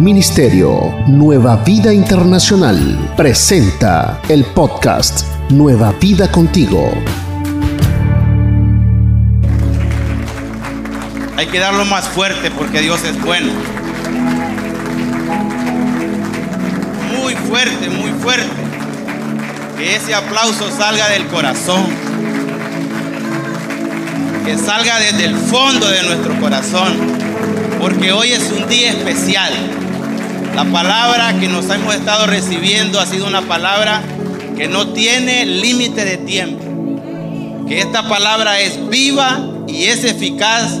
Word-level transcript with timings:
Ministerio 0.00 0.94
Nueva 1.06 1.56
Vida 1.64 1.90
Internacional 1.90 3.14
presenta 3.16 4.20
el 4.28 4.44
podcast 4.44 5.24
Nueva 5.48 5.94
Vida 5.98 6.30
Contigo. 6.30 6.92
Hay 11.38 11.46
que 11.46 11.58
darlo 11.58 11.86
más 11.86 12.06
fuerte 12.08 12.50
porque 12.50 12.82
Dios 12.82 13.02
es 13.04 13.18
bueno. 13.22 13.50
Muy 17.18 17.34
fuerte, 17.34 17.88
muy 17.88 18.10
fuerte. 18.20 18.50
Que 19.78 19.96
ese 19.96 20.14
aplauso 20.14 20.70
salga 20.76 21.08
del 21.08 21.26
corazón. 21.28 21.86
Que 24.44 24.58
salga 24.58 25.00
desde 25.00 25.24
el 25.24 25.36
fondo 25.36 25.88
de 25.88 26.02
nuestro 26.02 26.38
corazón. 26.38 26.98
Porque 27.80 28.12
hoy 28.12 28.32
es 28.32 28.52
un 28.52 28.68
día 28.68 28.90
especial. 28.90 29.85
La 30.56 30.64
palabra 30.64 31.38
que 31.38 31.48
nos 31.48 31.68
hemos 31.68 31.94
estado 31.94 32.26
recibiendo 32.26 32.98
ha 32.98 33.04
sido 33.04 33.26
una 33.26 33.42
palabra 33.42 34.00
que 34.56 34.68
no 34.68 34.88
tiene 34.88 35.44
límite 35.44 36.02
de 36.06 36.16
tiempo. 36.16 37.66
Que 37.68 37.80
esta 37.80 38.08
palabra 38.08 38.58
es 38.60 38.88
viva 38.88 39.38
y 39.68 39.84
es 39.84 40.02
eficaz. 40.04 40.78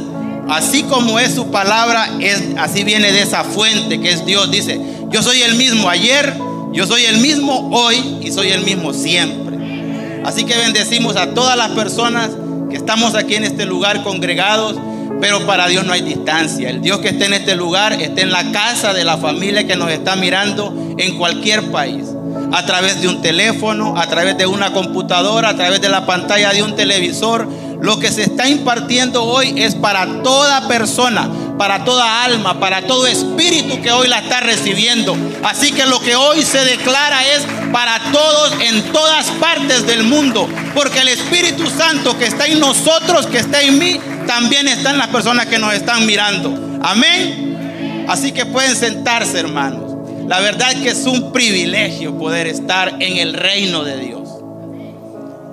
Así 0.48 0.84
como 0.84 1.18
es 1.18 1.34
su 1.34 1.50
palabra, 1.50 2.08
es, 2.20 2.42
así 2.56 2.84
viene 2.84 3.12
de 3.12 3.20
esa 3.20 3.44
fuente 3.44 4.00
que 4.00 4.12
es 4.12 4.24
Dios. 4.24 4.50
Dice, 4.50 4.80
yo 5.10 5.22
soy 5.22 5.42
el 5.42 5.56
mismo 5.56 5.90
ayer, 5.90 6.38
yo 6.72 6.86
soy 6.86 7.04
el 7.04 7.18
mismo 7.18 7.68
hoy 7.70 7.96
y 8.22 8.32
soy 8.32 8.52
el 8.52 8.64
mismo 8.64 8.94
siempre. 8.94 10.22
Así 10.24 10.44
que 10.44 10.56
bendecimos 10.56 11.16
a 11.16 11.34
todas 11.34 11.54
las 11.54 11.72
personas 11.72 12.30
que 12.70 12.76
estamos 12.76 13.14
aquí 13.14 13.34
en 13.34 13.44
este 13.44 13.66
lugar 13.66 14.02
congregados 14.04 14.76
pero 15.20 15.46
para 15.46 15.68
Dios 15.68 15.84
no 15.84 15.92
hay 15.92 16.02
distancia. 16.02 16.70
El 16.70 16.82
Dios 16.82 17.00
que 17.00 17.08
esté 17.08 17.26
en 17.26 17.34
este 17.34 17.56
lugar 17.56 17.92
esté 17.94 18.22
en 18.22 18.30
la 18.30 18.50
casa 18.52 18.92
de 18.92 19.04
la 19.04 19.16
familia 19.16 19.66
que 19.66 19.76
nos 19.76 19.90
está 19.90 20.16
mirando 20.16 20.94
en 20.98 21.16
cualquier 21.16 21.70
país. 21.70 22.04
A 22.52 22.64
través 22.66 23.00
de 23.00 23.08
un 23.08 23.22
teléfono, 23.22 23.96
a 23.96 24.06
través 24.06 24.36
de 24.36 24.46
una 24.46 24.72
computadora, 24.72 25.50
a 25.50 25.56
través 25.56 25.80
de 25.80 25.88
la 25.88 26.06
pantalla 26.06 26.52
de 26.52 26.62
un 26.62 26.76
televisor. 26.76 27.48
Lo 27.80 27.98
que 27.98 28.10
se 28.10 28.22
está 28.22 28.48
impartiendo 28.48 29.24
hoy 29.24 29.54
es 29.56 29.74
para 29.74 30.22
toda 30.22 30.66
persona, 30.66 31.28
para 31.58 31.84
toda 31.84 32.24
alma, 32.24 32.58
para 32.58 32.86
todo 32.86 33.06
espíritu 33.06 33.80
que 33.82 33.92
hoy 33.92 34.08
la 34.08 34.20
está 34.20 34.40
recibiendo. 34.40 35.16
Así 35.44 35.72
que 35.72 35.86
lo 35.86 36.00
que 36.00 36.16
hoy 36.16 36.42
se 36.42 36.64
declara 36.64 37.26
es 37.34 37.46
para 37.72 38.00
todos 38.12 38.52
en 38.60 38.82
todas 38.92 39.26
partes 39.32 39.86
del 39.86 40.04
mundo. 40.04 40.48
Porque 40.74 41.00
el 41.00 41.08
Espíritu 41.08 41.66
Santo 41.66 42.18
que 42.18 42.26
está 42.26 42.46
en 42.46 42.60
nosotros, 42.60 43.26
que 43.26 43.38
está 43.38 43.60
en 43.60 43.78
mí, 43.78 44.00
también 44.26 44.68
están 44.68 44.98
las 44.98 45.08
personas 45.08 45.46
que 45.46 45.58
nos 45.58 45.74
están 45.74 46.04
mirando. 46.06 46.80
Amén. 46.82 48.04
Así 48.08 48.32
que 48.32 48.46
pueden 48.46 48.76
sentarse, 48.76 49.38
hermanos. 49.38 49.96
La 50.28 50.40
verdad 50.40 50.72
es 50.72 50.80
que 50.80 50.88
es 50.88 51.06
un 51.06 51.32
privilegio 51.32 52.18
poder 52.18 52.46
estar 52.46 53.00
en 53.00 53.16
el 53.16 53.34
reino 53.34 53.84
de 53.84 53.98
Dios. 53.98 54.28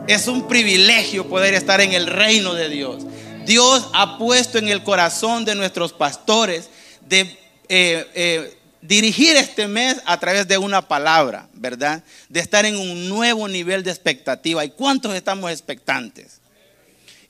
Es 0.08 0.28
un 0.28 0.48
privilegio 0.48 1.30
poder 1.30 1.54
estar 1.54 1.80
en 1.80 1.94
el 1.94 2.08
reino 2.08 2.54
de 2.54 2.70
Dios. 2.70 3.04
Dios 3.46 3.88
ha 3.94 4.18
puesto 4.18 4.58
en 4.58 4.68
el 4.68 4.84
corazón 4.84 5.46
de 5.46 5.56
nuestros 5.56 5.94
pastores 5.94 6.70
de 7.08 7.22
eh, 7.70 8.08
eh, 8.16 8.58
dirigir 8.82 9.36
este 9.36 9.68
mes 9.68 10.02
a 10.06 10.20
través 10.20 10.48
de 10.48 10.58
una 10.58 10.82
palabra, 10.82 11.48
¿verdad? 11.54 12.04
De 12.30 12.40
estar 12.40 12.66
en 12.66 12.76
un 12.76 13.10
nuevo 13.10 13.48
nivel 13.48 13.84
de 13.84 13.92
expectativa. 13.92 14.66
¿Y 14.66 14.72
cuántos 14.72 15.14
estamos 15.16 15.52
expectantes? 15.52 16.42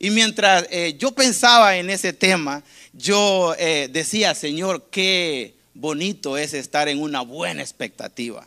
Y 0.03 0.09
mientras 0.09 0.67
eh, 0.69 0.97
yo 0.99 1.11
pensaba 1.11 1.77
en 1.77 1.89
ese 1.89 2.11
tema, 2.11 2.61
yo 2.91 3.55
eh, 3.57 3.87
decía, 3.89 4.35
Señor, 4.35 4.89
qué 4.91 5.55
bonito 5.73 6.37
es 6.37 6.53
estar 6.53 6.89
en 6.89 7.01
una 7.01 7.21
buena 7.21 7.61
expectativa. 7.61 8.45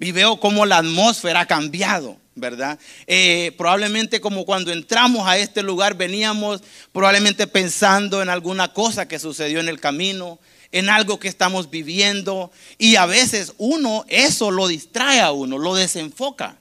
Y 0.00 0.10
veo 0.10 0.40
cómo 0.40 0.66
la 0.66 0.78
atmósfera 0.78 1.42
ha 1.42 1.46
cambiado, 1.46 2.16
¿verdad? 2.34 2.76
Eh, 3.06 3.54
probablemente 3.56 4.20
como 4.20 4.44
cuando 4.44 4.72
entramos 4.72 5.28
a 5.28 5.38
este 5.38 5.62
lugar 5.62 5.94
veníamos 5.94 6.60
probablemente 6.90 7.46
pensando 7.46 8.20
en 8.20 8.28
alguna 8.28 8.72
cosa 8.72 9.06
que 9.06 9.20
sucedió 9.20 9.60
en 9.60 9.68
el 9.68 9.78
camino, 9.78 10.40
en 10.72 10.88
algo 10.88 11.20
que 11.20 11.28
estamos 11.28 11.70
viviendo. 11.70 12.50
Y 12.78 12.96
a 12.96 13.06
veces 13.06 13.52
uno, 13.58 14.04
eso 14.08 14.50
lo 14.50 14.66
distrae 14.66 15.20
a 15.20 15.30
uno, 15.30 15.56
lo 15.56 15.76
desenfoca. 15.76 16.59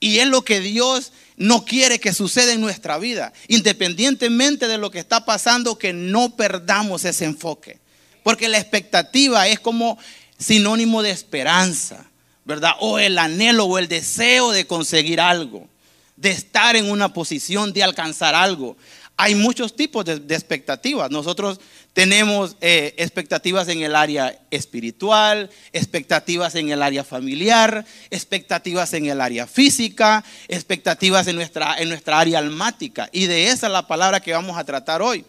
Y 0.00 0.18
es 0.18 0.28
lo 0.28 0.42
que 0.42 0.60
Dios 0.60 1.12
no 1.36 1.64
quiere 1.64 2.00
que 2.00 2.12
suceda 2.12 2.52
en 2.52 2.60
nuestra 2.60 2.98
vida, 2.98 3.32
independientemente 3.48 4.68
de 4.68 4.78
lo 4.78 4.90
que 4.90 4.98
está 4.98 5.24
pasando, 5.24 5.78
que 5.78 5.92
no 5.92 6.36
perdamos 6.36 7.04
ese 7.04 7.24
enfoque. 7.24 7.78
Porque 8.22 8.48
la 8.48 8.58
expectativa 8.58 9.46
es 9.48 9.60
como 9.60 9.98
sinónimo 10.38 11.02
de 11.02 11.10
esperanza, 11.10 12.06
¿verdad? 12.44 12.72
O 12.80 12.98
el 12.98 13.18
anhelo 13.18 13.64
o 13.64 13.78
el 13.78 13.88
deseo 13.88 14.50
de 14.50 14.66
conseguir 14.66 15.20
algo, 15.20 15.68
de 16.16 16.30
estar 16.30 16.76
en 16.76 16.90
una 16.90 17.12
posición, 17.12 17.72
de 17.72 17.82
alcanzar 17.82 18.34
algo 18.34 18.76
hay 19.20 19.34
muchos 19.34 19.74
tipos 19.74 20.04
de, 20.04 20.14
expectativas. 20.32 21.10
Nosotros 21.10 21.60
tenemos 21.92 22.56
eh, 22.60 22.94
expectativas 22.98 23.66
en 23.66 23.82
el 23.82 23.96
área 23.96 24.40
espiritual, 24.52 25.50
expectativas 25.72 26.54
en 26.54 26.70
el 26.70 26.80
área 26.80 27.02
familiar, 27.02 27.84
expectativas 28.10 28.94
en 28.94 29.06
el 29.06 29.20
área 29.20 29.48
física, 29.48 30.24
expectativas 30.46 31.26
en 31.26 31.34
nuestra, 31.34 31.76
en 31.78 31.88
nuestra 31.88 32.20
área 32.20 32.38
almática. 32.38 33.10
Y 33.10 33.26
de 33.26 33.48
esa 33.48 33.66
es 33.66 33.72
la 33.72 33.88
palabra 33.88 34.20
que 34.20 34.32
vamos 34.32 34.56
a 34.56 34.62
tratar 34.62 35.02
hoy. 35.02 35.24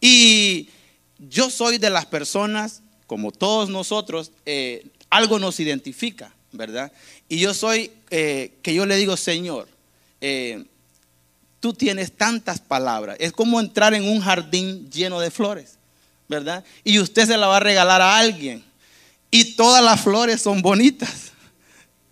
Y 0.00 0.70
yo 1.20 1.48
soy 1.48 1.78
de 1.78 1.90
las 1.90 2.06
personas, 2.06 2.82
como 3.06 3.30
todos 3.30 3.68
nosotros, 3.68 4.32
eh, 4.46 4.84
algo 5.10 5.38
nos 5.38 5.60
identifica, 5.60 6.34
¿verdad? 6.50 6.90
Y 7.28 7.38
yo 7.38 7.54
soy, 7.54 7.92
eh, 8.10 8.54
que 8.62 8.74
yo 8.74 8.84
le 8.84 8.96
digo, 8.96 9.16
Señor, 9.16 9.68
tú 11.60 11.72
tienes 11.72 12.12
tantas 12.12 12.60
palabras. 12.60 13.16
Es 13.20 13.32
como 13.32 13.60
entrar 13.60 13.94
en 13.94 14.04
un 14.04 14.20
jardín 14.20 14.90
lleno 14.90 15.20
de 15.20 15.30
flores, 15.30 15.78
¿verdad? 16.28 16.64
Y 16.84 16.98
usted 16.98 17.26
se 17.26 17.36
la 17.36 17.46
va 17.46 17.58
a 17.58 17.60
regalar 17.60 18.00
a 18.00 18.18
alguien. 18.18 18.64
Y 19.30 19.56
todas 19.56 19.82
las 19.84 20.00
flores 20.00 20.42
son 20.42 20.62
bonitas. 20.62 21.32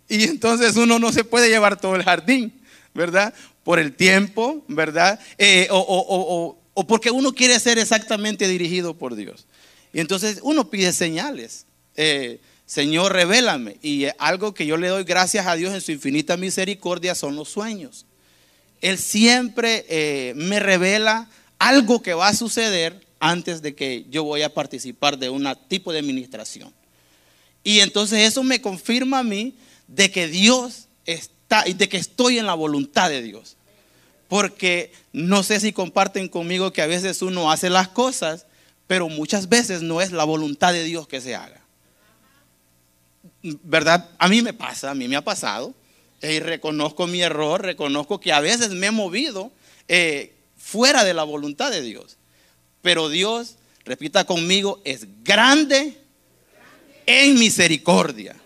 Y 0.09 0.23
entonces 0.23 0.77
uno 0.77 1.01
no 1.01 1.11
se 1.11 1.25
puede 1.25 1.49
llevar 1.49 1.81
todo 1.81 1.97
el 1.97 2.05
jardín, 2.05 2.53
¿verdad? 2.95 3.35
Por 3.65 3.81
el 3.81 3.93
tiempo, 3.93 4.65
¿verdad? 4.69 5.19
Eh, 5.37 5.67
o, 5.73 6.57
porque 6.87 7.11
uno 7.11 7.33
quiere 7.33 7.59
ser 7.59 7.77
exactamente 7.81 8.47
dirigido 8.47 8.95
por 8.95 9.17
Dios. 9.17 9.49
Y 9.93 9.99
entonces 9.99 10.39
uno 10.45 10.71
pide 10.71 10.93
señales. 10.93 11.67
Eh, 11.97 12.39
Señor, 12.67 13.13
revélame. 13.15 13.79
Y 13.83 14.07
algo 14.19 14.55
que 14.55 14.65
yo 14.65 14.77
le 14.77 14.87
doy 14.87 15.03
gracias 15.03 15.47
a 15.49 15.57
Dios 15.57 15.75
en 15.75 15.81
su 15.81 15.91
infinita 15.91 16.37
misericordia 16.37 17.17
son 17.17 17.35
los 17.35 17.49
sueños. 17.49 18.07
Él 18.81 18.99
siempre 18.99 19.85
eh, 19.89 20.35
me 20.37 20.61
revela 20.61 21.29
algo 21.59 22.03
que 22.03 22.15
va 22.15 22.29
a 22.29 22.35
suceder 22.35 23.07
antes 23.19 23.63
de 23.63 23.75
que 23.75 24.05
yo 24.11 24.25
voy 24.25 24.43
a 24.43 24.53
participar 24.53 25.19
de 25.19 25.31
un 25.31 25.49
tipo 25.69 25.93
de 25.93 25.99
administración. 25.99 26.73
Y 27.65 27.81
entonces 27.81 28.21
eso 28.21 28.43
me 28.43 28.61
confirma 28.61 29.21
a 29.21 29.25
mí 29.25 29.55
de 29.89 30.11
que 30.11 30.29
Dios 30.29 30.89
está 31.05 31.67
y 31.67 31.73
de 31.73 31.89
que 31.89 31.97
estoy 31.97 32.39
en 32.39 32.47
la 32.47 32.55
voluntad 32.55 33.09
de 33.09 33.23
Dios. 33.23 33.57
Porque 34.29 34.93
no 35.13 35.43
sé 35.43 35.61
si 35.61 35.73
comparten 35.73 36.29
conmigo 36.29 36.73
que 36.73 36.83
a 36.83 36.87
veces 36.87 37.23
uno 37.23 37.51
hace 37.51 37.71
las 37.71 37.89
cosas, 37.89 38.47
pero 38.87 39.09
muchas 39.09 39.49
veces 39.49 39.83
no 39.83 40.01
es 40.01 40.13
la 40.13 40.25
voluntad 40.25 40.73
de 40.73 40.85
Dios 40.85 41.09
que 41.09 41.21
se 41.21 41.35
haga. 41.35 41.61
¿Verdad? 43.43 44.11
A 44.19 44.29
mí 44.29 44.43
me 44.43 44.53
pasa, 44.53 44.91
a 44.91 44.95
mí 44.95 45.09
me 45.09 45.17
ha 45.17 45.25
pasado 45.25 45.75
y 46.23 46.41
reconozco 46.41 47.07
mi 47.07 47.23
error, 47.23 47.63
reconozco 47.63 48.21
que 48.21 48.33
a 48.33 48.41
veces 48.41 48.71
me 48.71 48.89
he 48.89 48.91
movido 48.91 49.53
eh, 49.89 50.35
fuera 50.57 51.05
de 51.05 51.15
la 51.15 51.25
voluntad 51.25 51.71
de 51.71 51.83
Dios. 51.83 52.17
Pero 52.83 53.09
Dios, 53.09 53.57
repita 53.85 54.25
conmigo, 54.25 54.81
es 54.85 55.07
grande 55.23 55.97
en 57.07 57.39
misericordia. 57.39 58.37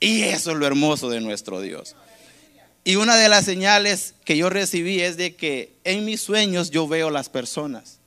Y 0.00 0.22
eso 0.22 0.50
es 0.50 0.56
lo 0.56 0.66
hermoso 0.66 1.08
de 1.08 1.20
nuestro 1.20 1.60
Dios. 1.60 1.94
Y 2.84 2.96
una 2.96 3.16
de 3.16 3.28
las 3.28 3.46
señales 3.46 4.14
que 4.24 4.36
yo 4.36 4.50
recibí 4.50 5.00
es 5.00 5.16
de 5.16 5.34
que 5.34 5.72
en 5.84 6.04
mis 6.04 6.20
sueños 6.20 6.70
yo 6.70 6.86
veo 6.86 7.10
las 7.10 7.30
personas. 7.30 7.98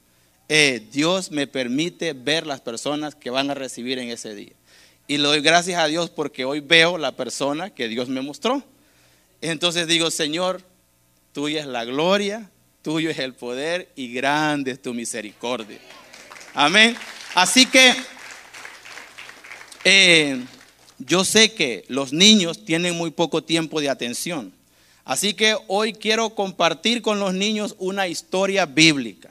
Eh, 0.49 0.85
Dios 0.91 1.31
me 1.31 1.47
permite 1.47 2.13
ver 2.13 2.45
las 2.45 2.61
personas 2.61 3.15
que 3.15 3.31
van 3.31 3.49
a 3.49 3.55
recibir 3.55 3.97
en 3.97 4.09
ese 4.09 4.35
día. 4.35 4.53
Y 5.07 5.18
le 5.18 5.24
doy 5.24 5.39
gracias 5.39 5.80
a 5.80 5.88
Dios 5.88 6.09
porque 6.09 6.44
hoy 6.44 6.59
veo 6.59 6.98
la 6.98 7.13
persona 7.13 7.69
que 7.69 7.88
Dios 7.88 8.09
me 8.09 8.21
mostró. 8.21 8.62
Entonces 9.39 9.88
digo, 9.88 10.12
Señor, 10.12 10.62
tuya 11.31 11.62
es 11.62 11.65
la 11.65 11.86
gloria, 11.86 12.50
tuyo 12.81 13.09
es 13.09 13.18
el 13.19 13.33
poder 13.33 13.89
y 13.95 14.12
grande 14.12 14.71
es 14.71 14.81
tu 14.81 14.94
misericordia. 14.94 15.80
Amén. 16.54 16.98
Así 17.36 17.65
que 17.65 17.95
eh, 19.86 20.44
yo 20.98 21.24
sé 21.24 21.54
que 21.54 21.86
los 21.88 22.12
niños 22.12 22.65
tienen 22.65 22.98
muy 22.98 23.12
poco 23.12 23.42
tiempo 23.42 23.80
de 23.80 23.89
atención. 23.89 24.51
Así 25.06 25.33
que 25.33 25.56
hoy 25.68 25.94
quiero 25.94 26.31
compartir 26.31 27.01
con 27.01 27.21
los 27.21 27.33
niños 27.33 27.75
una 27.80 28.09
historia 28.09 28.65
bíblica. 28.65 29.30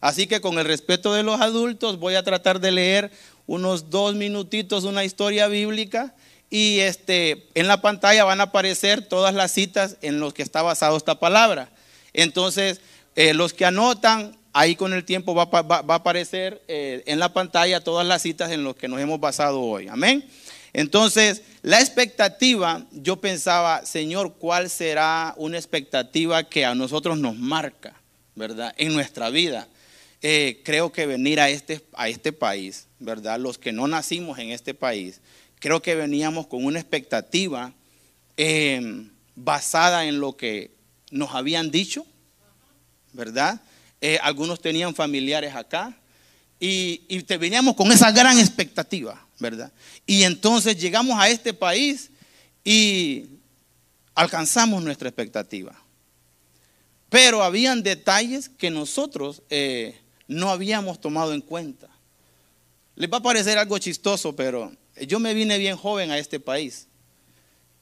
Así 0.00 0.26
que 0.26 0.40
con 0.40 0.58
el 0.58 0.64
respeto 0.64 1.12
de 1.12 1.22
los 1.22 1.38
adultos 1.40 1.98
voy 1.98 2.14
a 2.14 2.22
tratar 2.22 2.60
de 2.60 2.70
leer 2.70 3.10
unos 3.48 3.90
dos 3.90 4.14
minutitos 4.14 4.84
una 4.84 5.04
historia 5.04 5.48
bíblica 5.48 6.14
y 6.50 6.78
este, 6.80 7.48
en 7.54 7.66
la 7.66 7.80
pantalla 7.80 8.24
van 8.24 8.40
a 8.40 8.44
aparecer 8.44 9.02
todas 9.02 9.34
las 9.34 9.50
citas 9.50 9.96
en 10.02 10.20
los 10.20 10.34
que 10.34 10.42
está 10.42 10.62
basado 10.62 10.96
esta 10.96 11.18
palabra. 11.18 11.70
Entonces, 12.12 12.80
eh, 13.16 13.34
los 13.34 13.54
que 13.54 13.64
anotan, 13.64 14.36
ahí 14.52 14.76
con 14.76 14.92
el 14.92 15.04
tiempo 15.04 15.34
va, 15.34 15.48
a 15.52 15.94
aparecer 15.94 16.62
eh, 16.68 17.02
en 17.06 17.18
la 17.18 17.32
pantalla 17.32 17.80
todas 17.80 18.06
las 18.06 18.22
citas 18.22 18.50
en 18.50 18.64
los 18.64 18.76
que 18.76 18.86
nos 18.86 19.00
hemos 19.00 19.18
basado 19.18 19.60
hoy. 19.60 19.88
Amén. 19.88 20.28
Entonces, 20.74 21.42
la 21.62 21.80
expectativa, 21.80 22.84
yo 22.92 23.16
pensaba, 23.16 23.84
Señor, 23.86 24.34
¿cuál 24.38 24.68
será 24.68 25.34
una 25.38 25.56
expectativa 25.56 26.44
que 26.44 26.66
a 26.66 26.74
nosotros 26.74 27.18
nos 27.18 27.36
marca, 27.36 27.94
verdad, 28.34 28.74
en 28.76 28.92
nuestra 28.92 29.30
vida? 29.30 29.68
Eh, 30.22 30.62
creo 30.64 30.90
que 30.90 31.06
venir 31.06 31.40
a 31.40 31.48
este, 31.48 31.84
a 31.94 32.08
este 32.08 32.32
país, 32.32 32.86
verdad, 32.98 33.38
los 33.38 33.58
que 33.58 33.72
no 33.72 33.86
nacimos 33.86 34.38
en 34.38 34.50
este 34.50 34.74
país, 34.74 35.20
creo 35.60 35.80
que 35.80 35.94
veníamos 35.94 36.46
con 36.46 36.64
una 36.64 36.80
expectativa 36.80 37.72
em, 38.36 39.10
basada 39.36 40.06
en 40.06 40.18
lo 40.20 40.36
que 40.36 40.72
nos 41.10 41.34
habían 41.34 41.70
dicho, 41.70 42.04
¿verdad? 43.12 43.60
Eh, 44.00 44.18
algunos 44.22 44.60
tenían 44.60 44.94
familiares 44.94 45.54
acá 45.54 45.96
y, 46.60 47.02
y 47.08 47.22
veníamos 47.36 47.74
con 47.76 47.90
esa 47.92 48.10
gran 48.10 48.38
expectativa. 48.38 49.28
¿verdad? 49.38 49.72
Y 50.06 50.24
entonces 50.24 50.76
llegamos 50.76 51.18
a 51.18 51.28
este 51.28 51.54
país 51.54 52.10
y 52.64 53.26
alcanzamos 54.14 54.82
nuestra 54.82 55.08
expectativa. 55.08 55.80
Pero 57.08 57.42
habían 57.42 57.82
detalles 57.82 58.48
que 58.48 58.70
nosotros 58.70 59.42
eh, 59.48 59.98
no 60.28 60.50
habíamos 60.50 61.00
tomado 61.00 61.34
en 61.34 61.40
cuenta. 61.40 61.88
Les 62.94 63.10
va 63.10 63.16
a 63.16 63.22
parecer 63.22 63.58
algo 63.58 63.78
chistoso, 63.78 64.36
pero 64.36 64.72
yo 65.06 65.18
me 65.18 65.34
vine 65.34 65.58
bien 65.58 65.76
joven 65.76 66.12
a 66.12 66.18
este 66.18 66.38
país. 66.38 66.86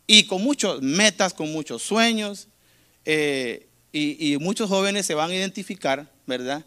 Y 0.07 0.25
con 0.25 0.43
muchas 0.43 0.81
metas, 0.81 1.35
con 1.35 1.53
muchos 1.53 1.83
sueños. 1.83 2.49
Eh, 3.05 3.69
y, 3.93 4.37
muchos 4.39 4.69
jóvenes 4.69 5.07
se 5.07 5.15
van 5.15 5.31
a 5.31 5.35
identificar, 5.35 6.11
¿verdad? 6.27 6.65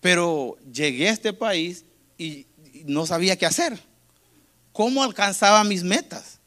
Pero 0.00 0.56
llegué 0.72 1.08
a 1.08 1.12
este 1.12 1.32
país 1.32 1.84
y 2.18 2.46
no 2.84 3.06
sabía 3.06 3.36
qué 3.36 3.46
hacer 3.46 3.80
cómo 4.76 5.02
alcanzaba 5.02 5.64
mis 5.64 5.82
metas. 5.82 6.38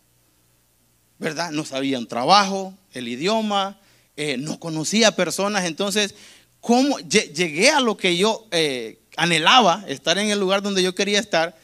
¿Verdad? 1.18 1.50
No 1.50 1.66
sabía 1.66 1.98
un 1.98 2.08
trabajo, 2.08 2.76
el 2.94 3.08
idioma, 3.08 3.82
eh, 4.16 4.38
no 4.38 4.60
conocía 4.60 5.16
personas. 5.16 5.66
Entonces, 5.66 6.14
¿cómo 6.62 7.00
llegué 7.00 7.70
a 7.70 7.80
lo 7.80 7.98
que 7.98 8.18
yo 8.18 8.48
eh, 8.52 9.00
anhelaba, 9.18 9.84
estar 9.88 10.18
en 10.18 10.30
el 10.30 10.40
lugar 10.40 10.62
donde 10.62 10.84
yo 10.84 10.96
quería 10.96 11.20
estar? 11.20 11.58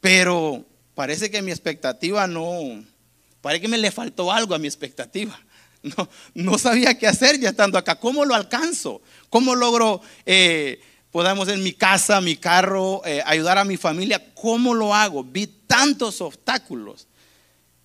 Pero 0.00 0.64
parece 0.94 1.30
que 1.30 1.42
mi 1.42 1.50
expectativa 1.50 2.26
no, 2.26 2.84
parece 3.40 3.62
que 3.62 3.68
me 3.68 3.78
le 3.78 3.90
faltó 3.90 4.32
algo 4.32 4.54
a 4.54 4.58
mi 4.58 4.66
expectativa. 4.66 5.38
No, 6.34 6.58
sabía 6.58 6.98
qué 6.98 7.06
hacer 7.06 7.40
ya 7.40 7.48
estando 7.48 7.78
acá. 7.78 7.94
¿Cómo 7.94 8.26
lo 8.26 8.34
alcanzo? 8.34 9.00
¿Cómo 9.30 9.54
logro, 9.54 10.02
eh, 10.26 10.78
podamos 11.10 11.48
en 11.48 11.62
mi 11.62 11.72
casa, 11.72 12.20
mi 12.20 12.36
carro, 12.36 13.00
ayudar 13.24 13.56
a 13.56 13.64
mi 13.64 13.78
familia? 13.78 14.22
¿Cómo 14.34 14.74
lo 14.74 14.94
hago? 14.94 15.24
Vi 15.24 15.46
tantos 15.46 16.20
obstáculos. 16.20 17.08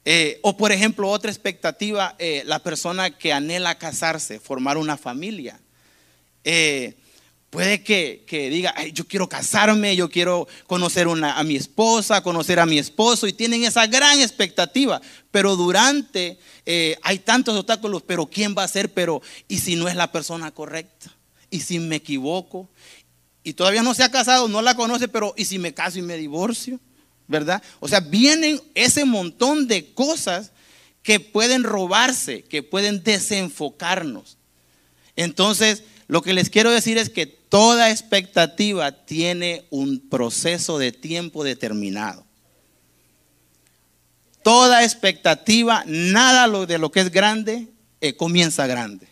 Eh, 0.07 0.39
o 0.43 0.55
por 0.55 0.71
ejemplo, 0.71 1.09
otra 1.09 1.31
expectativa, 1.31 2.15
eh, 2.19 2.43
la 2.45 2.59
persona 2.59 3.09
que 3.09 3.33
anhela 3.33 3.79
casarse, 3.79 4.39
formar 4.39 4.77
una 4.77 4.97
familia. 4.97 5.59
Eh, 6.45 6.95
puede 7.49 7.83
que, 7.83 8.23
diga, 8.29 8.73
yo 8.93 9.05
quiero 9.05 9.27
casarme, 9.27 9.97
yo 9.97 10.09
quiero 10.09 10.47
conocer 10.67 11.07
a 11.09 11.43
mi 11.43 11.57
esposa, 11.57 12.23
conocer 12.23 12.59
a 12.59 12.65
mi 12.65 12.79
esposo, 12.79 13.27
y 13.27 13.33
tienen 13.33 13.65
esa 13.65 13.85
gran 13.87 14.21
expectativa. 14.21 15.01
Pero 15.31 15.57
durante, 15.57 16.39
hay 17.01 17.19
tantos 17.19 17.57
obstáculos, 17.57 18.03
pero 18.03 18.27
¿quién 18.27 18.55
va 18.57 18.63
a 18.63 18.69
ser? 18.69 18.93
Pero, 18.93 19.21
¿y 19.49 19.57
si 19.57 19.75
no 19.75 19.89
es 19.89 19.95
la 19.95 20.11
persona 20.13 20.51
correcta? 20.51 21.13
¿Y 21.49 21.59
si 21.59 21.79
me 21.79 21.97
equivoco? 21.97 22.69
Y 23.43 23.53
todavía 23.53 23.83
no 23.83 23.93
se 23.93 24.03
ha 24.03 24.11
casado, 24.11 24.47
no 24.47 24.61
la 24.61 24.75
conoce, 24.75 25.09
pero 25.09 25.33
¿y 25.35 25.43
si 25.43 25.59
me 25.59 25.73
caso 25.73 25.99
y 25.99 26.01
me 26.01 26.17
divorcio? 26.17 26.79
¿verdad? 27.27 27.63
O 27.79 27.87
sea, 27.87 27.99
vienen 27.99 28.61
ese 28.73 29.05
montón 29.05 29.67
de 29.67 29.93
cosas 29.93 30.51
que 31.01 31.19
pueden 31.19 31.63
robarse, 31.63 32.43
que 32.43 32.63
pueden 32.63 33.03
desenfocarnos. 33.03 34.37
Entonces, 35.15 35.83
lo 36.07 36.21
que 36.21 36.33
les 36.33 36.49
quiero 36.49 36.71
decir 36.71 36.97
es 36.97 37.09
que 37.09 37.25
toda 37.25 37.89
expectativa 37.89 38.91
tiene 38.91 39.65
un 39.69 39.99
proceso 40.09 40.77
de 40.77 40.91
tiempo 40.91 41.43
determinado. 41.43 42.25
Toda 44.43 44.83
expectativa, 44.83 45.83
nada 45.87 46.47
de 46.65 46.77
lo 46.77 46.91
que 46.91 46.99
es 46.99 47.11
grande, 47.11 47.67
eh, 48.01 48.15
comienza 48.15 48.67
grande, 48.67 49.07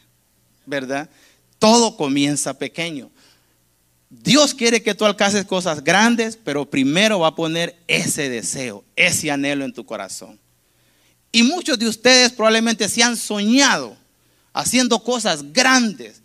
¿verdad? 0.66 1.10
Todo 1.58 1.98
comienza 1.98 2.54
pequeño. 2.54 3.10
Dios 4.10 4.54
quiere 4.54 4.84
que 4.84 4.94
tú 4.94 5.06
alcances 5.06 5.46
cosas 5.46 5.84
grandes, 5.84 6.38
pero 6.38 6.70
primero 6.70 7.20
va 7.20 7.30
a 7.30 7.36
poner 7.36 7.76
ese 7.88 8.30
deseo, 8.30 8.84
ese 8.96 9.32
anhelo 9.32 9.66
en 9.66 9.74
tu 9.74 9.84
corazón. 9.86 10.40
Y 11.32 11.42
muchos 11.42 11.80
de 11.80 11.88
ustedes 11.88 12.32
probablemente 12.32 12.88
se 12.88 13.02
han 13.02 13.18
soñado 13.18 13.98
haciendo 14.54 15.04
cosas 15.04 15.52
grandes. 15.52 16.22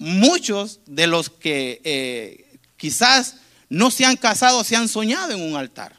Muchos 0.00 0.80
de 0.86 1.06
los 1.06 1.28
que 1.28 1.82
eh, 1.84 2.58
quizás 2.78 3.36
no 3.68 3.90
se 3.90 4.06
han 4.06 4.16
casado 4.16 4.64
se 4.64 4.74
han 4.74 4.88
soñado 4.88 5.32
en 5.32 5.42
un 5.42 5.56
altar, 5.56 5.94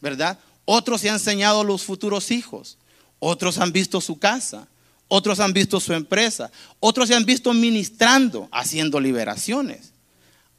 ¿verdad? 0.00 0.38
Otros 0.64 1.00
se 1.00 1.08
han 1.08 1.16
enseñado 1.16 1.64
los 1.64 1.82
futuros 1.82 2.30
hijos, 2.30 2.78
otros 3.18 3.58
han 3.58 3.72
visto 3.72 4.00
su 4.00 4.20
casa, 4.20 4.68
otros 5.08 5.40
han 5.40 5.52
visto 5.52 5.80
su 5.80 5.92
empresa, 5.92 6.52
otros 6.78 7.08
se 7.08 7.16
han 7.16 7.24
visto 7.24 7.52
ministrando, 7.52 8.48
haciendo 8.52 9.00
liberaciones. 9.00 9.92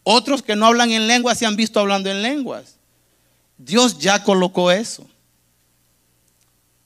Otros 0.03 0.43
que 0.43 0.57
no 0.57 0.65
hablan 0.65 0.91
en 0.91 1.07
lenguas 1.07 1.37
se 1.37 1.45
han 1.45 1.55
visto 1.55 1.79
hablando 1.79 2.11
en 2.11 2.21
lenguas. 2.21 2.75
Dios 3.57 3.97
ya 3.97 4.25
colocó 4.25 4.71
eso. 4.71 5.07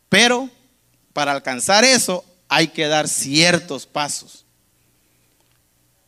Pero 0.09 0.47
para 1.13 1.31
alcanzar 1.31 1.83
eso 1.83 2.23
hay 2.47 2.67
que 2.67 2.85
dar 2.87 3.09
ciertos 3.09 3.87
pasos. 3.87 4.45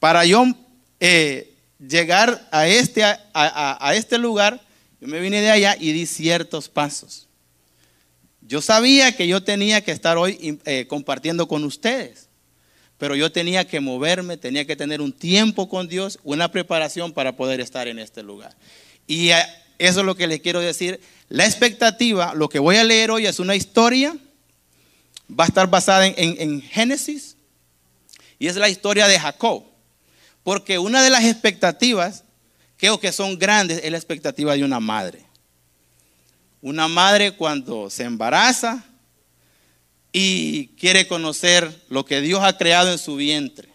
Para 0.04 0.26
yo 0.26 0.44
eh, 1.00 1.56
llegar 1.80 2.46
a 2.52 2.68
este, 2.68 3.06
a, 3.06 3.94
este 3.96 4.18
lugar, 4.18 4.60
yo 5.00 5.08
me 5.08 5.22
vine 5.22 5.40
de 5.40 5.50
allá 5.50 5.78
y 5.80 5.94
di 5.94 6.06
ciertos 6.06 6.68
pasos. 6.68 7.30
Yo 8.42 8.62
sabía 8.62 9.16
que 9.16 9.30
yo 9.30 9.46
tenía 9.46 9.80
que 9.80 9.94
estar 9.94 10.18
hoy 10.18 10.60
eh, 10.66 10.88
compartiendo 10.90 11.48
con 11.48 11.64
ustedes 11.64 12.28
pero 12.98 13.16
yo 13.16 13.32
tenía 13.32 13.66
que 13.66 13.80
moverme, 13.80 14.36
tenía 14.36 14.66
que 14.66 14.76
tener 14.76 15.00
un 15.00 15.14
tiempo 15.14 15.70
con 15.70 15.88
Dios, 15.88 16.20
una 16.24 16.52
preparación 16.52 17.14
para 17.14 17.38
poder 17.38 17.62
estar 17.62 17.88
en 17.88 18.00
este 18.00 18.24
lugar. 18.24 18.56
Y 19.08 19.30
eh, 19.30 19.46
eso 19.78 20.02
es 20.02 20.06
lo 20.06 20.16
que 20.16 20.28
les 20.28 20.42
quiero 20.42 20.60
decir. 20.60 21.00
La 21.30 21.46
expectativa, 21.46 22.34
lo 22.34 22.50
que 22.50 22.60
voy 22.60 22.76
a 22.76 22.84
leer 22.84 23.10
hoy 23.10 23.26
es 23.26 23.40
una 23.40 23.56
historia, 23.56 24.18
va 25.30 25.46
a 25.46 25.48
estar 25.48 25.70
basada 25.70 26.08
en, 26.08 26.62
Génesis, 26.62 27.38
y 28.38 28.48
es 28.48 28.58
la 28.58 28.68
historia 28.68 29.08
de 29.08 29.18
Jacob. 29.18 29.73
Porque 30.44 30.78
una 30.80 31.04
de 31.04 31.10
las 31.10 31.24
expectativas, 31.26 32.24
creo 32.78 33.00
que 33.00 33.12
son 33.12 33.40
grandes, 33.40 33.82
es 33.84 33.92
la 33.92 33.98
expectativa 33.98 34.56
de 34.56 34.64
una 34.64 34.80
madre. 34.80 35.26
Una 36.62 36.88
madre 36.88 37.32
cuando 37.32 37.90
se 37.90 38.04
embaraza, 38.04 38.84
y 40.16 40.68
quiere 40.80 41.08
conocer 41.08 41.70
lo 41.90 42.06
que 42.06 42.22
Dios 42.22 42.42
ha 42.44 42.56
creado 42.56 42.92
en 42.92 43.00
su 43.00 43.16
vientre, 43.16 43.68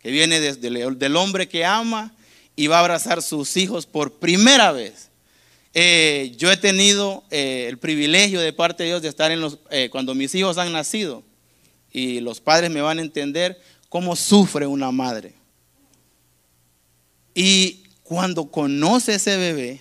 que 0.00 0.10
viene 0.10 0.40
desde 0.40 0.68
el 0.68 0.98
del 0.98 1.14
hombre 1.14 1.46
que 1.46 1.64
ama 1.64 2.14
y 2.56 2.66
va 2.66 2.76
a 2.76 2.80
abrazar 2.80 3.22
sus 3.22 3.56
hijos 3.58 3.84
por 3.84 4.14
primera 4.14 4.72
vez. 4.72 5.10
Eh, 5.74 6.32
yo 6.38 6.50
he 6.50 6.56
tenido 6.56 7.22
eh, 7.30 7.66
el 7.68 7.78
privilegio 7.78 8.40
de 8.40 8.54
parte 8.54 8.82
de 8.82 8.88
Dios 8.88 9.02
de 9.02 9.08
estar 9.08 9.30
en 9.30 9.42
los, 9.42 9.58
eh, 9.70 9.90
cuando 9.90 10.14
mis 10.14 10.34
hijos 10.34 10.56
han 10.56 10.72
nacido 10.72 11.22
y 11.92 12.20
los 12.20 12.40
padres 12.40 12.70
me 12.70 12.80
van 12.80 12.98
a 12.98 13.02
entender 13.02 13.60
cómo 13.90 14.16
sufre 14.16 14.66
una 14.66 14.90
madre. 14.90 15.34
Y 17.40 17.84
cuando 18.02 18.50
conoce 18.50 19.14
ese 19.14 19.36
bebé, 19.36 19.80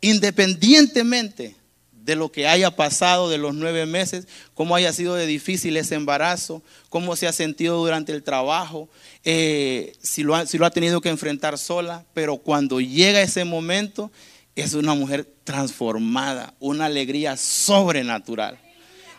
independientemente 0.00 1.54
de 1.92 2.16
lo 2.16 2.32
que 2.32 2.48
haya 2.48 2.74
pasado 2.74 3.28
de 3.28 3.36
los 3.36 3.54
nueve 3.54 3.84
meses, 3.84 4.26
cómo 4.54 4.74
haya 4.74 4.90
sido 4.94 5.14
de 5.14 5.26
difícil 5.26 5.76
ese 5.76 5.94
embarazo, 5.94 6.62
cómo 6.88 7.16
se 7.16 7.26
ha 7.26 7.32
sentido 7.34 7.76
durante 7.76 8.12
el 8.12 8.22
trabajo, 8.22 8.88
eh, 9.24 9.92
si, 10.00 10.22
lo 10.22 10.34
ha, 10.34 10.70
tenido 10.70 11.02
que 11.02 11.10
enfrentar 11.10 11.58
sola, 11.58 12.06
pero 12.14 12.38
cuando 12.38 12.80
llega 12.80 13.20
ese 13.20 13.44
momento 13.44 14.10
es 14.56 14.72
una 14.72 14.94
mujer 14.94 15.30
transformada, 15.44 16.54
una 16.60 16.86
alegría 16.86 17.36
sobrenatural. 17.36 18.58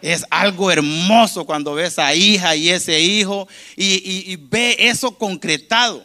Es 0.01 0.25
algo 0.31 0.71
hermoso 0.71 1.45
cuando 1.45 1.75
ves 1.75 1.99
a 1.99 2.15
hija 2.15 2.55
y 2.55 2.69
ese 2.69 2.99
hijo 3.01 3.47
y 3.77 4.35
ve 4.37 4.77
eso 4.79 5.15
concretado. 5.15 6.03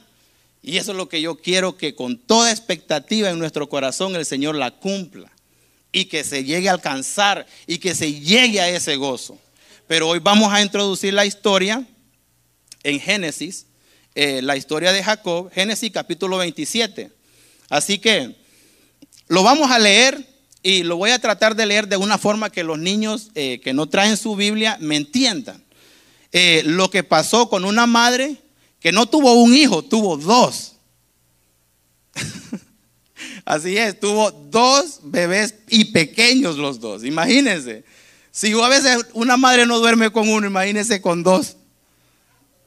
Y 0.63 0.77
eso 0.77 0.93
es 0.93 0.97
lo 0.97 1.09
que 1.09 1.23
yo 1.23 1.37
quiero 1.37 1.77
que 1.77 1.95
con 1.95 2.19
toda 2.19 2.51
expectativa 2.51 3.31
en 3.31 3.39
nuestro 3.39 3.69
corazón 3.69 4.15
el 4.15 4.27
Señor 4.27 4.55
la 4.55 4.73
cumpla 4.73 5.31
y 5.93 6.05
que 6.05 6.23
se 6.23 6.45
llegue 6.45 6.69
a 6.69 6.73
alcanzar 6.73 7.47
y 7.67 7.79
que 7.79 7.95
se 7.95 8.13
llegue 8.13 8.61
a 8.61 8.69
ese 8.69 8.97
gozo. 8.97 9.39
Pero 9.87 10.09
hoy 10.09 10.21
vamos 10.21 10.53
a 10.53 10.63
introducir 10.63 11.15
la 11.15 11.27
historia 11.27 11.85
en 12.83 13.01
Génesis, 13.01 13.67
eh, 14.15 14.43
la 14.43 14.57
historia 14.57 14.93
de 14.93 15.03
Jacob, 15.03 15.51
Génesis 15.53 15.91
capítulo 15.91 16.37
27. 16.37 17.11
Así 17.69 17.99
que 17.99 18.37
lo 19.29 19.43
vamos 19.43 19.71
a 19.71 19.79
leer 19.79 20.27
y 20.63 20.83
lo 20.83 20.97
voy 20.97 21.11
a 21.11 21.19
tratar 21.19 21.57
de 21.57 21.67
leer 21.67 21.89
de 21.89 21.97
una 21.97 22.19
forma 22.19 22.51
que 22.51 22.65
los 22.65 22.79
niños 22.79 23.31
eh, 23.35 23.61
que 23.65 23.73
no 23.73 23.89
traen 23.89 24.17
su 24.17 24.37
Biblia 24.37 24.77
me 24.81 24.97
entiendan. 24.97 25.65
Eh, 26.33 26.63
lo 26.65 26.91
que 26.91 27.03
pasó 27.03 27.49
con 27.49 27.65
una 27.65 27.87
madre 27.87 28.37
que 28.81 28.93
no 28.93 29.07
tuvo 29.07 29.35
un 29.35 29.55
hijo, 29.55 29.83
tuvo 29.83 30.17
dos. 30.17 30.77
Así 33.45 33.77
es, 33.77 33.99
tuvo 34.01 34.31
dos 34.31 35.01
bebés 35.03 35.55
y 35.69 35.87
pequeños 35.87 36.57
los 36.57 36.81
dos. 36.81 37.05
Imagínense. 37.05 37.85
Si 38.31 38.53
a 38.53 38.69
veces 38.69 39.07
una 39.13 39.37
madre 39.37 39.67
no 39.67 39.79
duerme 39.79 40.11
con 40.11 40.29
uno, 40.29 40.47
imagínense 40.47 41.01
con 41.01 41.23
dos. 41.23 41.57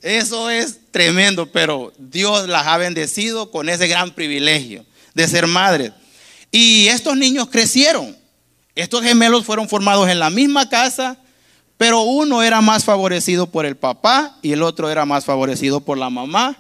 Eso 0.01 0.49
es 0.49 0.79
tremendo, 0.91 1.49
pero 1.51 1.93
Dios 1.97 2.47
las 2.49 2.67
ha 2.67 2.77
bendecido 2.77 3.49
con 3.49 3.69
ese 3.69 3.87
gran 3.87 4.11
privilegio 4.11 4.85
de 5.13 5.27
ser 5.27 5.47
madres. 5.47 5.93
Y 6.51 6.87
estos 6.87 7.15
niños 7.15 7.49
crecieron. 7.49 8.15
Estos 8.75 9.01
gemelos 9.03 9.45
fueron 9.45 9.69
formados 9.69 10.09
en 10.09 10.19
la 10.19 10.29
misma 10.29 10.67
casa, 10.67 11.17
pero 11.83 12.03
uno 12.03 12.41
era 12.41 12.61
más 12.61 12.85
favorecido 12.85 13.47
por 13.47 13.65
el 13.65 13.75
papá 13.75 14.37
y 14.41 14.53
el 14.53 14.63
otro 14.63 14.89
era 14.89 15.05
más 15.05 15.25
favorecido 15.25 15.81
por 15.81 15.97
la 15.97 16.09
mamá. 16.09 16.55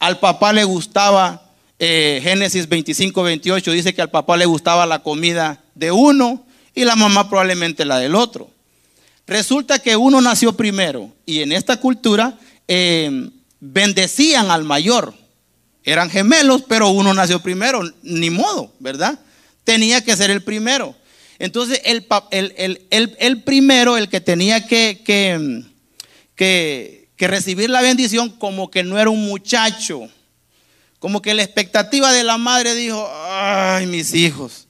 Al 0.00 0.18
papá 0.18 0.52
le 0.52 0.64
gustaba, 0.64 1.52
eh, 1.78 2.18
Génesis 2.20 2.68
25, 2.68 3.22
28 3.22 3.70
dice 3.70 3.94
que 3.94 4.02
al 4.02 4.10
papá 4.10 4.36
le 4.36 4.44
gustaba 4.44 4.84
la 4.84 5.04
comida 5.04 5.62
de 5.76 5.92
uno 5.92 6.44
y 6.74 6.82
la 6.82 6.96
mamá 6.96 7.28
probablemente 7.28 7.84
la 7.84 8.00
del 8.00 8.16
otro. 8.16 8.50
Resulta 9.28 9.78
que 9.78 9.94
uno 9.94 10.20
nació 10.20 10.56
primero 10.56 11.12
y 11.24 11.42
en 11.42 11.52
esta 11.52 11.76
cultura 11.76 12.36
eh, 12.66 13.30
bendecían 13.60 14.50
al 14.50 14.64
mayor. 14.64 15.14
Eran 15.84 16.10
gemelos, 16.10 16.64
pero 16.66 16.88
uno 16.88 17.14
nació 17.14 17.38
primero, 17.38 17.88
ni 18.02 18.30
modo, 18.30 18.72
¿verdad? 18.80 19.16
Tenía 19.62 20.04
que 20.04 20.16
ser 20.16 20.32
el 20.32 20.42
primero. 20.42 20.96
Entonces, 21.38 21.80
el, 21.84 22.06
el, 22.90 23.42
primero, 23.42 23.96
el 23.96 24.08
que 24.08 24.20
tenía 24.20 24.66
que, 24.66 25.02
que, 25.04 25.64
que, 26.34 27.28
recibir 27.28 27.68
la 27.68 27.82
bendición, 27.82 28.30
como 28.30 28.70
que 28.70 28.82
no 28.82 28.98
era 28.98 29.10
un 29.10 29.26
muchacho. 29.26 30.08
Como 30.98 31.20
que 31.20 31.34
la 31.34 31.42
expectativa 31.42 32.12
de 32.12 32.24
la 32.24 32.38
madre 32.38 32.74
dijo, 32.74 33.06
ay, 33.28 33.86
mis 33.86 34.14
hijos, 34.14 34.66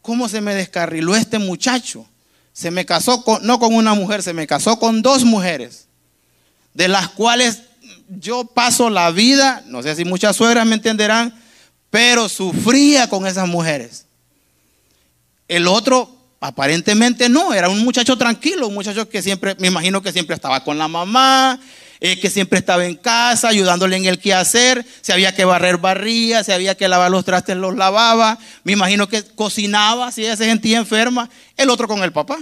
¿cómo 0.00 0.28
se 0.28 0.40
me 0.40 0.54
descarriló 0.54 1.14
este 1.14 1.38
muchacho? 1.38 2.06
Se 2.54 2.70
me 2.70 2.86
casó 2.86 3.22
con, 3.22 3.46
no 3.46 3.58
con 3.58 3.74
una 3.74 3.92
mujer, 3.92 4.22
se 4.22 4.32
me 4.32 4.46
casó 4.46 4.78
con 4.78 5.02
dos 5.02 5.24
mujeres, 5.24 5.88
de 6.72 6.88
las 6.88 7.10
cuales 7.10 7.60
yo 8.08 8.44
paso 8.44 8.88
la 8.88 9.10
vida, 9.10 9.62
no 9.66 9.82
sé 9.82 9.94
si 9.94 10.06
muchas 10.06 10.36
suegras 10.36 10.66
me 10.66 10.74
entenderán, 10.74 11.38
pero 11.90 12.30
sufría 12.30 13.08
con 13.10 13.26
esas 13.26 13.46
mujeres. 13.46 14.05
El 15.48 15.68
otro 15.68 16.16
aparentemente 16.40 17.28
no, 17.28 17.54
era 17.54 17.68
un 17.68 17.84
muchacho 17.84 18.16
tranquilo, 18.16 18.68
un 18.68 18.74
muchacho 18.74 19.08
que 19.08 19.22
siempre, 19.22 19.56
me 19.58 19.68
imagino 19.68 20.02
que 20.02 20.12
siempre 20.12 20.34
estaba 20.34 20.62
con 20.62 20.78
la 20.78 20.88
mamá, 20.88 21.58
eh, 22.00 22.20
que 22.20 22.28
siempre 22.28 22.58
estaba 22.58 22.84
en 22.84 22.94
casa 22.94 23.48
ayudándole 23.48 23.96
en 23.96 24.04
el 24.04 24.18
quehacer, 24.18 24.84
si 25.00 25.12
había 25.12 25.34
que 25.34 25.44
barrer 25.44 25.78
barría, 25.78 26.44
si 26.44 26.52
había 26.52 26.74
que 26.76 26.88
lavar 26.88 27.10
los 27.10 27.24
trastes 27.24 27.56
los 27.56 27.74
lavaba, 27.74 28.38
me 28.64 28.72
imagino 28.72 29.08
que 29.08 29.22
cocinaba 29.22 30.12
si 30.12 30.22
ella 30.22 30.36
se 30.36 30.44
sentía 30.44 30.78
enferma, 30.78 31.30
el 31.56 31.70
otro 31.70 31.88
con 31.88 32.02
el 32.02 32.12
papá. 32.12 32.38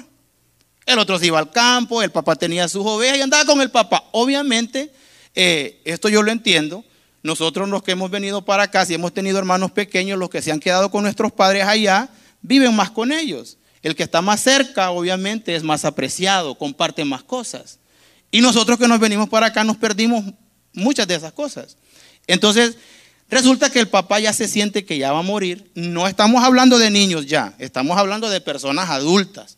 El 0.87 0.99
otro 0.99 1.19
se 1.19 1.27
iba 1.27 1.39
al 1.39 1.51
campo, 1.51 2.03
el 2.03 2.11
papá 2.11 2.37
tenía 2.37 2.69
sus 2.69 2.85
ovejas 2.85 3.17
y 3.17 3.23
andaba 3.23 3.47
con 3.47 3.61
el 3.63 3.71
papá. 3.71 4.05
Obviamente, 4.13 4.93
eh, 5.35 5.81
esto 5.85 6.11
yo 6.11 6.23
lo 6.23 6.31
entiendo. 6.31 6.85
Nosotros 7.23 7.69
los 7.71 7.83
que 7.83 7.93
hemos 7.93 8.11
venido 8.11 8.45
para 8.45 8.65
acá, 8.65 8.85
si 8.85 8.93
hemos 8.93 9.15
tenido 9.15 9.39
hermanos 9.39 9.71
pequeños, 9.71 10.19
los 10.19 10.29
que 10.29 10.43
se 10.43 10.53
han 10.53 10.61
quedado 10.61 10.91
con 10.91 11.05
nuestros 11.05 11.33
padres 11.33 11.65
allá, 11.65 12.11
viven 12.45 12.77
más 12.77 12.91
con 12.91 13.11
ellos. 13.11 13.57
El 13.83 13.97
que 13.97 14.05
está 14.05 14.23
más 14.23 14.41
cerca, 14.41 14.91
obviamente, 14.91 15.57
es 15.57 15.63
más 15.63 15.85
apreciado, 15.85 16.57
comparte 16.57 17.05
más 17.05 17.23
cosas. 17.23 17.81
Y 18.31 18.41
nosotros 18.41 18.79
que 18.79 18.87
nos 18.87 19.01
venimos 19.01 19.29
para 19.29 19.47
acá 19.47 19.65
nos 19.65 19.77
perdimos 19.77 20.25
muchas 20.73 21.09
de 21.09 21.17
esas 21.17 21.33
cosas. 21.33 21.77
Entonces, 22.27 22.77
resulta 23.29 23.71
que 23.71 23.81
el 23.81 23.89
papá 23.89 24.21
ya 24.21 24.33
se 24.33 24.49
siente 24.49 24.85
que 24.85 24.99
ya 24.99 25.13
va 25.13 25.21
a 25.21 25.23
morir. 25.23 25.71
No 25.75 26.07
estamos 26.07 26.45
hablando 26.45 26.79
de 26.79 26.91
niños 26.91 27.27
ya, 27.27 27.55
estamos 27.59 27.99
hablando 27.99 28.31
de 28.31 28.41
personas 28.41 28.91
adultas, 28.91 29.57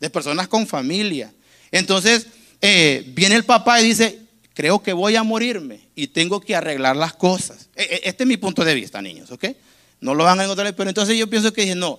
de 0.00 0.10
personas 0.10 0.48
con 0.48 0.66
familia. 0.66 1.32
Entonces, 1.70 2.26
eh, 2.60 3.04
viene 3.14 3.34
el 3.34 3.44
papá 3.44 3.80
y 3.80 3.84
dice, 3.84 4.20
creo 4.54 4.82
que 4.82 4.92
voy 4.92 5.16
a 5.16 5.22
morirme 5.22 5.80
y 5.94 6.08
tengo 6.08 6.40
que 6.40 6.54
arreglar 6.54 6.96
las 6.96 7.14
cosas. 7.14 7.68
E, 7.74 7.82
e, 7.82 8.00
este 8.04 8.24
es 8.24 8.28
mi 8.28 8.36
punto 8.36 8.64
de 8.64 8.74
vista, 8.74 9.02
niños, 9.02 9.30
¿ok? 9.30 9.46
No 10.00 10.14
lo 10.14 10.24
van 10.24 10.40
a 10.40 10.44
encontrar, 10.44 10.74
pero 10.74 10.90
entonces 10.90 11.16
yo 11.16 11.30
pienso 11.30 11.52
que 11.52 11.62
dije, 11.62 11.74
no, 11.74 11.98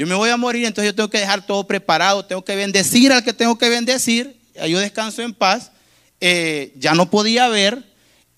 yo 0.00 0.06
me 0.06 0.14
voy 0.14 0.30
a 0.30 0.38
morir, 0.38 0.64
entonces 0.64 0.92
yo 0.92 0.94
tengo 0.94 1.10
que 1.10 1.18
dejar 1.18 1.44
todo 1.44 1.66
preparado, 1.66 2.24
tengo 2.24 2.42
que 2.42 2.56
bendecir 2.56 3.12
al 3.12 3.22
que 3.22 3.34
tengo 3.34 3.58
que 3.58 3.68
bendecir, 3.68 4.34
yo 4.66 4.78
descanso 4.78 5.20
en 5.20 5.34
paz, 5.34 5.72
eh, 6.22 6.72
ya 6.76 6.94
no 6.94 7.10
podía 7.10 7.48
ver 7.48 7.84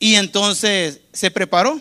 y 0.00 0.16
entonces 0.16 1.02
se 1.12 1.31
preparó. 1.31 1.81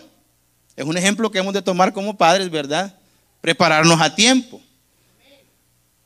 Es 0.76 0.84
un 0.84 0.96
ejemplo 0.96 1.32
que 1.32 1.40
hemos 1.40 1.52
de 1.52 1.62
tomar 1.62 1.92
como 1.92 2.16
padres, 2.16 2.48
¿verdad? 2.48 2.96
Prepararnos 3.40 4.00
a 4.00 4.14
tiempo. 4.14 4.62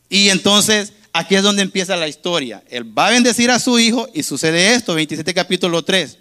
Y 0.08 0.30
entonces 0.30 0.94
aquí 1.12 1.34
es 1.34 1.42
donde 1.42 1.60
empieza 1.60 1.96
la 1.96 2.08
historia. 2.08 2.64
Él 2.70 2.98
va 2.98 3.08
a 3.08 3.10
bendecir 3.10 3.50
a 3.50 3.58
su 3.58 3.78
hijo 3.78 4.08
y 4.14 4.22
sucede 4.22 4.72
esto, 4.72 4.94
27 4.94 5.34
capítulo 5.34 5.84
3. 5.84 6.16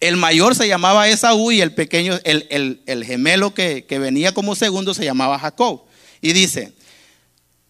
El 0.00 0.18
mayor 0.18 0.54
se 0.54 0.68
llamaba 0.68 1.08
Esaú 1.08 1.50
y 1.50 1.62
el 1.62 1.72
pequeño, 1.72 2.20
el, 2.24 3.04
gemelo 3.06 3.54
que, 3.54 3.86
que, 3.86 3.98
venía 3.98 4.34
como 4.34 4.54
segundo 4.54 4.92
se 4.92 5.06
llamaba 5.06 5.38
Jacob. 5.38 5.84
Y 6.24 6.32
dice, 6.32 6.72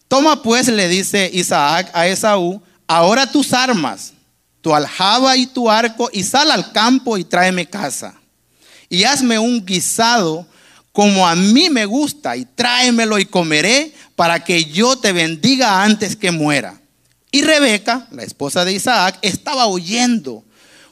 toma 0.07 0.41
pues, 0.41 0.69
le 0.69 0.87
dice 0.87 1.29
Isaac 1.33 1.91
a 1.93 2.07
Esaú, 2.07 2.61
ahora 2.87 3.29
tus 3.29 3.51
armas, 3.51 4.13
tu 4.61 4.73
aljaba 4.73 5.35
y 5.35 5.45
tu 5.45 5.69
arco, 5.69 6.09
y 6.13 6.23
sal 6.23 6.49
al 6.49 6.71
campo 6.71 7.17
y 7.17 7.25
tráeme 7.25 7.65
casa. 7.65 8.15
Y 8.87 9.03
hazme 9.03 9.37
un 9.37 9.65
guisado 9.65 10.47
como 10.93 11.27
a 11.27 11.35
mí 11.35 11.69
me 11.69 11.85
gusta, 11.85 12.37
y 12.37 12.45
tráemelo 12.45 13.19
y 13.19 13.25
comeré 13.25 13.93
para 14.15 14.41
que 14.41 14.63
yo 14.63 14.95
te 14.95 15.11
bendiga 15.11 15.83
antes 15.83 16.15
que 16.15 16.31
muera. 16.31 16.79
Y 17.31 17.41
Rebeca, 17.41 18.07
la 18.11 18.23
esposa 18.23 18.63
de 18.63 18.71
Isaac, 18.71 19.19
estaba 19.21 19.65
oyendo 19.65 20.45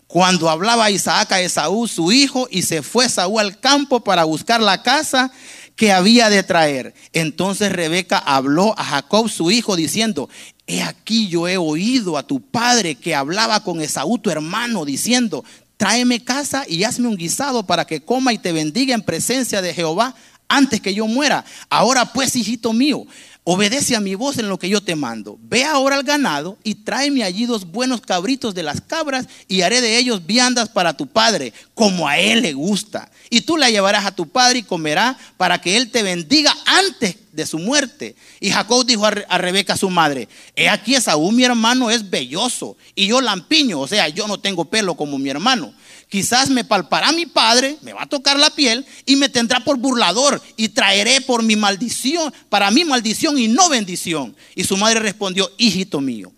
cuando 0.05 0.49
hablaba 0.49 0.91
Isaac 0.91 1.31
a 1.31 1.39
Esaú, 1.39 1.87
su 1.87 2.11
hijo, 2.11 2.45
y 2.51 2.63
se 2.63 2.83
fue 2.83 3.05
Esaú 3.05 3.39
al 3.39 3.57
campo 3.61 4.01
para 4.01 4.25
buscar 4.25 4.59
la 4.59 4.83
casa 4.83 5.31
que 5.75 5.91
había 5.91 6.29
de 6.29 6.43
traer. 6.43 6.93
Entonces 7.13 7.71
Rebeca 7.71 8.17
habló 8.17 8.77
a 8.77 8.83
Jacob, 8.83 9.29
su 9.29 9.51
hijo, 9.51 9.75
diciendo, 9.75 10.29
he 10.67 10.81
aquí 10.81 11.27
yo 11.27 11.47
he 11.47 11.57
oído 11.57 12.17
a 12.17 12.27
tu 12.27 12.41
padre 12.41 12.95
que 12.95 13.15
hablaba 13.15 13.63
con 13.63 13.81
Esaú, 13.81 14.17
tu 14.17 14.29
hermano, 14.29 14.85
diciendo, 14.85 15.43
tráeme 15.77 16.23
casa 16.23 16.65
y 16.67 16.83
hazme 16.83 17.07
un 17.07 17.17
guisado 17.17 17.65
para 17.65 17.85
que 17.85 18.01
coma 18.01 18.33
y 18.33 18.37
te 18.37 18.51
bendiga 18.51 18.93
en 18.93 19.01
presencia 19.01 19.61
de 19.61 19.73
Jehová 19.73 20.15
antes 20.47 20.81
que 20.81 20.93
yo 20.93 21.07
muera. 21.07 21.43
Ahora 21.69 22.13
pues, 22.13 22.35
hijito 22.35 22.73
mío, 22.73 23.05
Obedece 23.45 23.97
a 23.97 23.99
mi 23.99 24.15
voz 24.15 24.37
en 24.37 24.47
lo 24.47 24.57
que 24.57 24.69
yo 24.69 24.79
te 24.79 24.95
mando. 24.95 25.37
Ve 25.41 25.65
ahora 25.65 25.97
al 25.97 26.03
ganado 26.03 26.57
y 26.63 26.75
tráeme 26.75 27.25
allí 27.25 27.45
dos 27.45 27.65
buenos 27.69 27.99
cabritos 27.99 28.55
de 28.55 28.63
las 28.63 28.79
cabras 28.79 29.27
y 29.49 29.61
haré 29.61 29.81
de 29.81 29.97
ellos 29.97 30.25
viandas 30.25 30.69
para 30.69 30.95
tu 30.95 31.07
padre, 31.07 31.51
como 31.73 32.07
a 32.07 32.17
él 32.17 32.41
le 32.41 32.53
gusta. 32.53 33.11
Y 33.29 33.41
tú 33.41 33.57
la 33.57 33.69
llevarás 33.69 34.05
a 34.05 34.15
tu 34.15 34.29
padre 34.29 34.59
y 34.59 34.63
comerá 34.63 35.17
para 35.35 35.59
que 35.59 35.75
él 35.75 35.91
te 35.91 36.03
bendiga 36.03 36.55
antes 36.65 37.17
de 37.33 37.45
su 37.45 37.59
muerte. 37.59 38.15
Y 38.39 38.49
Jacob 38.49 38.85
dijo 38.85 39.05
a, 39.05 39.37
Rebeca, 39.37 39.75
su 39.75 39.89
madre, 39.89 40.29
he 40.55 40.69
aquí 40.69 40.95
Esaú 40.95 41.33
mi 41.33 41.43
hermano 41.43 41.91
es 41.91 42.09
belloso 42.09 42.77
y 42.95 43.07
yo 43.07 43.19
lampiño, 43.19 43.81
o 43.81 43.87
sea, 43.87 44.07
yo 44.07 44.25
no 44.25 44.39
tengo 44.39 44.63
pelo 44.65 44.95
como 44.95 45.17
mi 45.17 45.29
hermano. 45.29 45.73
Quizás 46.13 46.51
me 46.51 46.63
palpará 46.63 47.11
mi 47.11 47.25
padre, 47.25 47.75
me 47.81 47.91
va 47.91 48.03
a 48.03 48.07
tocar 48.07 48.37
la 48.37 48.51
piel 48.51 48.85
y 49.03 49.15
me 49.15 49.29
tendrá 49.29 49.63
por 49.63 49.77
burlador 49.77 50.39
y 50.55 50.69
traeré 50.69 51.21
por 51.21 51.41
mi 51.41 51.55
maldición, 51.55 52.31
para 52.49 52.69
mi 52.69 52.85
maldición 52.85 53.39
y 53.39 53.47
no 53.47 53.67
bendición. 53.67 54.35
Y 54.53 54.63
su 54.63 54.77
madre 54.77 54.99
respondió, 54.99 55.51
hijito 55.57 56.01
mío, 56.01 56.31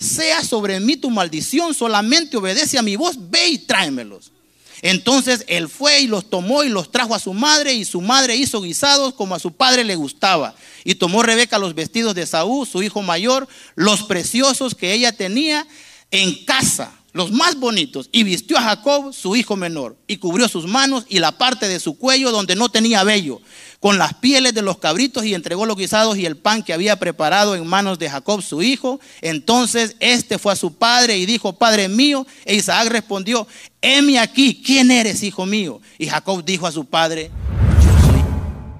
sea 0.00 0.42
sobre 0.42 0.80
mí 0.80 0.96
tu 0.96 1.10
maldición, 1.10 1.74
solamente 1.74 2.38
obedece 2.38 2.78
a 2.78 2.82
mi 2.82 2.96
voz, 2.96 3.16
ve 3.18 3.48
y 3.48 3.58
tráemelos. 3.58 4.32
Entonces 4.80 5.44
él 5.46 5.68
fue 5.68 6.00
y 6.00 6.06
los 6.06 6.30
tomó 6.30 6.64
y 6.64 6.70
los 6.70 6.90
trajo 6.90 7.14
a 7.14 7.18
su 7.18 7.34
madre 7.34 7.74
y 7.74 7.84
su 7.84 8.00
madre 8.00 8.34
hizo 8.34 8.62
guisados 8.62 9.12
como 9.12 9.34
a 9.34 9.38
su 9.38 9.52
padre 9.52 9.84
le 9.84 9.96
gustaba. 9.96 10.54
Y 10.84 10.94
tomó 10.94 11.22
Rebeca 11.22 11.58
los 11.58 11.74
vestidos 11.74 12.14
de 12.14 12.24
Saúl, 12.24 12.66
su 12.66 12.82
hijo 12.82 13.02
mayor, 13.02 13.46
los 13.74 14.04
preciosos 14.04 14.74
que 14.74 14.94
ella 14.94 15.12
tenía 15.12 15.66
en 16.10 16.46
casa 16.46 16.94
los 17.12 17.32
más 17.32 17.56
bonitos, 17.56 18.08
y 18.12 18.22
vistió 18.22 18.58
a 18.58 18.62
Jacob, 18.62 19.12
su 19.12 19.34
hijo 19.34 19.56
menor, 19.56 19.96
y 20.06 20.18
cubrió 20.18 20.48
sus 20.48 20.66
manos 20.66 21.04
y 21.08 21.18
la 21.18 21.32
parte 21.32 21.66
de 21.68 21.80
su 21.80 21.98
cuello 21.98 22.30
donde 22.30 22.54
no 22.54 22.68
tenía 22.68 23.04
vello, 23.04 23.40
con 23.80 23.96
las 23.96 24.14
pieles 24.14 24.54
de 24.54 24.62
los 24.62 24.78
cabritos, 24.78 25.24
y 25.24 25.34
entregó 25.34 25.66
los 25.66 25.76
guisados 25.76 26.18
y 26.18 26.26
el 26.26 26.36
pan 26.36 26.62
que 26.62 26.72
había 26.72 26.98
preparado 26.98 27.54
en 27.54 27.66
manos 27.66 27.98
de 27.98 28.10
Jacob, 28.10 28.42
su 28.42 28.62
hijo. 28.62 29.00
Entonces 29.20 29.96
este 30.00 30.38
fue 30.38 30.52
a 30.52 30.56
su 30.56 30.74
padre 30.74 31.16
y 31.18 31.26
dijo, 31.26 31.52
Padre 31.54 31.88
mío, 31.88 32.26
e 32.44 32.56
Isaac 32.56 32.88
respondió, 32.88 33.46
heme 33.80 34.18
aquí, 34.18 34.62
¿quién 34.64 34.90
eres, 34.90 35.22
hijo 35.22 35.46
mío? 35.46 35.80
Y 35.98 36.06
Jacob 36.08 36.44
dijo 36.44 36.66
a 36.66 36.72
su 36.72 36.84
padre, 36.84 37.30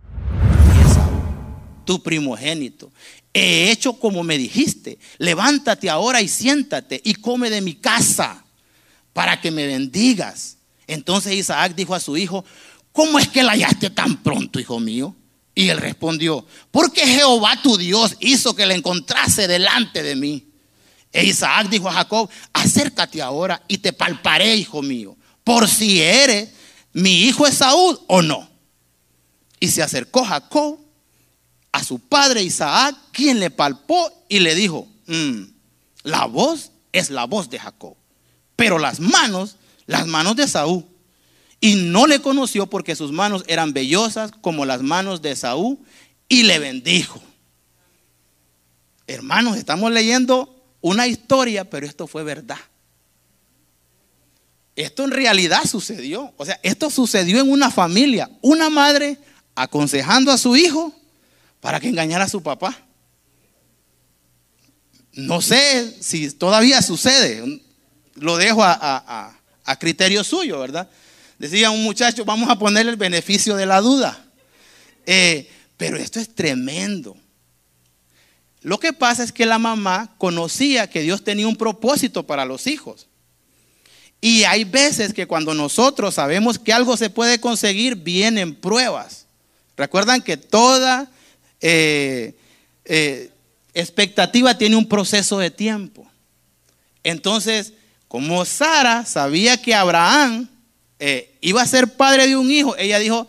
Tu 1.84 2.04
primogénito. 2.04 2.90
He 3.34 3.70
hecho 3.70 3.92
como 3.94 4.24
me 4.24 4.38
dijiste. 4.38 4.98
Levántate 5.18 5.90
ahora 5.90 6.22
y 6.22 6.30
siéntate 6.30 7.02
y 7.04 7.16
come 7.16 7.50
de 7.50 7.60
mi 7.60 7.74
casa 7.74 8.46
para 9.12 9.42
que 9.42 9.52
me 9.52 9.68
bendigas. 9.68 10.56
Entonces 10.88 11.34
Isaac 11.34 11.76
dijo 11.76 11.94
a 11.94 12.00
su 12.00 12.16
hijo, 12.16 12.46
¿cómo 12.94 13.20
es 13.20 13.28
que 13.28 13.44
la 13.44 13.52
hallaste 13.52 13.90
tan 13.90 14.24
pronto, 14.24 14.58
hijo 14.58 14.80
mío? 14.80 15.18
Y 15.54 15.70
él 15.70 15.78
respondió, 15.78 16.46
porque 16.72 17.06
Jehová 17.06 17.62
tu 17.62 17.78
Dios 17.78 18.16
hizo 18.20 18.56
que 18.56 18.66
le 18.66 18.76
encontrase 18.76 19.48
delante 19.48 20.02
de 20.02 20.16
mí. 20.16 20.48
E 21.12 21.26
Isaac 21.26 21.68
dijo 21.70 21.90
a 21.90 21.94
Jacob, 21.94 22.30
acércate 22.54 23.22
ahora 23.22 23.62
y 23.68 23.80
te 23.80 23.92
palparé, 23.92 24.56
hijo 24.56 24.82
mío, 24.82 25.18
por 25.44 25.68
si 25.68 26.02
eres 26.02 26.50
mi 26.94 27.24
hijo 27.24 27.46
Esaú 27.46 28.00
o 28.08 28.22
no. 28.22 28.50
Y 29.60 29.68
se 29.68 29.84
acercó 29.84 30.24
Jacob 30.24 30.80
a 31.72 31.84
su 31.84 32.00
padre 32.00 32.44
Isaac, 32.44 32.96
quien 33.12 33.40
le 33.40 33.50
palpó 33.50 34.12
y 34.30 34.40
le 34.40 34.56
dijo, 34.56 34.88
mm, 35.08 35.44
la 36.04 36.26
voz 36.26 36.72
es 36.92 37.10
la 37.10 37.26
voz 37.26 37.50
de 37.50 37.60
Jacob, 37.60 37.96
pero 38.56 38.80
las 38.80 39.00
manos, 39.00 39.58
las 39.86 40.08
manos 40.08 40.36
de 40.36 40.44
Esaú. 40.44 40.88
Y 41.64 41.76
no 41.76 42.08
le 42.08 42.20
conoció 42.22 42.66
porque 42.66 42.96
sus 42.96 43.12
manos 43.12 43.44
eran 43.48 43.72
vellosas 43.72 44.32
como 44.42 44.66
las 44.66 44.82
manos 44.82 45.22
de 45.22 45.36
Saúl 45.36 45.78
y 46.28 46.42
le 46.42 46.58
bendijo. 46.58 47.22
Hermanos, 49.06 49.58
estamos 49.58 49.92
leyendo 49.92 50.56
una 50.82 51.06
historia, 51.06 51.70
pero 51.70 51.86
esto 51.86 52.08
fue 52.08 52.24
verdad. 52.24 52.58
Esto 54.76 55.04
en 55.04 55.12
realidad 55.12 55.64
sucedió. 55.66 56.34
O 56.36 56.46
sea, 56.46 56.60
esto 56.64 56.90
sucedió 56.90 57.40
en 57.40 57.52
una 57.52 57.70
familia. 57.70 58.28
Una 58.42 58.72
madre 58.72 59.20
aconsejando 59.54 60.32
a 60.32 60.40
su 60.40 60.56
hijo 60.56 60.92
para 61.60 61.80
que 61.80 61.90
engañara 61.90 62.24
a 62.24 62.30
su 62.30 62.42
papá. 62.42 62.76
No 65.14 65.42
sé 65.42 65.96
si 66.02 66.32
todavía 66.32 66.82
sucede. 66.82 67.62
Lo 68.16 68.38
dejo 68.38 68.64
a, 68.64 69.36
a 69.64 69.80
criterio 69.80 70.24
suyo, 70.24 70.60
¿verdad? 70.60 70.90
Decía 71.42 71.72
un 71.72 71.82
muchacho, 71.82 72.24
vamos 72.24 72.52
a 72.52 72.60
poner 72.60 72.88
el 72.88 72.98
beneficio 72.98 73.56
de 73.56 73.66
la 73.66 73.82
duda. 73.82 74.24
Eh, 75.08 75.50
pero 75.76 75.98
esto 75.98 76.20
es 76.20 76.36
tremendo. 76.36 77.18
Lo 78.62 78.80
que 78.80 78.94
pasa 78.94 79.24
es 79.24 79.32
que 79.32 79.48
la 79.48 79.58
mamá 79.58 80.14
conocía 80.20 80.88
que 80.88 81.02
Dios 81.02 81.24
tenía 81.24 81.48
un 81.48 81.56
propósito 81.56 82.28
para 82.28 82.46
los 82.46 82.68
hijos. 82.68 83.08
Y 84.22 84.44
hay 84.44 84.66
veces 84.66 85.16
que 85.16 85.26
cuando 85.26 85.56
nosotros 85.56 86.14
sabemos 86.14 86.60
que 86.60 86.74
algo 86.74 86.96
se 86.96 87.10
puede 87.10 87.42
conseguir, 87.42 87.96
vienen 87.96 88.54
pruebas. 88.54 89.26
Recuerdan 89.76 90.22
que 90.22 90.38
toda 90.38 91.10
eh, 91.60 92.36
eh, 92.86 93.32
expectativa 93.74 94.60
tiene 94.60 94.76
un 94.76 94.88
proceso 94.88 95.40
de 95.40 95.50
tiempo. 95.50 96.08
Entonces, 97.04 97.74
como 98.08 98.46
Sara 98.46 99.08
sabía 99.08 99.60
que 99.60 99.74
Abraham 99.74 100.51
eh, 101.04 101.36
iba 101.42 101.64
a 101.64 101.66
ser 101.66 101.98
padre 101.98 102.28
de 102.28 102.38
un 102.38 102.52
hijo, 102.52 102.78
ella 102.78 103.00
dijo, 103.00 103.28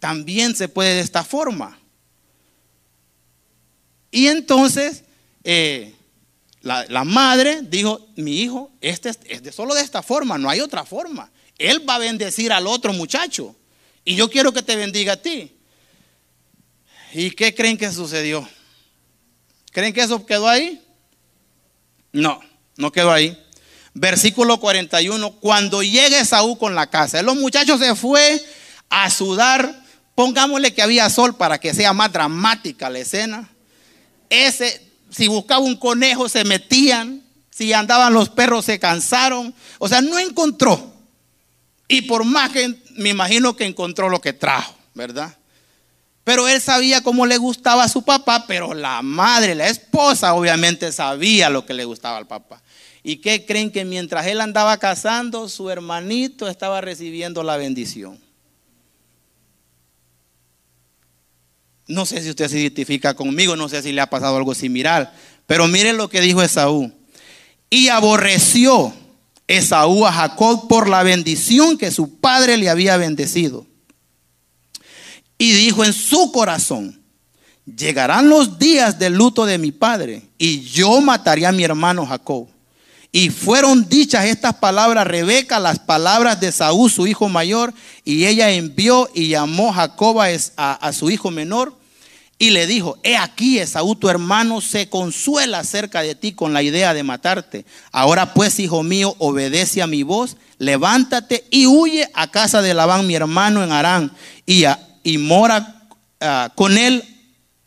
también 0.00 0.56
se 0.56 0.66
puede 0.66 0.96
de 0.96 1.02
esta 1.02 1.22
forma. 1.22 1.78
Y 4.10 4.26
entonces 4.26 5.04
eh, 5.44 5.94
la, 6.62 7.04
madre 7.04 7.62
dijo, 7.62 8.04
mi 8.16 8.40
hijo, 8.40 8.72
este 8.80 9.10
es, 9.10 9.54
solo 9.54 9.72
de 9.72 9.82
esta 9.82 10.02
forma, 10.02 10.36
no 10.36 10.50
hay 10.50 10.58
otra 10.58 10.84
forma. 10.84 11.30
Él 11.58 11.88
va 11.88 11.94
a 11.94 11.98
bendecir 12.00 12.52
al 12.52 12.66
otro 12.66 12.92
muchacho. 12.92 13.54
Y 14.04 14.16
yo 14.16 14.28
quiero 14.28 14.52
que 14.52 14.62
te 14.62 14.74
bendiga 14.74 15.12
a 15.12 15.22
ti. 15.22 15.52
¿Y 17.12 17.30
qué 17.30 17.54
creen 17.54 17.78
que 17.78 17.92
sucedió? 17.92 18.48
¿Creen 19.70 19.92
que 19.92 20.00
eso 20.00 20.26
quedó 20.26 20.48
ahí? 20.48 20.82
No, 22.10 22.40
no 22.76 22.90
quedó 22.90 23.12
ahí. 23.12 23.40
Versículo 23.94 24.58
41, 24.58 25.32
cuando 25.32 25.82
llegue 25.82 26.24
Saúl 26.24 26.58
con 26.58 26.74
la 26.74 26.88
casa, 26.88 27.22
los 27.22 27.36
muchachos 27.36 27.78
se 27.78 27.94
fue 27.94 28.42
a 28.88 29.10
sudar, 29.10 29.82
pongámosle 30.14 30.72
que 30.72 30.82
había 30.82 31.10
sol 31.10 31.36
para 31.36 31.58
que 31.58 31.74
sea 31.74 31.92
más 31.92 32.12
dramática 32.12 32.88
la 32.88 33.00
escena. 33.00 33.50
Ese, 34.30 34.82
si 35.10 35.28
buscaba 35.28 35.60
un 35.60 35.76
conejo 35.76 36.28
se 36.28 36.44
metían, 36.44 37.22
si 37.50 37.72
andaban 37.74 38.14
los 38.14 38.30
perros 38.30 38.64
se 38.64 38.78
cansaron, 38.78 39.54
o 39.78 39.88
sea, 39.88 40.00
no 40.00 40.18
encontró. 40.18 40.94
Y 41.86 42.02
por 42.02 42.24
más 42.24 42.50
que 42.50 42.74
me 42.92 43.10
imagino 43.10 43.54
que 43.56 43.66
encontró 43.66 44.08
lo 44.08 44.22
que 44.22 44.32
trajo, 44.32 44.74
¿verdad? 44.94 45.36
Pero 46.24 46.48
él 46.48 46.60
sabía 46.60 47.02
cómo 47.02 47.26
le 47.26 47.36
gustaba 47.36 47.84
a 47.84 47.88
su 47.88 48.02
papá, 48.02 48.46
pero 48.46 48.72
la 48.72 49.02
madre, 49.02 49.54
la 49.54 49.68
esposa, 49.68 50.34
obviamente 50.34 50.92
sabía 50.92 51.50
lo 51.50 51.66
que 51.66 51.74
le 51.74 51.84
gustaba 51.84 52.16
al 52.16 52.26
papá. 52.26 52.62
¿Y 53.04 53.16
qué 53.16 53.44
creen 53.44 53.70
que 53.70 53.84
mientras 53.84 54.26
él 54.26 54.40
andaba 54.40 54.78
casando, 54.78 55.48
su 55.48 55.70
hermanito 55.70 56.48
estaba 56.48 56.80
recibiendo 56.80 57.42
la 57.42 57.56
bendición? 57.56 58.18
No 61.88 62.06
sé 62.06 62.22
si 62.22 62.30
usted 62.30 62.48
se 62.48 62.60
identifica 62.60 63.14
conmigo, 63.14 63.56
no 63.56 63.68
sé 63.68 63.82
si 63.82 63.92
le 63.92 64.00
ha 64.00 64.08
pasado 64.08 64.36
algo 64.36 64.54
similar, 64.54 65.12
pero 65.46 65.66
miren 65.66 65.96
lo 65.96 66.08
que 66.08 66.20
dijo 66.20 66.42
Esaú. 66.42 66.92
Y 67.68 67.88
aborreció 67.88 68.94
Esaú 69.48 70.06
a 70.06 70.12
Jacob 70.12 70.68
por 70.68 70.88
la 70.88 71.02
bendición 71.02 71.76
que 71.76 71.90
su 71.90 72.20
padre 72.20 72.56
le 72.56 72.70
había 72.70 72.96
bendecido. 72.96 73.66
Y 75.38 75.52
dijo 75.52 75.84
en 75.84 75.92
su 75.92 76.30
corazón, 76.30 77.02
llegarán 77.64 78.28
los 78.28 78.60
días 78.60 78.98
del 78.98 79.14
luto 79.14 79.44
de 79.44 79.58
mi 79.58 79.72
padre 79.72 80.22
y 80.38 80.60
yo 80.60 81.00
mataré 81.00 81.46
a 81.46 81.52
mi 81.52 81.64
hermano 81.64 82.06
Jacob. 82.06 82.48
Y 83.14 83.28
fueron 83.28 83.90
dichas 83.90 84.24
estas 84.24 84.54
palabras 84.54 85.06
Rebeca, 85.06 85.60
las 85.60 85.78
palabras 85.78 86.40
de 86.40 86.50
Saúl, 86.50 86.90
su 86.90 87.06
hijo 87.06 87.28
mayor, 87.28 87.74
y 88.06 88.24
ella 88.24 88.50
envió 88.50 89.10
y 89.14 89.28
llamó 89.28 89.70
Jacob 89.70 90.18
a, 90.18 90.72
a, 90.72 90.92
su 90.94 91.10
hijo 91.10 91.30
menor 91.30 91.76
y 92.38 92.50
le 92.50 92.66
dijo, 92.66 92.96
he 93.02 93.18
aquí 93.18 93.58
Esaú 93.58 93.96
tu 93.96 94.08
hermano 94.08 94.62
se 94.62 94.88
consuela 94.88 95.58
acerca 95.58 96.00
de 96.00 96.14
ti 96.14 96.32
con 96.32 96.54
la 96.54 96.62
idea 96.62 96.94
de 96.94 97.02
matarte. 97.02 97.66
Ahora 97.92 98.32
pues, 98.32 98.58
hijo 98.58 98.82
mío, 98.82 99.14
obedece 99.18 99.82
a 99.82 99.86
mi 99.86 100.02
voz, 100.04 100.38
levántate 100.56 101.44
y 101.50 101.66
huye 101.66 102.08
a 102.14 102.30
casa 102.30 102.62
de 102.62 102.72
Labán, 102.72 103.06
mi 103.06 103.14
hermano 103.14 103.62
en 103.62 103.72
Arán, 103.72 104.10
y, 104.46 104.64
y 105.04 105.18
mora 105.18 105.86
ah, 106.22 106.50
con 106.54 106.78
él 106.78 107.04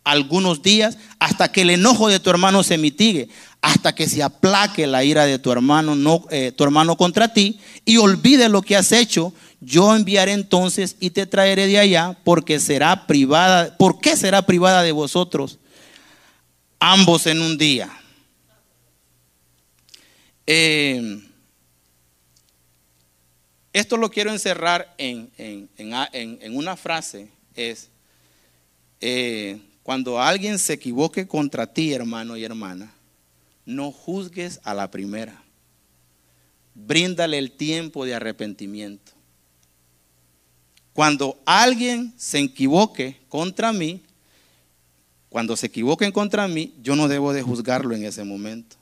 algunos 0.04 0.64
días 0.64 0.98
hasta 1.20 1.52
que 1.52 1.62
el 1.62 1.70
enojo 1.70 2.10
de 2.10 2.20
tu 2.20 2.32
hermano 2.32 2.64
se 2.64 2.78
mitigue 2.78 3.30
hasta 3.66 3.96
que 3.96 4.08
se 4.08 4.22
aplaque 4.22 4.86
la 4.86 5.04
ira 5.04 5.26
de 5.26 5.40
tu 5.40 5.52
hermano, 5.52 5.96
no, 5.96 6.24
eh, 6.30 6.52
tu 6.56 6.64
hermano 6.64 6.96
contra 6.96 7.34
ti, 7.34 7.60
y 7.84 7.98
olvide 7.98 8.48
lo 8.48 8.62
que 8.62 8.76
has 8.76 8.92
hecho, 8.92 9.34
yo 9.60 9.96
enviaré 9.96 10.34
entonces 10.34 10.96
y 11.00 11.10
te 11.10 11.26
traeré 11.26 11.66
de 11.66 11.80
allá, 11.80 12.16
porque 12.24 12.60
será 12.60 13.08
privada, 13.08 13.76
¿por 13.76 14.00
qué 14.00 14.16
será 14.16 14.44
privada 14.46 14.84
de 14.84 14.92
vosotros? 14.92 15.58
Ambos 16.80 17.26
en 17.26 17.42
un 17.42 17.58
día. 17.58 17.90
Eh, 20.46 21.24
esto 23.74 23.98
lo 23.98 24.12
quiero 24.12 24.32
encerrar 24.32 24.94
en, 25.00 25.32
una 26.52 26.78
frase, 26.78 27.30
es, 27.56 27.90
eh, 29.02 29.60
cuando 29.82 30.22
alguien 30.22 30.60
se 30.60 30.74
equivoque 30.74 31.28
contra 31.28 31.66
ti, 31.66 31.94
hermano 31.94 32.38
y 32.38 32.44
hermana, 32.44 32.95
no 33.66 33.92
juzgues 33.92 34.60
a 34.64 34.74
la 34.74 34.92
primera. 34.92 35.44
Bríndale 36.74 37.38
el 37.38 37.52
tiempo 37.52 38.06
de 38.06 38.16
arrepentimiento. 38.16 39.12
Cuando 40.94 41.38
alguien 41.46 42.14
se 42.18 42.40
equivoque 42.40 43.20
contra 43.28 43.74
mí, 43.74 44.02
cuando 45.30 45.58
se 45.58 45.68
equivoquen 45.68 46.12
contra 46.12 46.48
mí, 46.48 46.74
yo 46.82 46.96
no 46.96 47.08
debo 47.08 47.34
de 47.34 47.42
juzgarlo 47.42 47.94
en 47.94 48.06
ese 48.06 48.24
momento. 48.24 48.78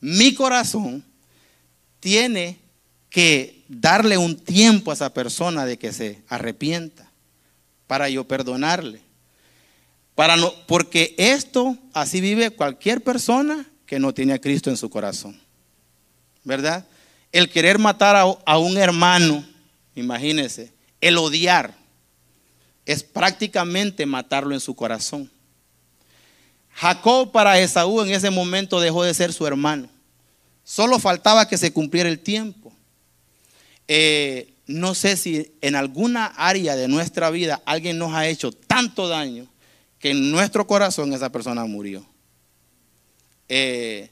Mi 0.00 0.34
corazón 0.34 1.04
tiene 2.00 2.58
que 3.10 3.64
darle 3.68 4.16
un 4.16 4.36
tiempo 4.36 4.90
a 4.90 4.94
esa 4.94 5.12
persona 5.12 5.66
de 5.66 5.78
que 5.78 5.92
se 5.92 6.22
arrepienta 6.28 7.10
para 7.86 8.08
yo 8.08 8.26
perdonarle. 8.26 9.00
Para 10.20 10.36
no, 10.36 10.52
porque 10.66 11.14
esto 11.16 11.78
así 11.94 12.20
vive 12.20 12.50
cualquier 12.50 13.02
persona 13.02 13.64
que 13.86 13.98
no 13.98 14.12
tiene 14.12 14.34
a 14.34 14.38
Cristo 14.38 14.68
en 14.68 14.76
su 14.76 14.90
corazón. 14.90 15.40
¿Verdad? 16.44 16.86
El 17.32 17.48
querer 17.48 17.78
matar 17.78 18.16
a, 18.44 18.58
un 18.58 18.76
hermano, 18.76 19.42
imagínense, 19.94 20.74
el 21.00 21.16
odiar, 21.16 21.74
es 22.84 23.02
prácticamente 23.02 24.04
matarlo 24.04 24.52
en 24.52 24.60
su 24.60 24.76
corazón. 24.76 25.30
Jacob 26.74 27.32
para 27.32 27.58
Esaú 27.58 28.02
en 28.02 28.10
ese 28.10 28.28
momento 28.28 28.78
dejó 28.78 29.04
de 29.04 29.14
ser 29.14 29.32
su 29.32 29.46
hermano. 29.46 29.88
Solo 30.64 30.98
faltaba 30.98 31.48
que 31.48 31.56
se 31.56 31.72
cumpliera 31.72 32.10
el 32.10 32.18
tiempo. 32.18 32.74
Eh, 33.88 34.52
no 34.66 34.94
sé 34.94 35.16
si 35.16 35.54
en 35.62 35.76
alguna 35.76 36.26
área 36.26 36.76
de 36.76 36.88
nuestra 36.88 37.30
vida 37.30 37.62
alguien 37.64 37.96
nos 37.96 38.12
ha 38.12 38.28
hecho 38.28 38.52
tanto 38.52 39.08
daño 39.08 39.49
que 40.00 40.10
en 40.10 40.32
nuestro 40.32 40.66
corazón 40.66 41.12
esa 41.12 41.30
persona 41.30 41.64
murió. 41.66 42.04
Eh, 43.48 44.10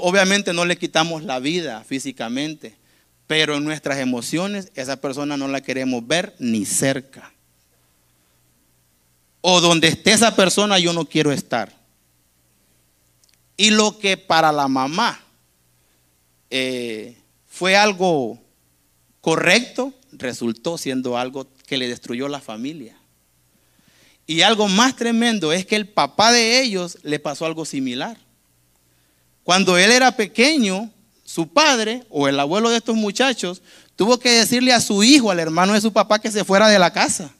obviamente 0.00 0.52
no 0.52 0.64
le 0.64 0.78
quitamos 0.78 1.24
la 1.24 1.40
vida 1.40 1.82
físicamente, 1.84 2.76
pero 3.26 3.56
en 3.56 3.64
nuestras 3.64 3.98
emociones 3.98 4.70
esa 4.74 5.00
persona 5.00 5.36
no 5.36 5.48
la 5.48 5.60
queremos 5.60 6.06
ver 6.06 6.34
ni 6.38 6.64
cerca. 6.64 7.32
O 9.40 9.60
donde 9.60 9.88
esté 9.88 10.12
esa 10.12 10.36
persona 10.36 10.78
yo 10.78 10.92
no 10.92 11.06
quiero 11.06 11.32
estar. 11.32 11.74
Y 13.56 13.70
lo 13.70 13.98
que 13.98 14.16
para 14.16 14.52
la 14.52 14.68
mamá 14.68 15.20
eh, 16.50 17.16
fue 17.48 17.76
algo 17.76 18.38
correcto, 19.20 19.92
resultó 20.12 20.78
siendo 20.78 21.18
algo 21.18 21.48
que 21.66 21.78
le 21.78 21.88
destruyó 21.88 22.28
la 22.28 22.40
familia. 22.40 23.01
Y 24.26 24.42
algo 24.42 24.68
más 24.68 24.96
tremendo 24.96 25.52
es 25.52 25.66
que 25.66 25.76
el 25.76 25.88
papá 25.88 26.32
de 26.32 26.60
ellos 26.62 26.98
le 27.02 27.18
pasó 27.18 27.44
algo 27.44 27.64
similar. 27.64 28.16
Cuando 29.42 29.76
él 29.76 29.90
era 29.90 30.16
pequeño, 30.16 30.90
su 31.24 31.48
padre 31.48 32.04
o 32.08 32.28
el 32.28 32.38
abuelo 32.38 32.70
de 32.70 32.76
estos 32.76 32.94
muchachos 32.94 33.62
tuvo 33.96 34.18
que 34.18 34.30
decirle 34.30 34.72
a 34.72 34.80
su 34.80 35.02
hijo, 35.02 35.30
al 35.30 35.40
hermano 35.40 35.72
de 35.72 35.80
su 35.80 35.92
papá, 35.92 36.20
que 36.20 36.30
se 36.30 36.44
fuera 36.44 36.68
de 36.68 36.78
la 36.78 36.92
casa. 36.92 37.32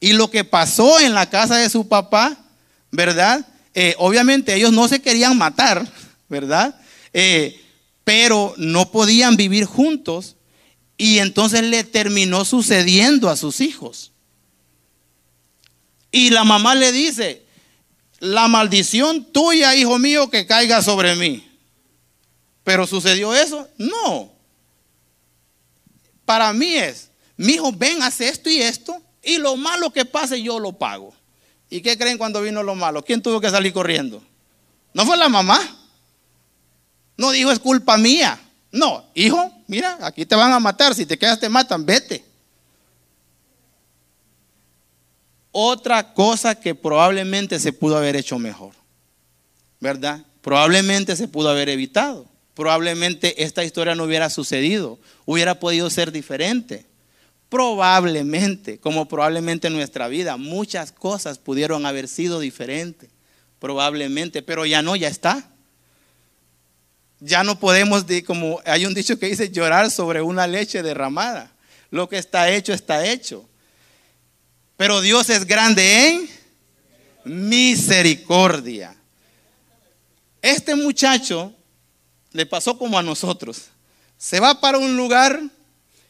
Y 0.00 0.12
lo 0.12 0.30
que 0.30 0.44
pasó 0.44 1.00
en 1.00 1.14
la 1.14 1.28
casa 1.28 1.56
de 1.56 1.70
su 1.70 1.88
papá, 1.88 2.36
¿verdad? 2.90 3.46
Eh, 3.74 3.94
obviamente 3.98 4.54
ellos 4.54 4.72
no 4.72 4.88
se 4.88 5.00
querían 5.00 5.36
matar, 5.36 5.86
¿verdad? 6.28 6.78
Eh, 7.12 7.60
pero 8.04 8.54
no 8.56 8.90
podían 8.90 9.36
vivir 9.36 9.64
juntos 9.64 10.36
y 10.96 11.18
entonces 11.18 11.62
le 11.62 11.84
terminó 11.84 12.44
sucediendo 12.44 13.28
a 13.28 13.36
sus 13.36 13.60
hijos. 13.60 14.11
Y 16.12 16.30
la 16.30 16.44
mamá 16.44 16.74
le 16.74 16.92
dice, 16.92 17.42
la 18.20 18.46
maldición 18.46 19.24
tuya, 19.32 19.74
hijo 19.74 19.98
mío, 19.98 20.30
que 20.30 20.46
caiga 20.46 20.82
sobre 20.82 21.16
mí. 21.16 21.48
Pero 22.62 22.86
sucedió 22.86 23.34
eso? 23.34 23.68
No. 23.78 24.30
Para 26.24 26.52
mí 26.52 26.76
es, 26.76 27.10
mi 27.36 27.54
hijo, 27.54 27.72
ven, 27.72 28.02
hace 28.02 28.28
esto 28.28 28.48
y 28.48 28.60
esto, 28.60 29.02
y 29.22 29.38
lo 29.38 29.56
malo 29.56 29.90
que 29.90 30.04
pase 30.04 30.40
yo 30.40 30.60
lo 30.60 30.72
pago. 30.72 31.14
¿Y 31.68 31.80
qué 31.80 31.96
creen 31.96 32.18
cuando 32.18 32.42
vino 32.42 32.62
lo 32.62 32.74
malo? 32.74 33.02
¿Quién 33.02 33.22
tuvo 33.22 33.40
que 33.40 33.50
salir 33.50 33.72
corriendo? 33.72 34.22
¿No 34.92 35.06
fue 35.06 35.16
la 35.16 35.28
mamá? 35.28 35.58
No 37.16 37.30
dijo 37.30 37.50
es 37.50 37.58
culpa 37.58 37.96
mía. 37.96 38.38
No, 38.70 39.04
hijo, 39.14 39.52
mira, 39.66 39.98
aquí 40.02 40.26
te 40.26 40.34
van 40.34 40.52
a 40.52 40.60
matar. 40.60 40.94
Si 40.94 41.06
te 41.06 41.18
quedas 41.18 41.40
te 41.40 41.48
matan, 41.48 41.84
vete. 41.84 42.24
Otra 45.52 46.14
cosa 46.14 46.54
que 46.54 46.74
probablemente 46.74 47.60
se 47.60 47.72
pudo 47.72 47.96
haber 47.96 48.16
hecho 48.16 48.38
mejor, 48.38 48.72
¿verdad? 49.80 50.24
Probablemente 50.40 51.14
se 51.14 51.28
pudo 51.28 51.50
haber 51.50 51.68
evitado. 51.68 52.26
Probablemente 52.54 53.44
esta 53.44 53.64
historia 53.64 53.94
no 53.94 54.04
hubiera 54.04 54.28
sucedido. 54.28 54.98
Hubiera 55.24 55.60
podido 55.60 55.88
ser 55.90 56.10
diferente. 56.10 56.86
Probablemente, 57.48 58.78
como 58.78 59.06
probablemente 59.06 59.68
en 59.68 59.74
nuestra 59.74 60.08
vida, 60.08 60.36
muchas 60.36 60.90
cosas 60.90 61.38
pudieron 61.38 61.86
haber 61.86 62.08
sido 62.08 62.40
diferentes. 62.40 63.10
Probablemente, 63.58 64.42
pero 64.42 64.66
ya 64.66 64.82
no, 64.82 64.96
ya 64.96 65.08
está 65.08 65.52
ya 67.24 67.44
no 67.44 67.58
podemos, 67.58 68.04
como 68.26 68.60
hay 68.64 68.84
un 68.84 68.94
dicho 68.94 69.18
que 69.18 69.26
dice, 69.26 69.50
llorar 69.50 69.90
sobre 69.90 70.20
una 70.22 70.46
leche 70.46 70.82
derramada. 70.82 71.52
Lo 71.90 72.08
que 72.08 72.18
está 72.18 72.50
hecho, 72.50 72.72
está 72.72 73.06
hecho. 73.06 73.48
Pero 74.82 75.00
Dios 75.00 75.30
es 75.30 75.46
grande 75.46 76.08
en 76.08 76.28
misericordia. 77.24 78.96
Este 80.42 80.74
muchacho 80.74 81.54
le 82.32 82.46
pasó 82.46 82.76
como 82.76 82.98
a 82.98 83.02
nosotros. 83.04 83.66
Se 84.18 84.40
va 84.40 84.60
para 84.60 84.78
un 84.78 84.96
lugar 84.96 85.40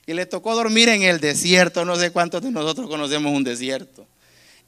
y 0.06 0.14
le 0.14 0.24
tocó 0.24 0.54
dormir 0.54 0.88
en 0.88 1.02
el 1.02 1.20
desierto. 1.20 1.84
No 1.84 1.96
sé 1.96 2.12
cuántos 2.12 2.40
de 2.40 2.50
nosotros 2.50 2.88
conocemos 2.88 3.36
un 3.36 3.44
desierto. 3.44 4.06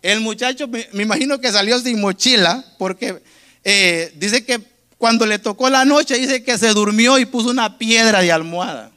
El 0.03 0.21
muchacho, 0.21 0.69
me, 0.69 0.87
imagino 0.93 1.41
que 1.41 1.51
salió 1.51 1.81
sin 1.81 1.99
mochila 1.99 2.63
porque 2.77 3.23
eh, 3.65 4.13
dice 4.17 4.45
que 4.45 4.61
cuando 4.99 5.25
le 5.25 5.39
tocó 5.39 5.71
la 5.71 5.87
noche, 5.87 6.19
dice 6.19 6.45
que 6.45 6.59
se 6.59 6.75
durmió 6.75 7.19
y 7.19 7.25
puso 7.25 7.49
una 7.49 7.79
piedra 7.79 8.21
de 8.21 8.31
almohada. 8.31 8.93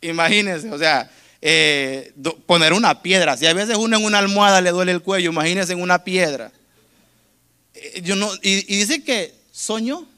Imagínense, 0.00 0.70
o 0.70 0.78
sea, 0.78 1.10
eh, 1.46 2.14
poner 2.46 2.72
una 2.72 3.02
piedra. 3.02 3.36
Si 3.36 3.44
a 3.44 3.52
veces 3.52 3.76
uno 3.76 3.98
en 3.98 4.04
una 4.04 4.18
almohada 4.18 4.62
le 4.62 4.70
duele 4.70 4.92
el 4.92 5.02
cuello, 5.02 5.30
imagínense 5.30 5.74
en 5.74 5.82
una 5.82 6.02
piedra. 6.02 6.50
Eh, 7.74 8.00
yo 8.02 8.16
no, 8.16 8.32
y, 8.36 8.74
y 8.74 8.78
dice 8.78 9.04
que 9.04 9.34
soñó. 9.52 10.08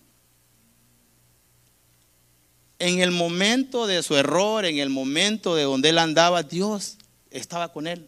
En 2.79 3.01
el 3.01 3.11
momento 3.11 3.89
de 3.89 4.05
su 4.05 4.15
error, 4.17 4.67
en 4.67 4.79
el 4.79 4.89
momento 4.89 5.57
de 5.57 5.65
donde 5.65 5.89
él 5.89 5.99
andaba, 5.99 6.45
Dios 6.45 6.99
estaba 7.31 7.73
con 7.73 7.89
él. 7.89 8.07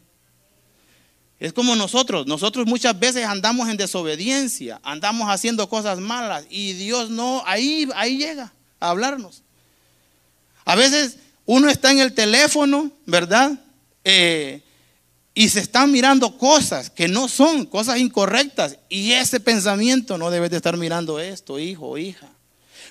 Es 1.40 1.52
como 1.52 1.74
nosotros, 1.74 2.26
nosotros 2.26 2.66
muchas 2.66 2.96
veces 3.00 3.24
andamos 3.24 3.68
en 3.68 3.78
desobediencia, 3.78 4.78
andamos 4.84 5.28
haciendo 5.28 5.68
cosas 5.68 5.98
malas 5.98 6.44
y 6.50 6.74
Dios 6.74 7.10
no, 7.10 7.42
ahí, 7.46 7.88
ahí 7.96 8.18
llega 8.18 8.52
a 8.78 8.90
hablarnos. 8.90 9.42
A 10.64 10.76
veces 10.76 11.16
uno 11.48 11.68
está 11.68 11.90
en 11.90 11.98
el 11.98 12.12
teléfono, 12.12 12.92
¿verdad? 13.06 13.58
Eh, 14.04 14.62
y 15.34 15.48
se 15.48 15.60
están 15.60 15.90
mirando 15.90 16.36
cosas 16.36 16.90
que 16.90 17.08
no 17.08 17.26
son, 17.26 17.66
cosas 17.66 17.98
incorrectas. 17.98 18.78
Y 18.88 19.12
ese 19.12 19.40
pensamiento, 19.40 20.18
no 20.18 20.30
debes 20.30 20.50
de 20.50 20.58
estar 20.58 20.76
mirando 20.76 21.18
esto, 21.18 21.58
hijo 21.58 21.88
o 21.88 21.98
hija. 21.98 22.28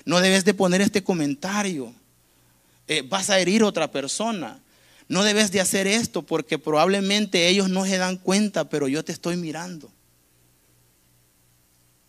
No 0.04 0.20
debes 0.20 0.44
de 0.44 0.54
poner 0.54 0.80
este 0.80 1.02
comentario. 1.04 1.94
Eh, 2.86 3.02
vas 3.08 3.30
a 3.30 3.38
herir 3.38 3.62
a 3.62 3.66
otra 3.66 3.90
persona 3.90 4.60
no 5.08 5.24
debes 5.24 5.50
de 5.50 5.60
hacer 5.60 5.86
esto 5.86 6.22
porque 6.22 6.58
probablemente 6.58 7.48
ellos 7.48 7.70
no 7.70 7.86
se 7.86 7.96
dan 7.96 8.18
cuenta, 8.18 8.68
pero 8.68 8.88
yo 8.88 9.02
te 9.02 9.12
estoy 9.12 9.36
mirando. 9.36 9.90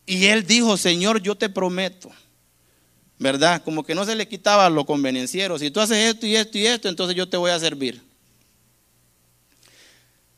Y 0.05 0.25
él 0.25 0.45
dijo, 0.45 0.75
Señor, 0.75 1.21
yo 1.21 1.35
te 1.35 1.49
prometo, 1.49 2.11
¿verdad? 3.19 3.61
Como 3.63 3.83
que 3.83 3.93
no 3.93 4.05
se 4.05 4.15
le 4.15 4.27
quitaba 4.27 4.69
lo 4.69 4.85
convenenciero. 4.85 5.59
Si 5.59 5.69
tú 5.69 5.79
haces 5.79 6.15
esto 6.15 6.25
y 6.25 6.35
esto 6.35 6.57
y 6.57 6.65
esto, 6.65 6.89
entonces 6.89 7.15
yo 7.15 7.29
te 7.29 7.37
voy 7.37 7.51
a 7.51 7.59
servir. 7.59 8.01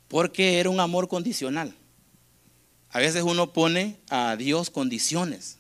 Porque 0.08 0.60
era 0.60 0.70
un 0.70 0.80
amor 0.80 1.08
condicional. 1.08 1.74
A 2.90 3.00
veces 3.00 3.24
uno 3.24 3.54
pone 3.54 3.98
a 4.10 4.36
Dios 4.36 4.70
condiciones. 4.70 5.58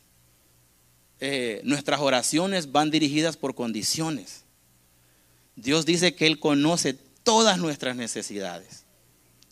Eh, 1.19 1.61
nuestras 1.63 2.01
oraciones 2.01 2.71
van 2.71 2.89
dirigidas 2.89 3.37
por 3.37 3.55
condiciones. 3.55 4.41
Dios 5.55 5.85
dice 5.85 6.15
que 6.15 6.25
Él 6.25 6.39
conoce 6.39 6.95
todas 7.23 7.59
nuestras 7.59 7.95
necesidades. 7.95 8.83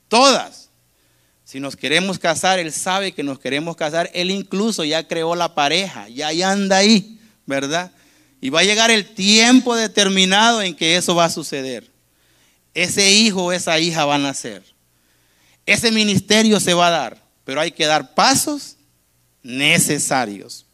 Todas. 0.08 0.70
Si 1.46 1.60
nos 1.60 1.76
queremos 1.76 2.18
casar, 2.18 2.58
Él 2.58 2.74
sabe 2.74 3.12
que 3.12 3.24
nos 3.24 3.40
queremos 3.40 3.76
casar. 3.76 4.10
Él 4.14 4.32
incluso 4.32 4.84
ya 4.84 5.08
creó 5.08 5.36
la 5.36 5.54
pareja, 5.54 6.10
ya, 6.10 6.30
anda 6.52 6.78
ahí, 6.78 7.19
¿verdad? 7.50 7.92
Y 8.40 8.50
va 8.50 8.62
a 8.62 8.64
llegar 8.64 8.90
el 8.90 9.14
tiempo 9.14 9.76
determinado 9.76 10.62
en 10.62 10.74
que 10.74 10.96
eso 10.96 11.14
va 11.16 11.26
a 11.26 11.30
suceder. 11.30 11.92
Ese 12.74 13.12
hijo 13.12 13.46
o 13.46 13.52
esa 13.52 13.78
hija 13.80 14.06
van 14.06 14.22
a 14.22 14.30
nacer. 14.30 14.64
Ese 15.66 15.92
ministerio 15.92 16.62
se 16.62 16.74
va 16.74 16.88
a 16.88 16.92
dar, 16.92 17.24
pero 17.44 17.60
hay 17.60 17.72
que 17.72 17.86
dar 17.86 18.14
pasos 18.14 18.78
necesarios. 19.44 20.66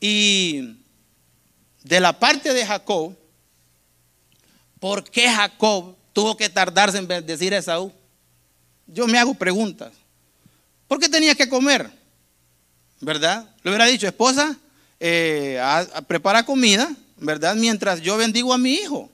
Y 0.00 0.78
de 1.82 2.00
la 2.00 2.18
parte 2.18 2.54
de 2.54 2.64
Jacob, 2.64 3.14
¿Por 4.82 5.08
qué 5.08 5.30
Jacob 5.30 5.94
tuvo 6.12 6.36
que 6.36 6.48
tardarse 6.48 6.98
en 6.98 7.06
bendecir 7.06 7.54
a 7.54 7.58
Esaú? 7.58 7.92
Yo 8.88 9.06
me 9.06 9.16
hago 9.16 9.32
preguntas. 9.32 9.92
¿Por 10.88 10.98
qué 10.98 11.08
tenía 11.08 11.36
que 11.36 11.48
comer? 11.48 11.88
¿Verdad? 13.00 13.48
Le 13.62 13.70
hubiera 13.70 13.86
dicho, 13.86 14.08
esposa, 14.08 14.58
eh, 15.04 15.60
prepara 16.06 16.44
comida, 16.44 16.94
¿verdad? 17.16 17.56
Mientras 17.56 18.00
yo 18.00 18.16
bendigo 18.16 18.54
a 18.54 18.58
mi 18.58 18.74
hijo. 18.74 19.10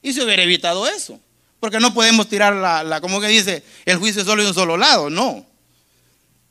Y 0.00 0.14
se 0.14 0.24
hubiera 0.24 0.42
evitado 0.42 0.88
eso. 0.88 1.20
Porque 1.60 1.78
no 1.78 1.92
podemos 1.92 2.26
tirar 2.26 2.54
la, 2.54 2.82
la 2.82 3.02
como 3.02 3.20
que 3.20 3.28
dice, 3.28 3.62
el 3.84 3.98
juicio 3.98 4.24
solo 4.24 4.42
de 4.42 4.48
un 4.48 4.54
solo 4.54 4.78
lado, 4.78 5.10
no. 5.10 5.46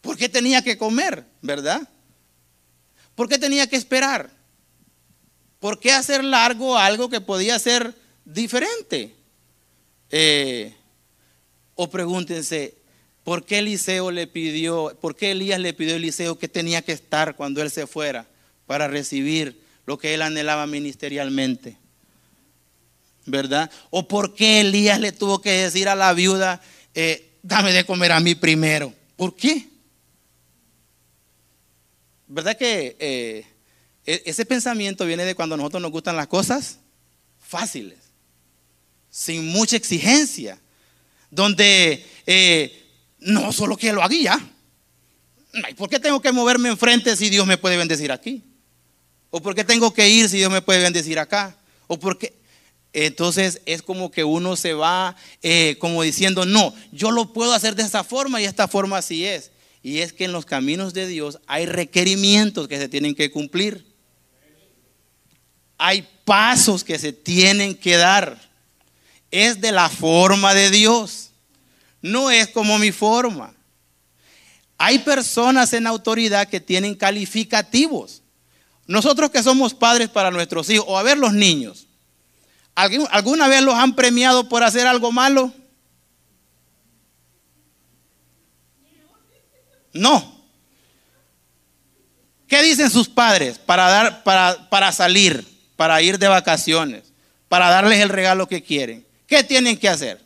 ¿Por 0.01 0.17
qué 0.17 0.29
tenía 0.29 0.61
que 0.61 0.77
comer, 0.77 1.25
verdad? 1.41 1.81
¿Por 3.15 3.27
qué 3.27 3.39
tenía 3.39 3.67
que 3.67 3.75
esperar? 3.75 4.29
¿Por 5.59 5.79
qué 5.79 5.91
hacer 5.91 6.23
largo 6.23 6.77
algo 6.77 7.09
que 7.09 7.21
podía 7.21 7.57
ser 7.57 7.95
diferente? 8.23 9.15
Eh, 10.11 10.75
o 11.73 11.89
pregúntense, 11.89 12.75
¿por 13.23 13.45
qué 13.45 13.59
Eliseo 13.59 14.11
le 14.11 14.27
pidió, 14.27 14.95
por 15.01 15.15
qué 15.15 15.31
Elías 15.31 15.59
le 15.59 15.73
pidió 15.73 15.93
a 15.93 15.97
Eliseo 15.97 16.37
que 16.37 16.47
tenía 16.47 16.83
que 16.83 16.91
estar 16.91 17.35
cuando 17.35 17.63
él 17.63 17.71
se 17.71 17.87
fuera 17.87 18.27
para 18.65 18.87
recibir 18.87 19.61
lo 19.85 19.97
que 19.97 20.13
él 20.13 20.21
anhelaba 20.21 20.67
ministerialmente? 20.67 21.77
¿Verdad? 23.25 23.71
¿O 23.89 24.07
por 24.07 24.35
qué 24.35 24.61
Elías 24.61 24.99
le 24.99 25.11
tuvo 25.11 25.41
que 25.41 25.51
decir 25.51 25.89
a 25.89 25.95
la 25.95 26.13
viuda, 26.13 26.61
eh, 26.93 27.31
dame 27.41 27.73
de 27.73 27.85
comer 27.85 28.11
a 28.11 28.19
mí 28.19 28.35
primero? 28.35 28.93
¿Por 29.15 29.35
qué? 29.35 29.67
¿Verdad 32.27 32.57
que 32.57 32.95
eh, 32.99 33.45
e-, 34.05 34.23
ese 34.25 34.45
pensamiento 34.45 35.05
viene 35.05 35.25
de 35.25 35.35
cuando 35.35 35.55
a 35.55 35.57
nosotros 35.57 35.81
nos 35.81 35.91
gustan 35.91 36.15
las 36.15 36.27
cosas 36.27 36.79
fáciles, 37.39 37.99
sin 39.09 39.47
mucha 39.47 39.77
exigencia, 39.77 40.59
donde 41.29 42.05
eh, 42.25 42.85
no 43.19 43.51
solo 43.51 43.77
que 43.77 43.93
lo 43.93 44.03
haga 44.03 44.15
ya. 44.15 44.49
¿Por 45.77 45.89
qué 45.89 45.99
tengo 45.99 46.21
que 46.21 46.31
moverme 46.31 46.69
enfrente 46.69 47.15
si 47.15 47.29
Dios 47.29 47.47
me 47.47 47.57
puede 47.57 47.77
bendecir 47.77 48.11
aquí? 48.11 48.43
¿O 49.35 49.41
por 49.41 49.53
qué 49.53 49.65
tengo 49.65 49.93
que 49.93 50.07
ir 50.07 50.29
si 50.29 50.37
Dios 50.37 50.49
me 50.49 50.61
puede 50.61 50.81
bendecir 50.81 51.19
acá? 51.19 51.57
¿O 51.87 51.99
por 51.99 52.17
qué? 52.17 52.33
Entonces 52.93 53.61
es 53.65 53.81
como 53.81 54.09
que 54.09 54.23
uno 54.23 54.55
se 54.55 54.73
va 54.73 55.17
eh, 55.41 55.75
como 55.77 56.03
diciendo, 56.03 56.45
no, 56.45 56.73
yo 56.93 57.11
lo 57.11 57.33
puedo 57.33 57.51
hacer 57.51 57.75
de 57.75 57.83
esta 57.83 58.05
forma 58.05 58.39
y 58.39 58.45
esta 58.45 58.69
forma 58.69 58.97
así 58.97 59.25
es. 59.25 59.51
Y 59.83 59.99
es 59.99 60.13
que 60.13 60.23
en 60.23 60.31
los 60.31 60.45
caminos 60.45 60.93
de 60.93 61.05
Dios 61.05 61.39
hay 61.47 61.65
requerimientos 61.65 62.69
que 62.69 62.77
se 62.77 62.87
tienen 62.87 63.13
que 63.13 63.29
cumplir. 63.29 63.85
Hay 65.77 66.07
pasos 66.23 66.85
que 66.85 66.97
se 66.97 67.11
tienen 67.11 67.75
que 67.75 67.97
dar. 67.97 68.39
Es 69.31 69.59
de 69.59 69.73
la 69.73 69.89
forma 69.89 70.53
de 70.53 70.71
Dios. 70.71 71.31
No 72.01 72.31
es 72.31 72.47
como 72.47 72.79
mi 72.79 72.93
forma. 72.93 73.53
Hay 74.77 74.99
personas 74.99 75.73
en 75.73 75.87
autoridad 75.87 76.47
que 76.47 76.61
tienen 76.61 76.95
calificativos. 76.95 78.21
Nosotros 78.87 79.31
que 79.31 79.43
somos 79.43 79.73
padres 79.73 80.09
para 80.09 80.31
nuestros 80.31 80.69
hijos, 80.69 80.85
o 80.87 80.97
a 80.97 81.03
ver 81.03 81.17
los 81.17 81.33
niños, 81.33 81.87
¿alguna 82.75 83.47
vez 83.47 83.61
los 83.61 83.75
han 83.75 83.95
premiado 83.95 84.47
por 84.47 84.63
hacer 84.63 84.85
algo 84.87 85.11
malo? 85.11 85.53
No. 89.93 90.35
¿Qué 92.47 92.61
dicen 92.61 92.91
sus 92.91 93.09
padres 93.09 93.57
para, 93.57 93.89
dar, 93.89 94.23
para, 94.23 94.69
para 94.69 94.91
salir? 94.91 95.55
para 95.75 96.01
ir 96.01 96.17
de 96.17 96.27
vacaciones, 96.27 97.03
para 97.49 97.69
darles 97.69 97.99
el 97.99 98.09
regalo 98.09 98.47
que 98.47 98.63
quieren. 98.63 99.05
¿Qué 99.27 99.43
tienen 99.43 99.77
que 99.77 99.89
hacer? 99.89 100.23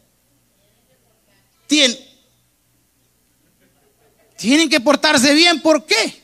tienen 4.38 4.70
que 4.70 4.80
portarse 4.80 5.36
bien. 5.36 5.62
¿Por 5.62 5.86
qué? 5.86 6.19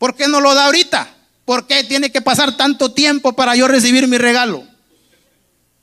¿Por 0.00 0.16
qué 0.16 0.28
no 0.28 0.40
lo 0.40 0.54
da 0.54 0.64
ahorita? 0.64 1.14
¿Por 1.44 1.66
qué 1.66 1.84
tiene 1.84 2.10
que 2.10 2.22
pasar 2.22 2.56
tanto 2.56 2.92
tiempo 2.92 3.34
para 3.34 3.54
yo 3.54 3.68
recibir 3.68 4.08
mi 4.08 4.16
regalo? 4.16 4.64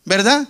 ¿Verdad? 0.06 0.48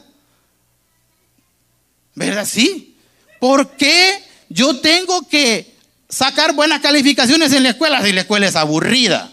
¿Verdad? 2.16 2.46
Sí. 2.46 2.96
¿Por 3.42 3.72
qué 3.72 4.24
yo 4.48 4.80
tengo 4.80 5.28
que 5.28 5.76
sacar 6.08 6.54
buenas 6.54 6.80
calificaciones 6.80 7.52
en 7.52 7.64
la 7.64 7.72
escuela 7.72 8.02
si 8.02 8.14
la 8.14 8.22
escuela 8.22 8.48
es 8.48 8.56
aburrida? 8.56 9.30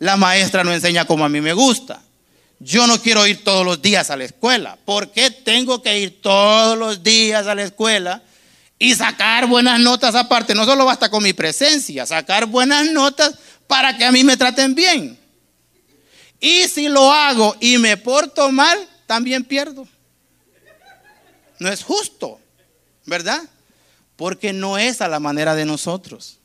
La 0.00 0.18
maestra 0.18 0.64
no 0.64 0.74
enseña 0.74 1.06
como 1.06 1.24
a 1.24 1.30
mí 1.30 1.40
me 1.40 1.54
gusta. 1.54 2.02
Yo 2.60 2.86
no 2.86 3.00
quiero 3.00 3.26
ir 3.26 3.42
todos 3.42 3.64
los 3.64 3.80
días 3.80 4.10
a 4.10 4.18
la 4.18 4.24
escuela. 4.24 4.76
¿Por 4.84 5.12
qué 5.12 5.30
tengo 5.30 5.80
que 5.82 5.98
ir 5.98 6.20
todos 6.20 6.76
los 6.76 7.02
días 7.02 7.46
a 7.46 7.54
la 7.54 7.62
escuela 7.62 8.22
y 8.78 8.94
sacar 8.94 9.46
buenas 9.46 9.80
notas 9.80 10.14
aparte? 10.14 10.54
No 10.54 10.64
solo 10.64 10.84
basta 10.84 11.10
con 11.10 11.22
mi 11.22 11.32
presencia, 11.32 12.06
sacar 12.06 12.46
buenas 12.46 12.90
notas 12.90 13.34
para 13.66 13.96
que 13.96 14.04
a 14.04 14.12
mí 14.12 14.24
me 14.24 14.36
traten 14.36 14.74
bien. 14.74 15.18
Y 16.40 16.68
si 16.68 16.88
lo 16.88 17.12
hago 17.12 17.56
y 17.60 17.78
me 17.78 17.96
porto 17.96 18.50
mal, 18.52 18.78
también 19.06 19.44
pierdo. 19.44 19.88
No 21.58 21.68
es 21.68 21.82
justo, 21.82 22.40
¿verdad? 23.04 23.42
Porque 24.16 24.52
no 24.52 24.78
es 24.78 25.00
a 25.00 25.08
la 25.08 25.18
manera 25.18 25.54
de 25.54 25.64
nosotros. 25.64 26.38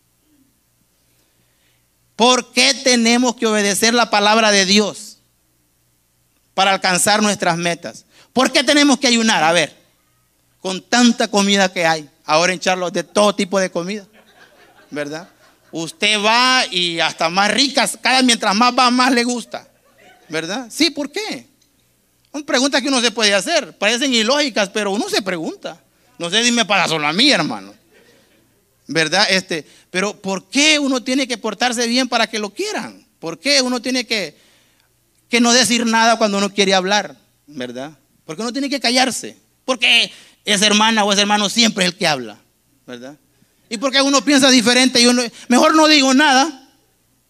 ¿Por 2.15 2.51
qué 2.51 2.73
tenemos 2.73 3.35
que 3.35 3.47
obedecer 3.47 3.93
la 3.93 4.09
palabra 4.09 4.51
de 4.51 4.65
Dios 4.65 5.17
para 6.53 6.71
alcanzar 6.71 7.21
nuestras 7.21 7.57
metas? 7.57 8.05
¿Por 8.33 8.51
qué 8.51 8.63
tenemos 8.63 8.99
que 8.99 9.07
ayunar? 9.07 9.43
A 9.43 9.51
ver, 9.51 9.75
con 10.59 10.81
tanta 10.81 11.27
comida 11.27 11.71
que 11.71 11.85
hay, 11.85 12.09
ahora 12.25 12.53
en 12.53 12.59
Charlos 12.59 12.93
de 12.93 13.03
todo 13.03 13.35
tipo 13.35 13.59
de 13.59 13.69
comida, 13.69 14.05
¿verdad? 14.89 15.27
Usted 15.71 16.23
va 16.23 16.63
y 16.69 16.99
hasta 16.99 17.29
más 17.29 17.51
ricas, 17.51 17.97
cada 18.01 18.21
mientras 18.21 18.55
más 18.55 18.73
va, 18.77 18.91
más 18.91 19.11
le 19.11 19.23
gusta, 19.23 19.67
¿verdad? 20.29 20.67
Sí, 20.69 20.89
¿por 20.89 21.11
qué? 21.11 21.47
Son 22.31 22.43
preguntas 22.43 22.81
que 22.81 22.87
uno 22.87 23.01
se 23.01 23.11
puede 23.11 23.33
hacer, 23.33 23.77
parecen 23.77 24.13
ilógicas, 24.13 24.69
pero 24.69 24.91
uno 24.91 25.07
se 25.09 25.21
pregunta. 25.21 25.79
No 26.17 26.29
sé 26.29 26.43
si 26.43 26.51
me 26.51 26.65
pasa 26.65 26.87
solo 26.87 27.07
a 27.07 27.13
mí, 27.13 27.31
hermano. 27.31 27.73
¿Verdad? 28.87 29.27
Este, 29.29 29.65
pero 29.89 30.19
¿por 30.19 30.49
qué 30.49 30.79
uno 30.79 31.03
tiene 31.03 31.27
que 31.27 31.37
portarse 31.37 31.87
bien 31.87 32.09
para 32.09 32.27
que 32.27 32.39
lo 32.39 32.49
quieran? 32.49 33.05
¿Por 33.19 33.39
qué 33.39 33.61
uno 33.61 33.81
tiene 33.81 34.05
que, 34.05 34.35
que 35.29 35.39
no 35.39 35.53
decir 35.53 35.85
nada 35.85 36.17
cuando 36.17 36.37
uno 36.37 36.53
quiere 36.53 36.73
hablar? 36.73 37.15
¿Verdad? 37.47 37.91
Porque 38.25 38.41
uno 38.41 38.51
tiene 38.51 38.69
que 38.69 38.79
callarse. 38.79 39.37
Porque 39.65 40.11
esa 40.45 40.65
hermana 40.65 41.03
o 41.03 41.11
ese 41.11 41.21
hermano 41.21 41.49
siempre 41.49 41.85
es 41.85 41.91
el 41.91 41.97
que 41.97 42.07
habla. 42.07 42.37
¿Verdad? 42.85 43.17
Y 43.69 43.77
porque 43.77 44.01
uno 44.01 44.23
piensa 44.23 44.49
diferente 44.49 45.01
y 45.01 45.07
uno, 45.07 45.23
mejor 45.47 45.75
no 45.75 45.87
digo 45.87 46.13
nada. 46.13 46.59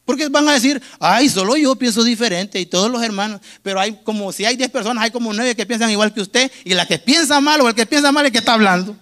Porque 0.06 0.28
van 0.28 0.50
a 0.50 0.54
decir, 0.54 0.82
ay, 1.00 1.30
solo 1.30 1.56
yo 1.56 1.76
pienso 1.76 2.04
diferente 2.04 2.60
y 2.60 2.66
todos 2.66 2.92
los 2.92 3.02
hermanos. 3.02 3.40
Pero 3.62 3.80
hay 3.80 4.02
como, 4.04 4.34
si 4.34 4.44
hay 4.44 4.58
10 4.58 4.70
personas, 4.70 5.04
hay 5.04 5.12
como 5.12 5.32
9 5.32 5.56
que 5.56 5.66
piensan 5.66 5.90
igual 5.92 6.14
que 6.14 6.22
usted. 6.22 6.52
Y 6.66 6.74
la 6.74 6.86
que 6.86 7.00
piensa 7.00 7.40
mal 7.40 7.62
o 7.62 7.70
el 7.70 7.76
que 7.76 7.86
piensa 7.86 8.12
mal 8.12 8.26
es 8.26 8.30
el 8.30 8.32
que 8.34 8.40
está 8.40 8.54
hablando. 8.54 8.98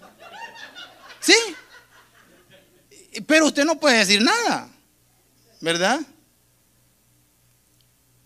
¿Sí? 1.19 1.33
Pero 3.25 3.47
usted 3.47 3.65
no 3.65 3.79
puede 3.79 3.97
decir 3.97 4.21
nada, 4.21 4.69
¿verdad? 5.59 5.99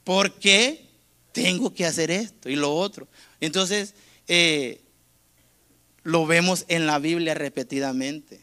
¿Por 0.03 0.33
qué 0.33 0.87
tengo 1.31 1.73
que 1.73 1.85
hacer 1.85 2.11
esto 2.11 2.49
y 2.49 2.55
lo 2.55 2.73
otro? 2.73 3.07
Entonces, 3.39 3.95
eh, 4.27 4.84
lo 6.05 6.25
vemos 6.25 6.63
en 6.69 6.85
la 6.85 6.99
Biblia 6.99 7.33
repetidamente. 7.33 8.39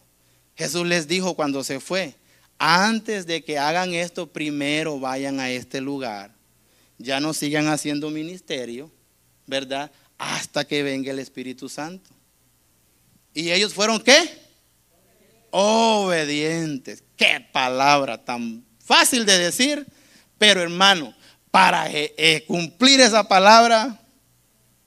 Jesús 0.57 0.87
les 0.87 1.09
dijo 1.09 1.35
cuando 1.35 1.65
se 1.65 1.81
fue, 1.81 2.15
antes 2.59 3.25
de 3.25 3.43
que 3.43 3.59
hagan 3.59 3.95
esto, 3.95 4.31
primero 4.31 5.01
vayan 5.01 5.41
a 5.41 5.49
este 5.49 5.81
lugar. 5.81 6.35
Ya 6.99 7.21
no 7.21 7.33
sigan 7.33 7.69
haciendo 7.69 8.11
ministerio, 8.11 8.91
¿verdad? 9.47 9.91
Hasta 10.19 10.67
que 10.67 10.83
venga 10.83 11.11
el 11.11 11.21
Espíritu 11.21 11.69
Santo. 11.69 12.11
¿Y 13.33 13.51
ellos 13.51 13.73
fueron 13.73 14.01
qué? 14.01 14.43
obedientes. 15.53 17.05
Qué 17.17 17.47
palabra 17.53 18.25
tan 18.25 18.65
fácil 18.85 19.25
de 19.25 19.39
decir, 19.39 19.87
pero 20.39 20.61
hermano, 20.61 21.15
para 21.51 21.89
eh, 21.93 22.13
eh, 22.17 22.45
cumplir 22.47 23.01
esa 23.01 23.29
palabra, 23.29 24.01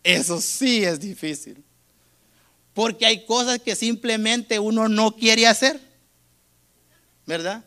eso 0.04 0.42
sí 0.42 0.84
es 0.84 1.00
difícil. 1.00 1.64
Porque 2.76 3.06
hay 3.06 3.26
cosas 3.26 3.60
que 3.60 3.76
simplemente 3.76 4.60
uno 4.60 4.90
no 4.90 5.16
quiere 5.16 5.48
hacer. 5.48 5.80
¿Verdad? 7.26 7.64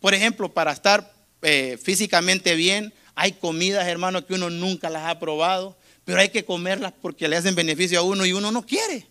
Por 0.00 0.14
ejemplo, 0.14 0.52
para 0.52 0.72
estar 0.72 1.14
eh, 1.42 1.78
físicamente 1.80 2.56
bien, 2.56 2.92
hay 3.14 3.32
comidas, 3.32 3.86
hermano, 3.86 4.26
que 4.26 4.34
uno 4.34 4.48
nunca 4.48 4.88
las 4.88 5.06
ha 5.06 5.20
probado, 5.20 5.76
pero 6.06 6.20
hay 6.20 6.30
que 6.30 6.44
comerlas 6.44 6.94
porque 7.02 7.28
le 7.28 7.36
hacen 7.36 7.54
beneficio 7.54 8.00
a 8.00 8.02
uno 8.02 8.24
y 8.24 8.32
uno 8.32 8.50
no 8.50 8.64
quiere. 8.66 9.06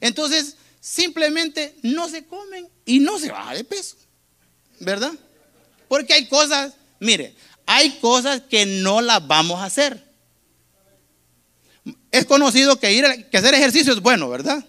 Entonces, 0.00 0.56
simplemente 0.80 1.76
no 1.82 2.08
se 2.08 2.24
comen 2.24 2.66
y 2.86 2.98
no 3.00 3.18
se 3.18 3.30
baja 3.30 3.54
de 3.54 3.64
peso. 3.64 3.96
¿Verdad? 4.80 5.12
Porque 5.88 6.14
hay 6.14 6.26
cosas, 6.26 6.72
mire, 7.00 7.34
hay 7.66 7.98
cosas 7.98 8.40
que 8.40 8.64
no 8.64 9.02
las 9.02 9.26
vamos 9.26 9.60
a 9.60 9.66
hacer. 9.66 10.05
Es 12.16 12.24
conocido 12.24 12.78
que 12.78 12.92
ir 12.92 13.28
que 13.30 13.38
hacer 13.38 13.54
ejercicio 13.54 13.92
es 13.92 14.00
bueno, 14.00 14.28
¿verdad? 14.28 14.64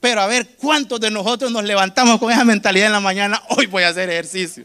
Pero 0.00 0.20
a 0.20 0.26
ver, 0.26 0.56
¿cuántos 0.56 0.98
de 1.00 1.10
nosotros 1.10 1.52
nos 1.52 1.64
levantamos 1.64 2.18
con 2.18 2.32
esa 2.32 2.44
mentalidad 2.44 2.86
en 2.86 2.92
la 2.92 3.00
mañana? 3.00 3.42
Hoy 3.50 3.66
voy 3.66 3.84
a 3.84 3.88
hacer 3.88 4.10
ejercicio. 4.10 4.64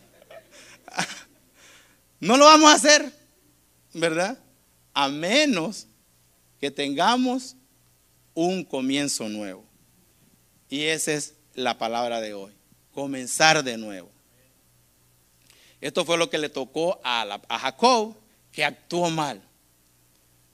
No 2.20 2.36
lo 2.36 2.46
vamos 2.46 2.72
a 2.72 2.74
hacer. 2.74 3.14
¿verdad? 3.98 4.38
A 4.94 5.08
menos 5.10 5.88
que 6.60 6.72
tengamos 6.72 7.56
un 8.34 8.64
comienzo 8.64 9.28
nuevo. 9.30 9.66
Y 10.70 10.84
esa 10.84 11.14
es 11.14 11.36
la 11.54 11.78
palabra 11.78 12.22
de 12.22 12.34
hoy, 12.34 12.54
comenzar 12.94 13.64
de 13.64 13.78
nuevo. 13.78 14.12
Esto 15.82 16.06
fue 16.06 16.18
lo 16.18 16.30
que 16.30 16.38
le 16.38 16.50
tocó 16.50 17.00
a, 17.04 17.40
a 17.48 17.60
Jacob, 17.60 18.16
que 18.52 18.64
actuó 18.64 19.10
mal, 19.10 19.42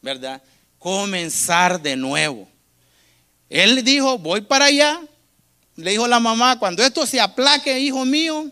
¿verdad? 0.02 0.42
Comenzar 0.84 1.82
de 1.82 1.96
nuevo. 1.96 2.46
Él 3.50 3.86
dijo, 3.86 4.18
voy 4.18 4.42
para 4.42 4.66
allá. 4.66 5.00
Le 5.78 5.92
dijo 5.92 6.06
la 6.10 6.20
mamá, 6.20 6.60
cuando 6.60 6.84
esto 6.84 7.06
se 7.06 7.22
aplaque, 7.22 7.80
hijo 7.80 8.04
mío, 8.04 8.52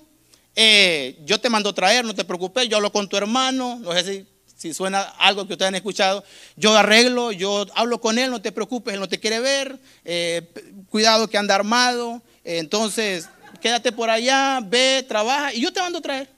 eh, 0.55 1.19
yo 1.25 1.41
te 1.41 1.49
mando 1.49 1.73
traer, 1.73 2.05
no 2.05 2.15
te 2.15 2.23
preocupes, 2.23 2.69
yo 2.69 2.77
hablo 2.77 2.89
con 2.89 3.09
tu 3.09 3.17
hermano, 3.17 3.79
no 3.81 3.91
sé 3.91 4.03
si, 4.05 4.27
si, 4.55 4.73
suena 4.73 5.01
algo 5.19 5.45
que 5.45 5.53
ustedes 5.53 5.67
han 5.67 5.75
escuchado, 5.75 6.23
yo 6.55 6.73
arreglo, 6.77 7.33
yo 7.33 7.65
hablo 7.75 7.99
con 7.99 8.17
él, 8.17 8.31
no 8.31 8.41
te 8.41 8.53
preocupes, 8.53 8.93
él 8.93 9.01
no 9.01 9.09
te 9.09 9.19
quiere 9.19 9.41
ver, 9.41 9.77
eh, 10.05 10.49
cuidado 10.89 11.27
que 11.27 11.37
anda 11.37 11.53
armado, 11.53 12.21
eh, 12.45 12.59
entonces 12.59 13.27
quédate 13.59 13.91
por 13.91 14.09
allá, 14.09 14.61
ve, 14.63 15.05
trabaja 15.05 15.53
y 15.53 15.59
yo 15.59 15.73
te 15.73 15.81
mando 15.81 15.99
traer. 15.99 16.29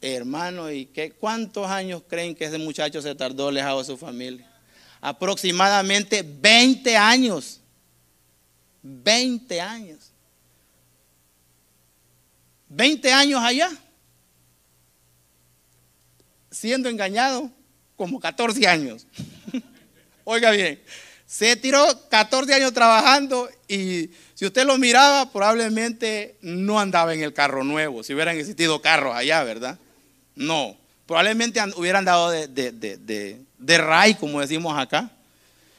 Hermano, 0.00 0.70
¿y 0.70 0.86
qué, 0.86 1.12
cuántos 1.12 1.66
años 1.66 2.02
creen 2.08 2.34
que 2.34 2.46
ese 2.46 2.58
muchacho 2.58 3.02
se 3.02 3.14
tardó 3.14 3.50
lejado 3.50 3.80
de 3.80 3.84
su 3.84 3.98
familia? 3.98 4.50
Aproximadamente 5.00 6.22
20 6.22 6.96
años. 6.96 7.60
20 8.82 9.60
años. 9.60 10.10
20 12.68 13.12
años 13.12 13.42
allá. 13.42 13.70
Siendo 16.50 16.88
engañado 16.88 17.50
como 17.96 18.18
14 18.18 18.66
años. 18.66 19.06
Oiga 20.24 20.50
bien, 20.52 20.80
se 21.26 21.54
tiró 21.56 21.86
14 22.08 22.54
años 22.54 22.72
trabajando 22.72 23.50
y 23.68 24.10
si 24.34 24.46
usted 24.46 24.64
lo 24.64 24.78
miraba 24.78 25.30
probablemente 25.30 26.38
no 26.40 26.80
andaba 26.80 27.12
en 27.12 27.22
el 27.22 27.34
carro 27.34 27.62
nuevo, 27.64 28.02
si 28.02 28.14
hubieran 28.14 28.38
existido 28.38 28.80
carros 28.80 29.14
allá, 29.14 29.44
¿verdad? 29.44 29.78
No, 30.40 30.74
probablemente 31.04 31.60
hubieran 31.76 32.06
dado 32.06 32.30
de, 32.30 32.48
de, 32.48 33.78
ray, 33.78 34.14
como 34.14 34.40
decimos 34.40 34.76
acá. 34.78 35.10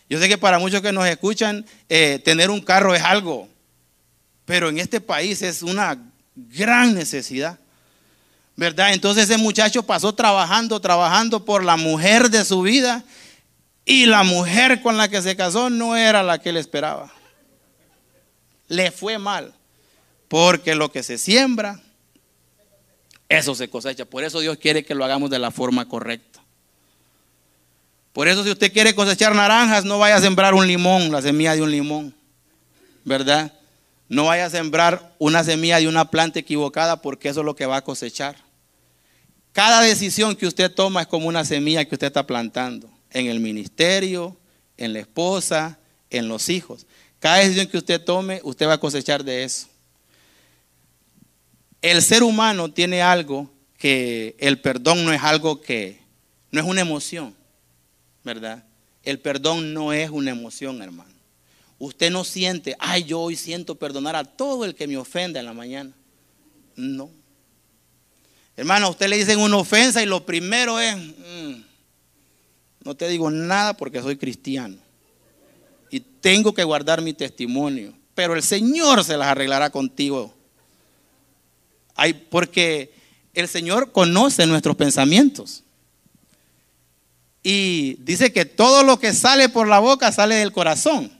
Yo 0.08 0.20
sé 0.20 0.30
que 0.30 0.38
para 0.38 0.60
muchos 0.60 0.84
que 0.84 0.92
nos 0.92 1.08
escuchan, 1.08 1.66
eh, 1.90 2.22
tener 2.24 2.52
un 2.52 2.62
carro 2.62 2.94
es 2.94 3.02
algo, 3.02 3.50
pero 4.46 4.70
en 4.70 4.78
este 4.78 5.02
país 5.02 5.42
es 5.42 5.64
una 5.64 5.98
gran 6.36 6.94
necesidad. 6.94 7.58
¿Verdad? 8.56 8.94
Entonces 8.94 9.24
ese 9.24 9.40
muchacho 9.40 9.82
pasó 9.82 10.14
trabajando, 10.14 10.80
trabajando 10.80 11.44
por 11.44 11.64
la 11.64 11.76
mujer 11.76 12.30
de 12.30 12.46
su 12.46 12.62
vida 12.62 13.04
y 13.84 14.06
la 14.06 14.22
mujer 14.22 14.84
con 14.84 14.96
la 14.96 15.10
que 15.10 15.24
se 15.24 15.36
casó 15.36 15.72
no 15.72 15.96
era 15.96 16.22
la 16.22 16.38
que 16.38 16.50
él 16.50 16.58
esperaba. 16.58 17.12
Le 18.68 18.92
fue 18.92 19.18
mal, 19.18 19.56
porque 20.28 20.76
lo 20.76 20.92
que 20.92 21.02
se 21.02 21.18
siembra, 21.18 21.82
eso 23.32 23.56
se 23.56 23.70
cosecha. 23.70 24.06
Por 24.06 24.24
eso 24.24 24.42
Dios 24.42 24.58
quiere 24.58 24.84
que 24.84 24.94
lo 24.94 25.06
hagamos 25.06 25.30
de 25.30 25.40
la 25.40 25.52
forma 25.52 25.88
correcta. 25.88 26.42
Por 28.12 28.28
eso 28.28 28.44
si 28.44 28.52
usted 28.52 28.74
quiere 28.74 28.94
cosechar 28.94 29.34
naranjas, 29.34 29.86
no 29.86 30.00
vaya 30.00 30.18
a 30.18 30.22
sembrar 30.22 30.54
un 30.54 30.68
limón, 30.68 31.12
la 31.12 31.22
semilla 31.22 31.56
de 31.56 31.62
un 31.62 31.72
limón. 31.72 32.14
¿Verdad? 33.06 33.54
No 34.10 34.26
vaya 34.26 34.48
a 34.48 34.50
sembrar 34.50 35.16
una 35.18 35.46
semilla 35.46 35.80
de 35.80 35.88
una 35.88 36.12
planta 36.12 36.40
equivocada 36.40 37.02
porque 37.02 37.30
eso 37.30 37.40
es 37.40 37.46
lo 37.46 37.56
que 37.56 37.66
va 37.66 37.78
a 37.78 37.84
cosechar. 37.84 38.36
Cada 39.54 39.82
decisión 39.82 40.36
que 40.36 40.46
usted 40.46 40.70
toma 40.70 41.04
es 41.04 41.08
como 41.08 41.28
una 41.28 41.46
semilla 41.46 41.86
que 41.86 41.96
usted 41.96 42.08
está 42.08 42.28
plantando 42.28 42.90
en 43.12 43.28
el 43.28 43.40
ministerio, 43.40 44.36
en 44.76 44.92
la 44.92 45.00
esposa, 45.00 45.80
en 46.10 46.28
los 46.28 46.50
hijos. 46.50 46.86
Cada 47.20 47.38
decisión 47.38 47.68
que 47.68 47.78
usted 47.78 48.04
tome, 48.04 48.42
usted 48.44 48.68
va 48.68 48.74
a 48.74 48.80
cosechar 48.80 49.24
de 49.24 49.46
eso. 49.46 49.68
El 51.82 52.02
ser 52.02 52.24
humano 52.24 52.72
tiene 52.72 53.02
algo 53.02 53.50
que 53.78 54.36
el 54.40 54.60
perdón 54.60 55.04
no 55.04 55.12
es 55.12 55.24
algo 55.24 55.62
que, 55.62 56.00
no 56.52 56.60
es 56.60 56.68
una 56.68 56.82
emoción, 56.82 57.36
¿verdad? 58.24 58.64
El 59.04 59.20
perdón 59.20 59.74
no 59.74 59.92
es 59.92 60.12
una 60.12 60.32
emoción, 60.32 60.82
hermano. 60.82 61.12
Usted 61.80 62.12
no 62.12 62.24
siente, 62.24 62.76
ay, 62.78 63.06
yo 63.06 63.20
hoy 63.20 63.36
siento 63.36 63.74
perdonar 63.74 64.16
a 64.16 64.24
todo 64.24 64.66
el 64.66 64.76
que 64.76 64.86
me 64.86 64.98
ofenda 64.98 65.40
en 65.40 65.48
la 65.48 65.54
mañana. 65.54 65.92
No. 66.76 67.10
Hermano, 68.56 68.86
a 68.86 68.90
usted 68.92 69.08
le 69.08 69.18
dicen 69.18 69.40
una 69.40 69.58
ofensa 69.58 70.04
y 70.04 70.06
lo 70.06 70.24
primero 70.24 70.80
es, 70.80 70.96
mm, 70.96 71.64
no 72.84 72.96
te 72.96 73.08
digo 73.08 73.32
nada 73.32 73.76
porque 73.76 74.02
soy 74.02 74.18
cristiano. 74.18 74.78
Y 75.90 76.00
tengo 76.00 76.54
que 76.54 76.64
guardar 76.64 77.02
mi 77.02 77.14
testimonio. 77.14 77.94
Pero 78.14 78.36
el 78.36 78.44
Señor 78.44 79.04
se 79.04 79.18
las 79.18 79.30
arreglará 79.30 79.72
contigo. 79.72 80.36
Ay, 81.96 82.14
porque 82.14 82.94
el 83.34 83.48
Señor 83.48 83.92
conoce 83.92 84.46
nuestros 84.46 84.76
pensamientos. 84.76 85.64
Y 87.44 87.96
dice 88.00 88.32
que 88.32 88.46
todo 88.46 88.84
lo 88.84 89.00
que 89.00 89.14
sale 89.14 89.50
por 89.50 89.68
la 89.68 89.80
boca 89.80 90.12
sale 90.12 90.36
del 90.36 90.52
corazón. 90.52 91.12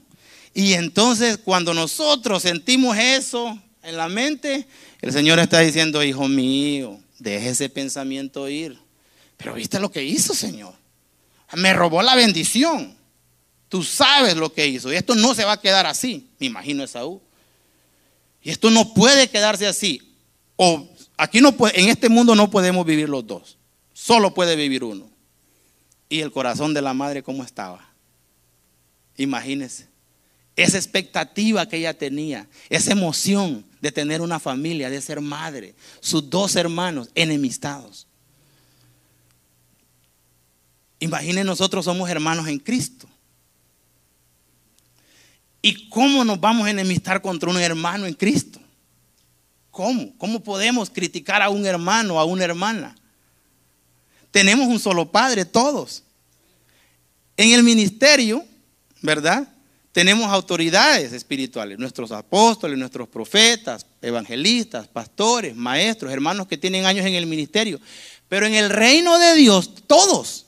Y 0.54 0.74
entonces 0.74 1.38
cuando 1.38 1.74
nosotros 1.74 2.42
sentimos 2.42 2.96
eso 2.96 3.58
en 3.82 3.96
la 3.96 4.08
mente, 4.08 4.66
el 5.00 5.12
Señor 5.12 5.38
está 5.38 5.60
diciendo, 5.60 6.02
hijo 6.04 6.28
mío, 6.28 7.00
deje 7.18 7.50
ese 7.50 7.68
pensamiento 7.68 8.48
ir. 8.48 8.78
Pero 9.36 9.54
viste 9.54 9.80
lo 9.80 9.90
que 9.90 10.04
hizo, 10.04 10.34
Señor. 10.34 10.74
Me 11.54 11.72
robó 11.72 12.02
la 12.02 12.14
bendición. 12.14 12.96
Tú 13.68 13.82
sabes 13.82 14.36
lo 14.36 14.52
que 14.52 14.66
hizo. 14.66 14.92
Y 14.92 14.96
esto 14.96 15.14
no 15.14 15.34
se 15.34 15.44
va 15.44 15.52
a 15.52 15.60
quedar 15.60 15.86
así, 15.86 16.28
me 16.38 16.46
imagino 16.46 16.84
Esaú. 16.84 17.20
Y 18.42 18.50
esto 18.50 18.70
no 18.70 18.92
puede 18.92 19.28
quedarse 19.28 19.66
así. 19.66 20.11
O 20.56 20.88
aquí 21.16 21.40
no 21.40 21.54
en 21.74 21.88
este 21.88 22.08
mundo 22.08 22.34
no 22.34 22.50
podemos 22.50 22.84
vivir 22.86 23.08
los 23.08 23.26
dos. 23.26 23.58
Solo 23.92 24.34
puede 24.34 24.56
vivir 24.56 24.84
uno. 24.84 25.10
Y 26.08 26.20
el 26.20 26.30
corazón 26.30 26.74
de 26.74 26.82
la 26.82 26.94
madre, 26.94 27.22
¿cómo 27.22 27.42
estaba? 27.42 27.88
Imagínese 29.16 29.92
esa 30.56 30.76
expectativa 30.76 31.66
que 31.66 31.78
ella 31.78 31.96
tenía, 31.96 32.46
esa 32.68 32.92
emoción 32.92 33.64
de 33.80 33.90
tener 33.90 34.20
una 34.20 34.38
familia, 34.38 34.90
de 34.90 35.00
ser 35.00 35.20
madre, 35.20 35.74
sus 36.00 36.28
dos 36.28 36.56
hermanos 36.56 37.08
enemistados. 37.14 38.06
Imaginen 41.00 41.46
nosotros 41.46 41.84
somos 41.84 42.08
hermanos 42.08 42.46
en 42.46 42.58
Cristo. 42.58 43.08
¿Y 45.62 45.88
cómo 45.88 46.24
nos 46.24 46.38
vamos 46.38 46.66
a 46.66 46.70
enemistar 46.70 47.22
contra 47.22 47.50
un 47.50 47.56
hermano 47.56 48.06
en 48.06 48.14
Cristo? 48.14 48.60
¿Cómo? 49.72 50.16
¿Cómo 50.18 50.40
podemos 50.40 50.88
criticar 50.88 51.42
a 51.42 51.50
un 51.50 51.66
hermano, 51.66 52.20
a 52.20 52.24
una 52.24 52.44
hermana? 52.44 52.94
Tenemos 54.30 54.68
un 54.68 54.78
solo 54.78 55.10
Padre, 55.10 55.44
todos. 55.44 56.04
En 57.36 57.50
el 57.50 57.64
ministerio, 57.64 58.44
¿verdad? 59.00 59.48
tenemos 59.92 60.30
autoridades 60.30 61.12
espirituales, 61.12 61.78
nuestros 61.78 62.12
apóstoles, 62.12 62.78
nuestros 62.78 63.08
profetas, 63.08 63.86
evangelistas, 64.00 64.88
pastores, 64.88 65.54
maestros, 65.54 66.10
hermanos 66.10 66.46
que 66.46 66.56
tienen 66.56 66.86
años 66.86 67.04
en 67.04 67.14
el 67.14 67.26
ministerio. 67.26 67.78
Pero 68.28 68.46
en 68.46 68.54
el 68.54 68.70
reino 68.70 69.18
de 69.18 69.34
Dios, 69.34 69.70
todos 69.86 70.46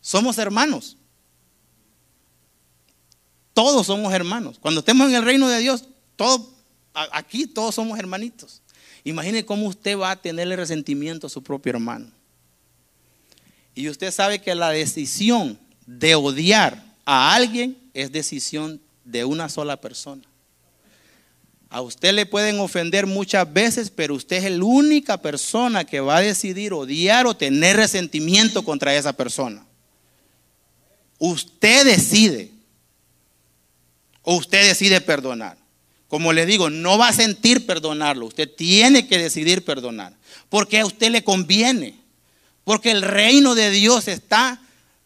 somos 0.00 0.38
hermanos. 0.38 0.96
Todos 3.54 3.86
somos 3.86 4.12
hermanos. 4.12 4.58
Cuando 4.58 4.80
estemos 4.80 5.08
en 5.08 5.14
el 5.14 5.24
reino 5.24 5.48
de 5.48 5.60
Dios, 5.60 5.84
todos, 6.16 6.48
aquí 6.94 7.46
todos 7.46 7.74
somos 7.74 7.98
hermanitos. 7.98 8.60
Imagine 9.04 9.44
cómo 9.44 9.66
usted 9.66 9.98
va 9.98 10.12
a 10.12 10.16
tenerle 10.16 10.56
resentimiento 10.56 11.26
a 11.26 11.30
su 11.30 11.42
propio 11.42 11.70
hermano. 11.70 12.10
Y 13.74 13.88
usted 13.88 14.10
sabe 14.10 14.40
que 14.40 14.54
la 14.54 14.70
decisión 14.70 15.58
de 15.86 16.14
odiar 16.14 16.84
a 17.04 17.34
alguien 17.34 17.76
es 17.94 18.12
decisión 18.12 18.80
de 19.04 19.24
una 19.24 19.48
sola 19.48 19.80
persona. 19.80 20.22
A 21.72 21.80
usted 21.80 22.12
le 22.12 22.26
pueden 22.26 22.60
ofender 22.60 23.06
muchas 23.06 23.50
veces, 23.50 23.90
pero 23.90 24.14
usted 24.14 24.44
es 24.44 24.52
la 24.52 24.64
única 24.64 25.16
persona 25.16 25.84
que 25.84 26.00
va 26.00 26.18
a 26.18 26.20
decidir 26.20 26.74
odiar 26.74 27.26
o 27.26 27.34
tener 27.34 27.76
resentimiento 27.76 28.62
contra 28.62 28.94
esa 28.94 29.14
persona. 29.14 29.64
Usted 31.18 31.86
decide. 31.86 32.50
O 34.20 34.36
usted 34.36 34.68
decide 34.68 35.00
perdonar. 35.00 35.61
Como 36.12 36.34
le 36.34 36.44
digo, 36.44 36.68
no 36.68 36.98
va 36.98 37.08
a 37.08 37.12
sentir 37.14 37.64
perdonarlo. 37.64 38.26
Usted 38.26 38.46
tiene 38.54 39.08
que 39.08 39.16
decidir 39.16 39.64
perdonar. 39.64 40.14
Porque 40.50 40.78
a 40.78 40.84
usted 40.84 41.10
le 41.10 41.24
conviene. 41.24 41.94
Porque 42.64 42.90
el 42.90 43.00
reino 43.00 43.54
de 43.54 43.70
Dios 43.70 44.08
está 44.08 44.60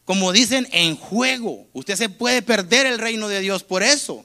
como 0.04 0.32
dicen, 0.32 0.66
en 0.72 0.96
juego. 0.96 1.68
Usted 1.74 1.94
se 1.94 2.08
puede 2.08 2.42
perder 2.42 2.86
el 2.86 2.98
reino 2.98 3.28
de 3.28 3.38
Dios 3.38 3.62
por 3.62 3.84
eso. 3.84 4.24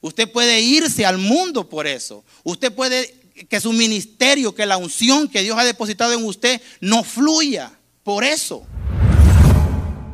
Usted 0.00 0.30
puede 0.30 0.60
irse 0.60 1.04
al 1.04 1.18
mundo 1.18 1.68
por 1.68 1.88
eso. 1.88 2.22
Usted 2.44 2.72
puede 2.72 3.12
que 3.48 3.60
su 3.60 3.72
ministerio, 3.72 4.54
que 4.54 4.66
la 4.66 4.76
unción 4.76 5.26
que 5.26 5.42
Dios 5.42 5.58
ha 5.58 5.64
depositado 5.64 6.12
en 6.12 6.24
usted 6.24 6.62
no 6.80 7.02
fluya 7.02 7.72
por 8.04 8.22
eso. 8.22 8.64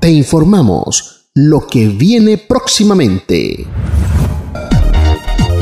Te 0.01 0.11
informamos 0.11 1.27
lo 1.35 1.67
que 1.67 1.89
viene 1.89 2.39
próximamente. 2.39 3.67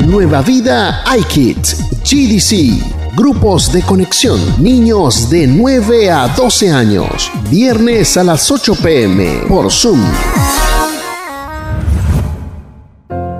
Nueva 0.09 0.41
Vida 0.41 1.03
iKids, 1.19 1.85
GDC, 2.03 3.15
grupos 3.15 3.71
de 3.71 3.83
conexión, 3.83 4.39
niños 4.57 5.29
de 5.29 5.45
9 5.45 6.09
a 6.09 6.27
12 6.29 6.71
años, 6.71 7.31
viernes 7.51 8.17
a 8.17 8.23
las 8.23 8.49
8 8.49 8.73
pm 8.81 9.43
por 9.47 9.71
Zoom. 9.71 10.01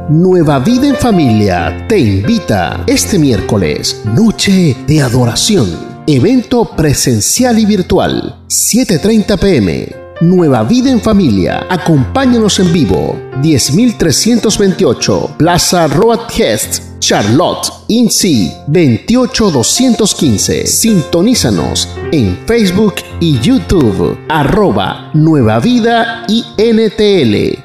Nueva 0.09 0.59
Vida 0.59 0.87
en 0.87 0.95
Familia 0.95 1.87
te 1.87 1.97
invita 1.97 2.83
este 2.85 3.17
miércoles, 3.17 4.03
noche 4.05 4.77
de 4.85 5.01
adoración, 5.01 5.67
evento 6.05 6.75
presencial 6.75 7.57
y 7.57 7.65
virtual, 7.65 8.43
7.30 8.47 9.39
pm 9.39 9.98
Nueva 10.21 10.63
Vida 10.63 10.91
en 10.91 10.99
Familia. 10.99 11.65
Acompáñanos 11.69 12.59
en 12.59 12.73
vivo. 12.73 13.17
10328 13.41 15.35
Plaza 15.37 15.87
Road 15.87 16.19
Hest, 16.37 16.99
Charlotte, 16.99 17.71
INSI 17.87 18.51
28215. 18.67 20.67
Sintonízanos 20.67 21.87
en 22.11 22.37
Facebook 22.45 22.95
y 23.21 23.39
YouTube. 23.39 24.19
Arroba 24.27 25.09
Nueva 25.13 25.61
Vida 25.61 26.25
INTL. 26.27 27.57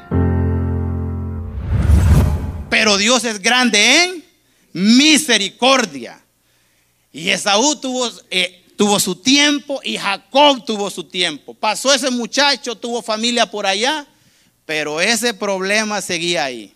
Pero 2.70 2.96
Dios 2.98 3.24
es 3.24 3.42
grande 3.42 4.04
en 4.04 4.24
misericordia. 4.72 6.20
Y 7.12 7.30
Esaú 7.30 7.74
tuvo 7.76 8.08
eh, 8.30 8.63
tuvo 8.76 8.98
su 9.00 9.16
tiempo 9.16 9.80
y 9.82 9.96
Jacob 9.96 10.64
tuvo 10.64 10.90
su 10.90 11.04
tiempo. 11.04 11.54
Pasó 11.54 11.92
ese 11.92 12.10
muchacho, 12.10 12.74
tuvo 12.74 13.02
familia 13.02 13.50
por 13.50 13.66
allá, 13.66 14.06
pero 14.66 15.00
ese 15.00 15.34
problema 15.34 16.00
seguía 16.00 16.44
ahí. 16.44 16.74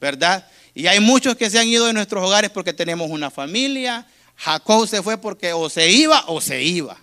¿Verdad? 0.00 0.46
Y 0.74 0.86
hay 0.86 1.00
muchos 1.00 1.36
que 1.36 1.48
se 1.48 1.58
han 1.58 1.68
ido 1.68 1.86
de 1.86 1.92
nuestros 1.92 2.24
hogares 2.24 2.50
porque 2.50 2.72
tenemos 2.72 3.10
una 3.10 3.30
familia. 3.30 4.06
Jacob 4.36 4.88
se 4.88 5.02
fue 5.02 5.18
porque 5.18 5.52
o 5.52 5.70
se 5.70 5.90
iba 5.90 6.24
o 6.26 6.40
se 6.40 6.62
iba. 6.62 6.96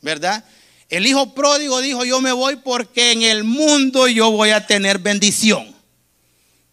¿Verdad? 0.00 0.44
El 0.88 1.06
hijo 1.06 1.34
pródigo 1.34 1.80
dijo, 1.80 2.04
yo 2.04 2.20
me 2.20 2.32
voy 2.32 2.56
porque 2.56 3.12
en 3.12 3.22
el 3.22 3.44
mundo 3.44 4.08
yo 4.08 4.30
voy 4.30 4.50
a 4.50 4.66
tener 4.66 4.98
bendición. 4.98 5.74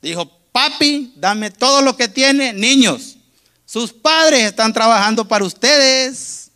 Dijo, 0.02 0.30
papi, 0.52 1.14
dame 1.16 1.52
todo 1.52 1.82
lo 1.82 1.96
que 1.96 2.08
tiene. 2.08 2.54
Niños, 2.54 3.19
sus 3.70 3.94
padres 3.94 4.46
están 4.46 4.74
trabajando 4.74 5.28
para 5.28 5.46
ustedes. 5.46 6.50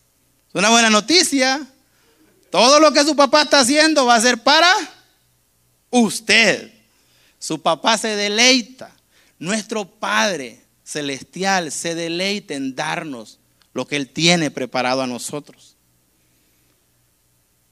Es 0.47 0.55
una 0.55 0.72
buena 0.72 0.89
noticia. 0.89 1.61
Todo 2.49 2.80
lo 2.80 2.91
que 2.91 3.03
su 3.03 3.16
papá 3.16 3.43
está 3.43 3.59
haciendo 3.59 4.07
va 4.07 4.16
a 4.16 4.22
ser 4.22 4.41
para 4.41 4.74
usted. 5.91 6.74
Su 7.38 7.61
papá 7.61 7.99
se 7.99 8.16
deleita. 8.16 8.89
Nuestro 9.38 9.86
Padre 9.86 10.66
celestial 10.84 11.72
se 11.72 11.93
deleita 11.93 12.55
en 12.55 12.74
darnos 12.74 13.38
lo 13.74 13.86
que 13.86 13.95
Él 13.95 14.09
tiene 14.09 14.49
preparado 14.49 15.03
a 15.03 15.07
nosotros. 15.07 15.76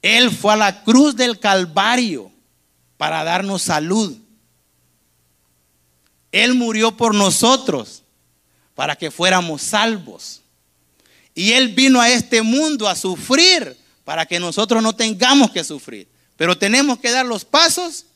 Él 0.03 0.29
fue 0.29 0.53
a 0.53 0.57
la 0.57 0.83
cruz 0.83 1.15
del 1.15 1.39
Calvario 1.39 2.31
para 2.95 3.23
darnos 3.23 3.63
salud. 3.63 4.15
Él 6.31 6.53
murió 6.53 6.95
por 6.95 7.15
nosotros 7.15 8.00
para 8.81 8.95
que 8.95 9.11
fuéramos 9.11 9.61
salvos. 9.61 10.41
Y 11.35 11.51
Él 11.51 11.67
vino 11.67 12.01
a 12.01 12.09
este 12.09 12.41
mundo 12.41 12.89
a 12.89 12.95
sufrir 12.95 13.77
para 14.03 14.25
que 14.25 14.39
nosotros 14.39 14.81
no 14.81 14.95
tengamos 14.95 15.51
que 15.51 15.63
sufrir. 15.63 16.07
Pero 16.35 16.57
tenemos 16.57 16.97
que 16.97 17.11
dar 17.11 17.23
los 17.23 17.45
pasos 17.45 18.07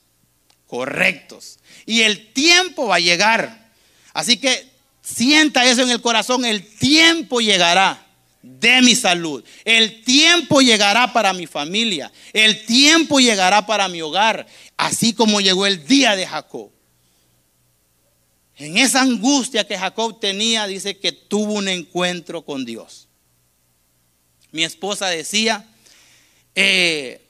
correctos. 0.66 1.59
Y 1.86 2.01
el 2.01 2.34
tiempo 2.34 2.88
va 2.88 2.95
a 2.95 2.99
llegar. 2.99 3.70
Así 4.11 4.38
que 4.38 4.68
sienta 5.03 5.66
eso 5.66 5.84
en 5.84 5.91
el 5.91 6.01
corazón. 6.01 6.43
El 6.45 6.66
tiempo 6.66 7.41
llegará 7.41 8.03
de 8.41 8.82
mi 8.82 8.95
salud. 8.95 9.45
El 9.66 10.03
tiempo 10.03 10.61
llegará 10.61 11.13
para 11.13 11.32
mi 11.34 11.45
familia. 11.45 12.11
El 12.34 12.66
tiempo 12.66 13.20
llegará 13.20 13.68
para 13.68 13.88
mi 13.88 14.01
hogar. 14.01 14.47
Así 14.78 15.13
como 15.13 15.41
llegó 15.41 15.68
el 15.68 15.86
día 15.86 16.16
de 16.16 16.26
Jacob. 16.26 16.74
En 18.58 18.78
esa 18.78 19.01
angustia 19.01 19.68
que 19.68 19.78
Jacob 19.78 20.20
tenía, 20.20 20.66
dice 20.68 20.97
que 20.97 21.12
tuvo 21.12 21.53
un 21.53 21.68
encuentro 21.68 22.43
con 22.43 22.64
Dios. 22.64 23.08
Mi 24.51 24.64
esposa 24.64 25.08
decía, 25.08 25.68
eh, 26.56 27.22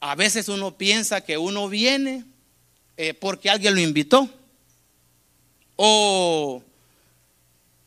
a 0.00 0.14
veces 0.14 0.48
uno 0.48 0.76
piensa 0.76 1.22
que 1.22 1.38
uno 1.38 1.68
viene 1.70 2.24
eh, 2.98 3.14
porque 3.14 3.48
alguien 3.48 3.74
lo 3.74 3.80
invitó 3.80 4.28
o 5.76 6.62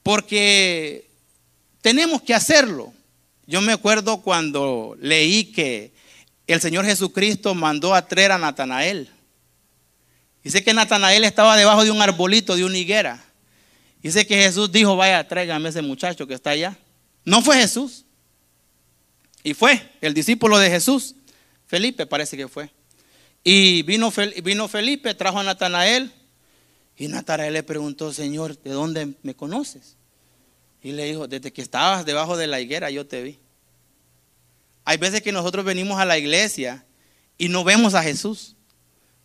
porque 0.02 1.08
tenemos 1.82 2.24
que 2.24 2.34
hacerlo. 2.34 2.92
Yo 3.46 3.62
me 3.62 3.74
acuerdo 3.74 4.22
cuando 4.22 4.98
leí 5.00 5.46
que 5.52 5.92
el 6.48 6.60
Señor 6.60 6.86
Jesucristo 6.86 7.54
mandó 7.54 7.94
a 7.94 8.08
traer 8.08 8.32
a 8.32 8.38
Natanael. 8.38 9.10
Dice 10.48 10.64
que 10.64 10.74
Natanael 10.74 11.26
estaba 11.26 11.58
debajo 11.58 11.84
de 11.84 11.92
un 11.92 12.02
arbolito, 12.02 12.56
de 12.56 12.64
una 12.64 12.78
higuera. 12.78 13.22
Dice 14.02 14.26
que 14.26 14.42
Jesús 14.42 14.72
dijo, 14.72 14.96
vaya, 14.96 15.28
tráigame 15.28 15.68
ese 15.68 15.82
muchacho 15.82 16.26
que 16.26 16.36
está 16.36 16.52
allá. 16.52 16.78
No 17.26 17.42
fue 17.42 17.58
Jesús. 17.58 18.06
Y 19.44 19.54
fue 19.54 19.92
el 20.00 20.14
discípulo 20.14 20.58
de 20.58 20.70
Jesús. 20.70 21.16
Felipe 21.66 22.06
parece 22.06 22.38
que 22.38 22.48
fue. 22.48 22.72
Y 23.44 23.82
vino, 23.82 24.10
vino 24.42 24.70
Felipe, 24.70 25.14
trajo 25.14 25.38
a 25.38 25.44
Natanael. 25.44 26.14
Y 26.96 27.10
Natanael 27.10 27.52
le 27.52 27.64
preguntó, 27.64 28.14
Señor, 28.14 28.58
¿de 28.58 28.72
dónde 28.72 29.16
me 29.24 29.36
conoces? 29.36 29.98
Y 30.82 30.94
le 30.94 31.04
dijo, 31.04 31.28
desde 31.28 31.52
que 31.52 31.62
estabas 31.62 32.06
debajo 32.06 32.38
de 32.38 32.48
la 32.48 32.62
higuera 32.62 32.90
yo 32.90 33.06
te 33.06 33.22
vi. 33.22 33.38
Hay 34.86 34.96
veces 34.96 35.22
que 35.22 35.34
nosotros 35.34 35.66
venimos 35.66 36.00
a 36.00 36.06
la 36.06 36.18
iglesia 36.18 36.86
y 37.38 37.50
no 37.50 37.66
vemos 37.66 37.96
a 37.96 38.02
Jesús 38.02 38.56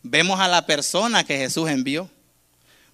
vemos 0.03 0.39
a 0.39 0.47
la 0.47 0.65
persona 0.65 1.23
que 1.23 1.37
Jesús 1.37 1.69
envió. 1.69 2.09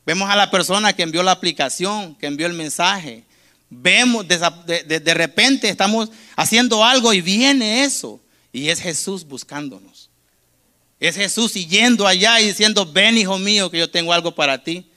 Vemos 0.06 0.30
a 0.30 0.36
la 0.36 0.50
persona 0.50 0.94
que 0.94 1.04
envió 1.04 1.22
la 1.24 1.32
aplicación, 1.32 2.16
que 2.16 2.28
envió 2.28 2.48
el 2.48 2.54
mensaje. 2.54 3.26
Vemos, 3.70 4.26
de, 4.28 5.14
repente 5.14 5.70
estamos 5.70 6.10
haciendo 6.36 6.84
algo 6.84 7.14
y 7.14 7.22
viene 7.22 7.84
eso. 7.84 8.22
Y 8.52 8.70
es 8.70 8.80
Jesús 8.80 9.26
buscándonos. 9.26 10.10
Es 11.00 11.16
Jesús 11.16 11.54
yendo 11.54 12.08
allá 12.08 12.40
y 12.40 12.48
diciendo, 12.48 12.86
ven 12.86 13.18
hijo 13.18 13.38
mío, 13.38 13.70
que 13.70 13.78
yo 13.78 13.90
tengo 13.90 14.14
algo 14.14 14.34
para 14.34 14.64
ti. 14.64 14.90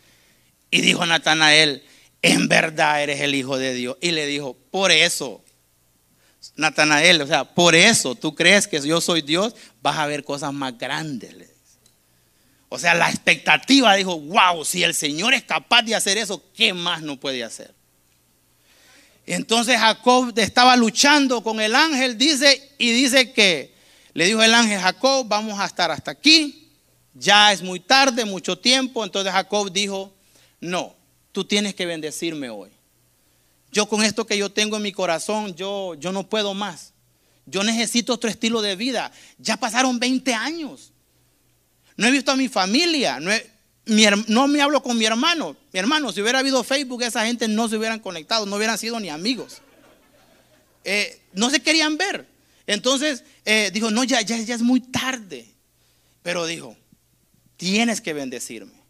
Y 0.71 0.81
dijo 0.81 1.05
Natanael, 1.05 1.83
en 2.23 2.49
verdad 2.49 3.03
eres 3.03 3.21
el 3.21 3.35
Hijo 3.35 3.59
de 3.59 3.75
Dios. 3.75 3.97
Y 4.01 4.13
le 4.13 4.27
dijo, 4.27 4.57
por 4.71 4.91
eso, 4.91 5.45
Natanael, 6.57 7.21
o 7.21 7.27
sea, 7.27 7.45
por 7.45 7.75
eso 7.75 8.15
tú 8.15 8.35
crees 8.35 8.67
que 8.67 8.81
yo 8.81 9.01
soy 9.01 9.23
Dios, 9.23 9.55
vas 9.83 9.99
a 9.99 10.07
ver 10.07 10.25
cosas 10.25 10.53
más 10.53 10.79
grandes. 10.79 11.52
O 12.73 12.79
sea, 12.79 12.95
la 12.95 13.11
expectativa 13.11 13.95
dijo, 13.97 14.19
wow, 14.19 14.65
si 14.65 14.83
el 14.83 14.95
Señor 14.95 15.35
es 15.35 15.43
capaz 15.43 15.83
de 15.83 15.95
hacer 15.95 16.17
eso, 16.17 16.43
¿qué 16.55 16.73
más 16.73 17.03
no 17.03 17.21
puede 17.21 17.45
hacer? 17.45 17.75
Entonces 19.27 19.79
Jacob 19.79 20.33
estaba 20.39 20.75
luchando 20.75 21.43
con 21.43 21.61
el 21.61 21.75
ángel, 21.75 22.17
dice, 22.17 22.73
y 22.79 22.91
dice 22.93 23.31
que 23.35 23.75
le 24.15 24.25
dijo 24.25 24.43
el 24.43 24.55
ángel, 24.55 24.81
Jacob, 24.81 25.29
vamos 25.29 25.61
a 25.61 25.67
estar 25.67 25.91
hasta 25.91 26.13
aquí, 26.13 26.71
ya 27.13 27.53
es 27.53 27.61
muy 27.61 27.79
tarde, 27.79 28.25
mucho 28.25 28.59
tiempo. 28.59 29.05
Entonces 29.05 29.35
Jacob 29.35 29.71
dijo, 29.71 30.11
no, 30.59 30.97
tú 31.31 31.45
tienes 31.45 31.75
que 31.75 31.85
bendecirme 31.85 32.49
hoy. 32.49 32.71
Yo 33.71 33.87
con 33.87 34.03
esto 34.03 34.27
que 34.27 34.39
yo 34.39 34.51
tengo 34.51 34.79
en 34.79 34.83
mi 34.83 34.93
corazón, 34.93 35.55
yo, 35.55 35.95
yo 35.97 36.11
no 36.11 36.27
puedo 36.27 36.55
más. 36.55 36.95
Yo 37.45 37.65
necesito 37.65 38.15
otro 38.15 38.31
estilo 38.31 38.63
de 38.63 38.77
vida. 38.77 39.13
Ya 39.37 39.59
pasaron 39.59 39.99
20 39.99 40.33
años. 40.33 40.92
No 41.97 42.07
he 42.07 42.11
visto 42.11 42.31
a 42.31 42.37
mi 42.37 42.49
familia. 42.49 43.21
No, 43.21 44.49
me 44.49 44.63
hablo 44.63 44.83
con 44.83 44.97
mi 44.97 45.05
hermano. 45.05 45.57
Mi 45.73 45.79
hermano, 45.79 46.13
si 46.13 46.23
hubiera 46.23 46.39
habido 46.39 46.63
Facebook, 46.65 47.03
esa 47.03 47.27
gente 47.27 47.49
no 47.49 47.69
se 47.69 47.77
hubieran 47.77 48.01
conectado, 48.01 48.47
no 48.47 48.57
hubieran 48.57 48.79
sido 48.79 48.99
ni 49.01 49.09
amigos. 49.09 49.61
Eh, 50.85 51.21
no 51.33 51.51
se 51.51 51.61
querían 51.61 51.97
ver. 51.97 52.27
Entonces 52.67 53.25
eh, 53.45 53.71
dijo, 53.73 53.91
no, 53.91 54.05
ya, 54.05 54.21
ya, 54.21 54.37
es 54.37 54.63
muy 54.63 54.81
tarde. 54.81 55.47
Pero 56.23 56.47
dijo, 56.47 56.77
tienes 57.57 58.01
que 58.01 58.13
bendecirme. 58.13 58.83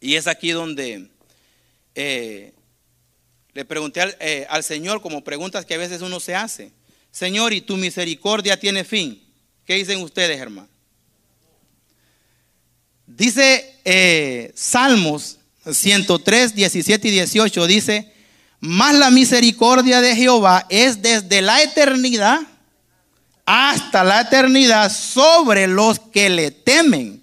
Y 0.00 0.16
es 0.16 0.26
aquí 0.26 0.50
donde 0.50 1.08
eh, 1.94 2.52
le 3.54 3.64
pregunté 3.64 4.00
al, 4.00 4.16
al, 4.48 4.64
Señor, 4.64 5.00
como 5.00 5.24
preguntas 5.24 5.64
que 5.64 5.74
a 5.74 5.78
veces 5.78 6.02
uno 6.02 6.20
se 6.20 6.34
hace, 6.34 6.72
Señor, 7.10 7.52
¿y 7.52 7.60
tu 7.60 7.76
misericordia 7.76 8.58
tiene 8.58 8.84
fin? 8.84 9.22
¿Qué 9.64 9.74
dicen 9.74 10.00
ustedes, 10.00 10.40
hermano? 10.40 10.71
Dice 13.16 13.78
eh, 13.84 14.52
Salmos 14.54 15.38
103, 15.70 16.54
17 16.54 17.08
y 17.08 17.10
18, 17.10 17.66
dice, 17.66 18.12
más 18.60 18.94
la 18.94 19.10
misericordia 19.10 20.00
de 20.00 20.16
Jehová 20.16 20.66
es 20.68 21.02
desde 21.02 21.42
la 21.42 21.62
eternidad 21.62 22.40
hasta 23.44 24.04
la 24.04 24.22
eternidad 24.22 24.90
sobre 24.90 25.66
los 25.66 25.98
que 25.98 26.28
le 26.28 26.50
temen 26.50 27.22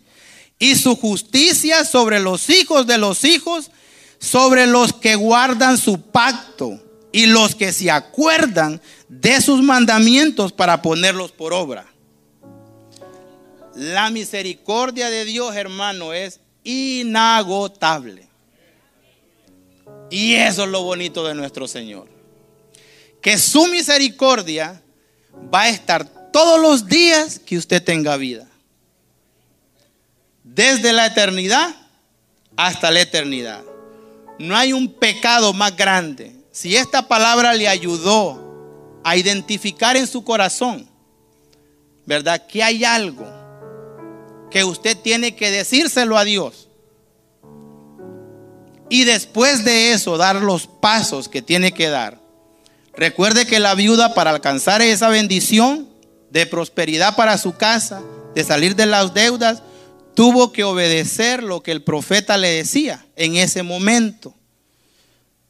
y 0.59 0.75
su 0.75 0.95
justicia 0.95 1.85
sobre 1.85 2.19
los 2.19 2.49
hijos 2.49 2.85
de 2.85 2.97
los 2.97 3.23
hijos, 3.23 3.71
sobre 4.19 4.67
los 4.67 4.93
que 4.93 5.15
guardan 5.15 5.77
su 5.77 6.01
pacto 6.01 6.83
y 7.11 7.25
los 7.25 7.55
que 7.55 7.71
se 7.71 7.89
acuerdan 7.89 8.81
de 9.07 9.41
sus 9.41 9.63
mandamientos 9.63 10.51
para 10.51 10.81
ponerlos 10.81 11.31
por 11.31 11.53
obra. 11.53 11.88
La 13.79 14.09
misericordia 14.09 15.09
de 15.09 15.23
Dios, 15.23 15.55
hermano, 15.55 16.11
es 16.11 16.41
inagotable. 16.65 18.27
Y 20.09 20.33
eso 20.33 20.65
es 20.65 20.69
lo 20.69 20.83
bonito 20.83 21.25
de 21.25 21.33
nuestro 21.33 21.65
Señor. 21.65 22.09
Que 23.21 23.37
su 23.37 23.67
misericordia 23.67 24.81
va 25.53 25.61
a 25.61 25.69
estar 25.69 26.05
todos 26.33 26.59
los 26.59 26.87
días 26.87 27.39
que 27.39 27.57
usted 27.57 27.81
tenga 27.81 28.17
vida. 28.17 28.45
Desde 30.43 30.91
la 30.91 31.05
eternidad 31.05 31.73
hasta 32.57 32.91
la 32.91 32.99
eternidad. 32.99 33.63
No 34.39 34.57
hay 34.57 34.73
un 34.73 34.91
pecado 34.91 35.53
más 35.53 35.77
grande. 35.77 36.35
Si 36.51 36.75
esta 36.75 37.07
palabra 37.07 37.53
le 37.53 37.69
ayudó 37.69 38.99
a 39.05 39.15
identificar 39.15 39.95
en 39.95 40.05
su 40.05 40.21
corazón, 40.25 40.85
¿verdad? 42.05 42.45
Que 42.45 42.61
hay 42.61 42.83
algo 42.83 43.28
que 44.49 44.63
usted 44.63 44.97
tiene 44.97 45.35
que 45.35 45.51
decírselo 45.51 46.17
a 46.17 46.23
Dios. 46.23 46.69
Y 48.89 49.03
después 49.03 49.63
de 49.63 49.93
eso, 49.93 50.17
dar 50.17 50.37
los 50.37 50.67
pasos 50.67 51.29
que 51.29 51.41
tiene 51.41 51.71
que 51.71 51.89
dar. 51.89 52.19
Recuerde 52.95 53.45
que 53.45 53.59
la 53.59 53.75
viuda 53.75 54.13
para 54.15 54.31
alcanzar 54.31 54.81
esa 54.81 55.09
bendición 55.09 55.87
de 56.31 56.45
prosperidad 56.45 57.15
para 57.15 57.37
su 57.37 57.55
casa, 57.55 58.01
de 58.33 58.43
salir 58.43 58.75
de 58.75 58.87
las 58.87 59.13
deudas, 59.13 59.61
tuvo 60.15 60.51
que 60.51 60.63
obedecer 60.63 61.43
lo 61.43 61.61
que 61.61 61.71
el 61.71 61.83
profeta 61.83 62.37
le 62.37 62.49
decía 62.49 63.05
en 63.15 63.35
ese 63.35 63.63
momento. 63.63 64.33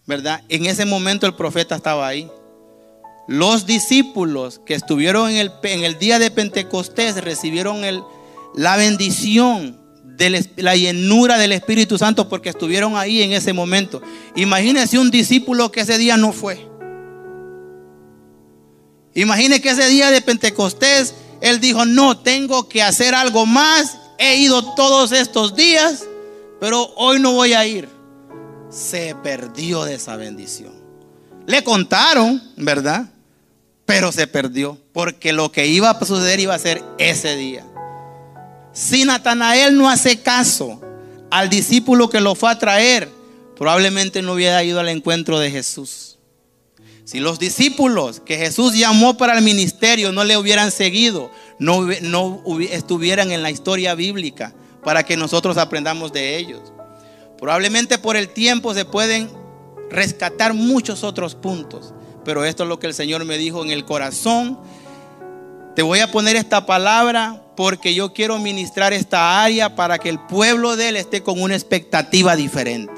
¿Verdad? 0.05 0.43
En 0.49 0.65
ese 0.65 0.85
momento 0.85 1.25
el 1.25 1.35
profeta 1.35 1.75
estaba 1.75 2.07
ahí. 2.07 2.29
Los 3.27 3.65
discípulos 3.65 4.59
que 4.65 4.73
estuvieron 4.73 5.29
en 5.29 5.37
el, 5.37 5.51
en 5.63 5.83
el 5.83 5.97
día 5.99 6.19
de 6.19 6.31
Pentecostés 6.31 7.15
recibieron 7.23 7.83
el, 7.85 8.03
la 8.55 8.77
bendición 8.77 9.77
de 10.03 10.49
la 10.57 10.75
llenura 10.75 11.37
del 11.37 11.53
Espíritu 11.53 11.97
Santo 11.97 12.27
porque 12.27 12.49
estuvieron 12.49 12.97
ahí 12.97 13.21
en 13.21 13.31
ese 13.31 13.53
momento. 13.53 14.01
Imagínese 14.35 14.99
un 14.99 15.11
discípulo 15.11 15.71
que 15.71 15.81
ese 15.81 15.97
día 15.97 16.17
no 16.17 16.33
fue. 16.33 16.67
Imagine 19.13 19.61
que 19.61 19.69
ese 19.69 19.87
día 19.87 20.11
de 20.11 20.21
Pentecostés 20.21 21.13
él 21.41 21.59
dijo, 21.59 21.85
no, 21.85 22.17
tengo 22.17 22.67
que 22.67 22.83
hacer 22.83 23.15
algo 23.15 23.45
más. 23.45 23.97
He 24.17 24.37
ido 24.37 24.75
todos 24.75 25.11
estos 25.11 25.55
días, 25.55 26.05
pero 26.59 26.93
hoy 26.95 27.19
no 27.19 27.33
voy 27.33 27.53
a 27.53 27.65
ir. 27.65 27.87
Se 28.69 29.15
perdió 29.23 29.85
de 29.85 29.95
esa 29.95 30.17
bendición. 30.17 30.73
Le 31.47 31.63
contaron, 31.63 32.41
¿verdad? 32.57 33.09
Pero 33.85 34.11
se 34.11 34.27
perdió, 34.27 34.77
porque 34.91 35.33
lo 35.33 35.51
que 35.51 35.65
iba 35.67 35.89
a 35.89 36.05
suceder 36.05 36.39
iba 36.39 36.53
a 36.53 36.59
ser 36.59 36.83
ese 36.97 37.35
día. 37.35 37.65
Si 38.73 39.05
Natanael 39.05 39.77
no 39.77 39.89
hace 39.89 40.21
caso 40.21 40.81
al 41.31 41.49
discípulo 41.49 42.09
que 42.09 42.21
lo 42.21 42.35
fue 42.35 42.51
a 42.51 42.59
traer, 42.59 43.09
probablemente 43.55 44.21
no 44.21 44.33
hubiera 44.33 44.63
ido 44.63 44.79
al 44.79 44.89
encuentro 44.89 45.39
de 45.39 45.51
Jesús. 45.51 46.17
Si 47.03 47.19
los 47.19 47.39
discípulos 47.39 48.19
que 48.19 48.37
Jesús 48.37 48.75
llamó 48.75 49.17
para 49.17 49.35
el 49.35 49.43
ministerio 49.43 50.11
no 50.11 50.23
le 50.23 50.37
hubieran 50.37 50.71
seguido, 50.71 51.31
no, 51.57 51.87
no 52.01 52.43
estuvieran 52.71 53.31
en 53.31 53.41
la 53.41 53.49
historia 53.49 53.95
bíblica 53.95 54.53
para 54.83 55.03
que 55.03 55.17
nosotros 55.17 55.57
aprendamos 55.57 56.13
de 56.13 56.37
ellos. 56.37 56.71
Probablemente 57.39 57.97
por 57.97 58.15
el 58.15 58.29
tiempo 58.29 58.73
se 58.73 58.85
pueden 58.85 59.29
rescatar 59.89 60.53
muchos 60.53 61.03
otros 61.03 61.33
puntos, 61.33 61.93
pero 62.23 62.45
esto 62.45 62.63
es 62.63 62.69
lo 62.69 62.79
que 62.79 62.87
el 62.87 62.93
Señor 62.93 63.25
me 63.25 63.37
dijo 63.37 63.63
en 63.63 63.71
el 63.71 63.85
corazón. 63.85 64.59
Te 65.75 65.81
voy 65.81 65.99
a 65.99 66.11
poner 66.11 66.35
esta 66.35 66.65
palabra 66.65 67.41
porque 67.59 67.93
yo 67.93 68.13
quiero 68.13 68.39
ministrar 68.39 68.93
esta 68.93 69.43
área 69.43 69.75
para 69.75 69.97
que 69.97 70.07
el 70.07 70.17
pueblo 70.17 70.77
de 70.77 70.87
Él 70.87 70.95
esté 70.95 71.23
con 71.23 71.41
una 71.41 71.55
expectativa 71.55 72.37
diferente. 72.37 72.93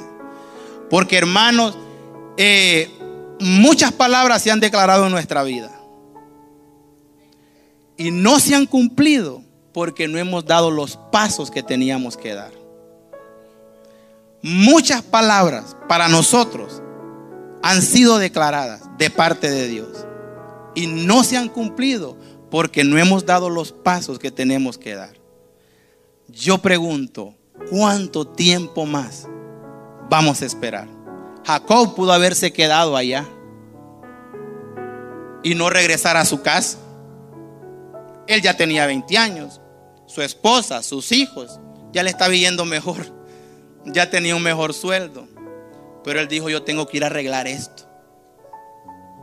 Porque 0.87 1.17
hermanos, 1.17 1.75
eh, 2.37 2.87
muchas 3.39 3.91
palabras 3.91 4.43
se 4.43 4.51
han 4.51 4.59
declarado 4.59 5.07
en 5.07 5.11
nuestra 5.13 5.41
vida. 5.41 5.71
Y 7.97 8.11
no 8.11 8.39
se 8.39 8.53
han 8.53 8.67
cumplido 8.67 9.41
porque 9.73 10.07
no 10.07 10.19
hemos 10.19 10.45
dado 10.45 10.69
los 10.69 10.95
pasos 11.11 11.49
que 11.49 11.63
teníamos 11.63 12.15
que 12.15 12.35
dar. 12.35 12.51
Muchas 14.43 15.01
palabras 15.01 15.75
para 15.89 16.07
nosotros 16.07 16.83
han 17.63 17.81
sido 17.81 18.19
declaradas 18.19 18.83
de 18.99 19.09
parte 19.09 19.49
de 19.49 19.67
Dios 19.67 20.05
y 20.75 20.85
no 20.85 21.23
se 21.23 21.35
han 21.37 21.49
cumplido 21.49 22.15
porque 22.51 22.83
no 22.83 22.97
hemos 22.99 23.25
dado 23.25 23.49
los 23.49 23.71
pasos 23.71 24.19
que 24.19 24.29
tenemos 24.29 24.77
que 24.77 24.93
dar. 24.93 25.15
Yo 26.27 26.57
pregunto, 26.59 27.33
¿cuánto 27.69 28.27
tiempo 28.27 28.85
más 28.85 29.27
vamos 30.09 30.41
a 30.41 30.45
esperar? 30.45 30.87
Jacob 31.45 31.95
pudo 31.95 32.11
haberse 32.11 32.51
quedado 32.51 32.95
allá 32.97 33.25
y 35.43 35.55
no 35.55 35.69
regresar 35.69 36.17
a 36.17 36.25
su 36.25 36.41
casa. 36.41 36.77
Él 38.27 38.41
ya 38.41 38.55
tenía 38.55 38.85
20 38.85 39.17
años, 39.17 39.61
su 40.05 40.21
esposa, 40.21 40.83
sus 40.83 41.13
hijos, 41.13 41.59
ya 41.93 42.03
le 42.03 42.09
estaba 42.09 42.29
viviendo 42.29 42.65
mejor, 42.65 42.97
ya 43.85 44.09
tenía 44.09 44.35
un 44.35 44.43
mejor 44.43 44.73
sueldo. 44.73 45.27
Pero 46.03 46.19
él 46.19 46.27
dijo, 46.27 46.49
yo 46.49 46.63
tengo 46.63 46.87
que 46.87 46.97
ir 46.97 47.03
a 47.03 47.07
arreglar 47.07 47.47
esto. 47.47 47.83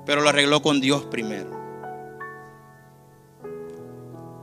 Pero 0.07 0.23
lo 0.23 0.31
arregló 0.31 0.63
con 0.63 0.81
Dios 0.81 1.05
primero. 1.05 1.58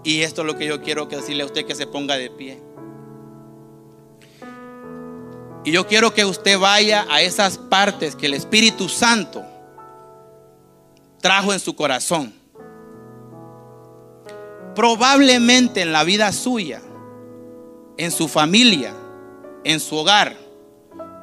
Y 0.05 0.21
esto 0.21 0.41
es 0.41 0.47
lo 0.47 0.55
que 0.55 0.67
yo 0.67 0.83
quiero 0.83 1.07
que 1.09 1.15
decirle 1.15 1.41
a 1.41 1.47
usted 1.47 1.65
que 1.65 1.73
se 1.73 1.87
ponga 1.87 2.15
de 2.15 2.29
pie. 2.29 2.61
Y 5.63 5.71
yo 5.71 5.87
quiero 5.87 6.13
que 6.13 6.23
usted 6.23 6.59
vaya 6.59 7.07
a 7.09 7.23
esas 7.23 7.57
partes 7.57 8.15
que 8.15 8.27
el 8.27 8.35
Espíritu 8.35 8.87
Santo 8.87 9.43
trajo 11.21 11.51
en 11.51 11.59
su 11.59 11.75
corazón. 11.75 12.31
Probablemente 14.75 15.81
en 15.81 15.91
la 15.91 16.03
vida 16.03 16.31
suya, 16.31 16.83
en 17.97 18.11
su 18.11 18.27
familia, 18.27 18.93
en 19.63 19.79
su 19.79 19.95
hogar, 19.95 20.37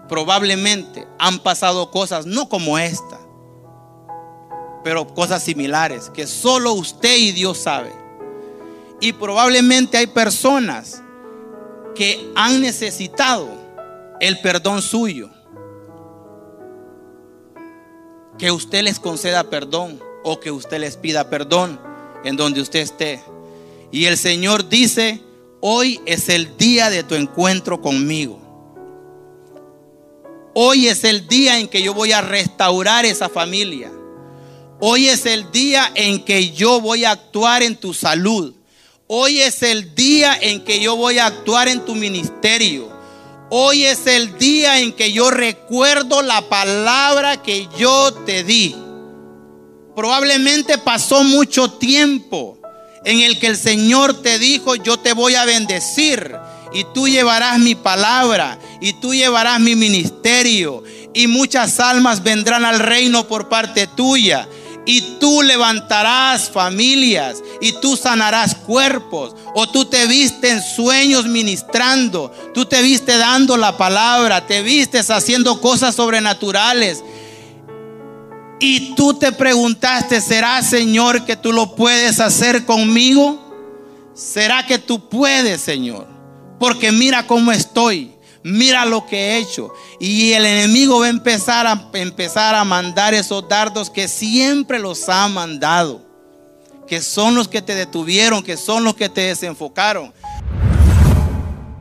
probablemente 0.09 1.07
han 1.21 1.39
pasado 1.39 1.93
cosas 1.93 2.27
no 2.27 2.49
como 2.49 2.79
esta, 2.79 3.21
pero 4.83 5.07
cosas 5.07 5.45
similares 5.45 6.11
que 6.11 6.27
solo 6.27 6.73
usted 6.73 7.17
y 7.17 7.31
Dios 7.31 7.59
sabe. 7.59 8.02
Y 9.03 9.13
probablemente 9.15 9.99
hay 9.99 10.07
personas 10.07 11.03
que 11.93 12.31
han 12.37 12.61
necesitado 12.61 13.49
el 14.21 14.39
perdón 14.39 14.81
suyo. 14.81 15.29
Que 18.39 18.53
usted 18.53 18.85
les 18.85 19.01
conceda 19.01 19.51
perdón 19.51 20.01
o 20.23 20.39
que 20.39 20.53
usted 20.53 20.79
les 20.79 20.97
pida 20.97 21.29
perdón 21.29 21.81
en 22.23 22.37
donde 22.37 22.61
usted 22.61 22.79
esté. 22.79 23.21
Y 23.91 24.05
el 24.05 24.17
Señor 24.17 24.69
dice, 24.69 25.21
hoy 25.61 26.01
es 26.07 26.29
el 26.29 26.57
día 26.57 26.89
de 26.89 27.03
tu 27.03 27.17
encuentro 27.17 27.81
conmigo. 27.81 28.39
Hoy 30.55 30.87
es 30.87 31.03
el 31.03 31.27
día 31.27 31.59
en 31.59 31.67
que 31.67 31.83
yo 31.83 31.93
voy 31.93 32.13
a 32.13 32.21
restaurar 32.21 33.05
esa 33.05 33.29
familia. 33.29 33.91
Hoy 34.79 35.09
es 35.09 35.27
el 35.27 35.51
día 35.51 35.91
en 35.97 36.25
que 36.25 36.53
yo 36.53 36.81
voy 36.81 37.05
a 37.05 37.11
actuar 37.11 37.65
en 37.65 37.75
tu 37.75 37.93
salud. 37.93 38.62
Hoy 39.15 39.43
es 39.43 39.63
el 39.63 39.95
día 39.95 40.39
en 40.41 40.65
que 40.65 40.81
yo 40.81 40.97
voy 40.97 41.19
a 41.19 41.27
actuar 41.27 41.69
en 41.69 41.85
tu 41.85 41.95
ministerio. 41.95 42.91
Hoy 43.51 43.85
es 43.85 44.07
el 44.07 44.39
día 44.39 44.81
en 44.81 44.91
que 44.91 45.13
yo 45.13 45.31
recuerdo 45.31 46.23
la 46.23 46.49
palabra 46.49 47.43
que 47.43 47.69
yo 47.79 48.15
te 48.25 48.43
di. 48.43 48.75
Probablemente 49.95 50.79
pasó 50.79 51.25
mucho 51.25 51.73
tiempo 51.73 52.59
en 53.05 53.21
el 53.21 53.39
que 53.39 53.49
el 53.49 53.59
Señor 53.59 54.23
te 54.23 54.39
dijo, 54.39 54.77
yo 54.77 54.99
te 54.99 55.13
voy 55.13 55.35
a 55.35 55.45
bendecir 55.45 56.35
y 56.73 56.85
tú 56.95 57.07
llevarás 57.07 57.59
mi 57.59 57.75
palabra 57.75 58.59
y 58.81 58.95
tú 58.95 59.13
llevarás 59.13 59.61
mi 59.61 59.77
ministerio 59.77 60.85
y 61.13 61.27
muchas 61.27 61.81
almas 61.81 62.23
vendrán 62.23 62.65
al 62.65 62.79
reino 62.79 63.29
por 63.29 63.51
parte 63.51 63.87
tuya 63.89 64.49
y 64.85 65.19
tú 65.19 65.43
levantarás 65.43 66.51
familias 66.51 67.43
y 67.61 67.73
tú 67.81 67.97
sanarás 67.97 68.55
cuerpos. 68.55 69.35
O 69.55 69.69
tú 69.69 69.85
te 69.85 70.07
viste 70.07 70.51
en 70.51 70.63
sueños 70.63 71.27
ministrando, 71.27 72.33
tú 72.53 72.65
te 72.65 72.83
viste 72.83 73.17
dando 73.17 73.57
la 73.57 73.77
palabra, 73.77 74.47
te 74.47 74.63
vistes 74.63 75.11
haciendo 75.11 75.61
cosas 75.61 75.95
sobrenaturales. 75.95 77.05
Y 78.59 78.95
tú 78.95 79.15
te 79.15 79.33
preguntaste, 79.33 80.21
¿será 80.21 80.63
Señor 80.63 81.25
que 81.25 81.37
tú 81.37 81.53
lo 81.53 81.75
puedes 81.75 82.21
hacer 82.21 82.65
conmigo? 82.65 83.41
¿Será 84.15 84.67
que 84.67 84.79
tú 84.79 85.09
puedes, 85.09 85.61
Señor? 85.61 86.07
Porque 86.59 86.93
mira 86.93 87.27
cómo 87.27 87.51
estoy, 87.51 88.12
mira 88.45 88.85
lo 88.85 89.07
que 89.07 89.17
he 89.17 89.39
hecho. 89.39 89.73
Y 90.01 90.33
el 90.33 90.45
enemigo 90.45 91.01
va 91.01 91.07
a 91.07 91.11
empezar 91.11 91.67
a, 91.67 91.91
empezar 91.95 92.55
a 92.55 92.65
mandar 92.65 93.15
esos 93.15 93.49
dardos 93.49 93.91
que 93.91 94.09
siempre 94.09 94.79
los 94.79 95.09
ha 95.09 95.29
mandado. 95.29 96.03
Que 96.87 97.01
son 97.01 97.35
los 97.35 97.49
que 97.49 97.63
te 97.63 97.75
detuvieron, 97.75 98.43
que 98.43 98.57
son 98.57 98.85
los 98.85 98.95
que 98.95 99.09
te 99.09 99.23
desenfocaron. 99.23 100.13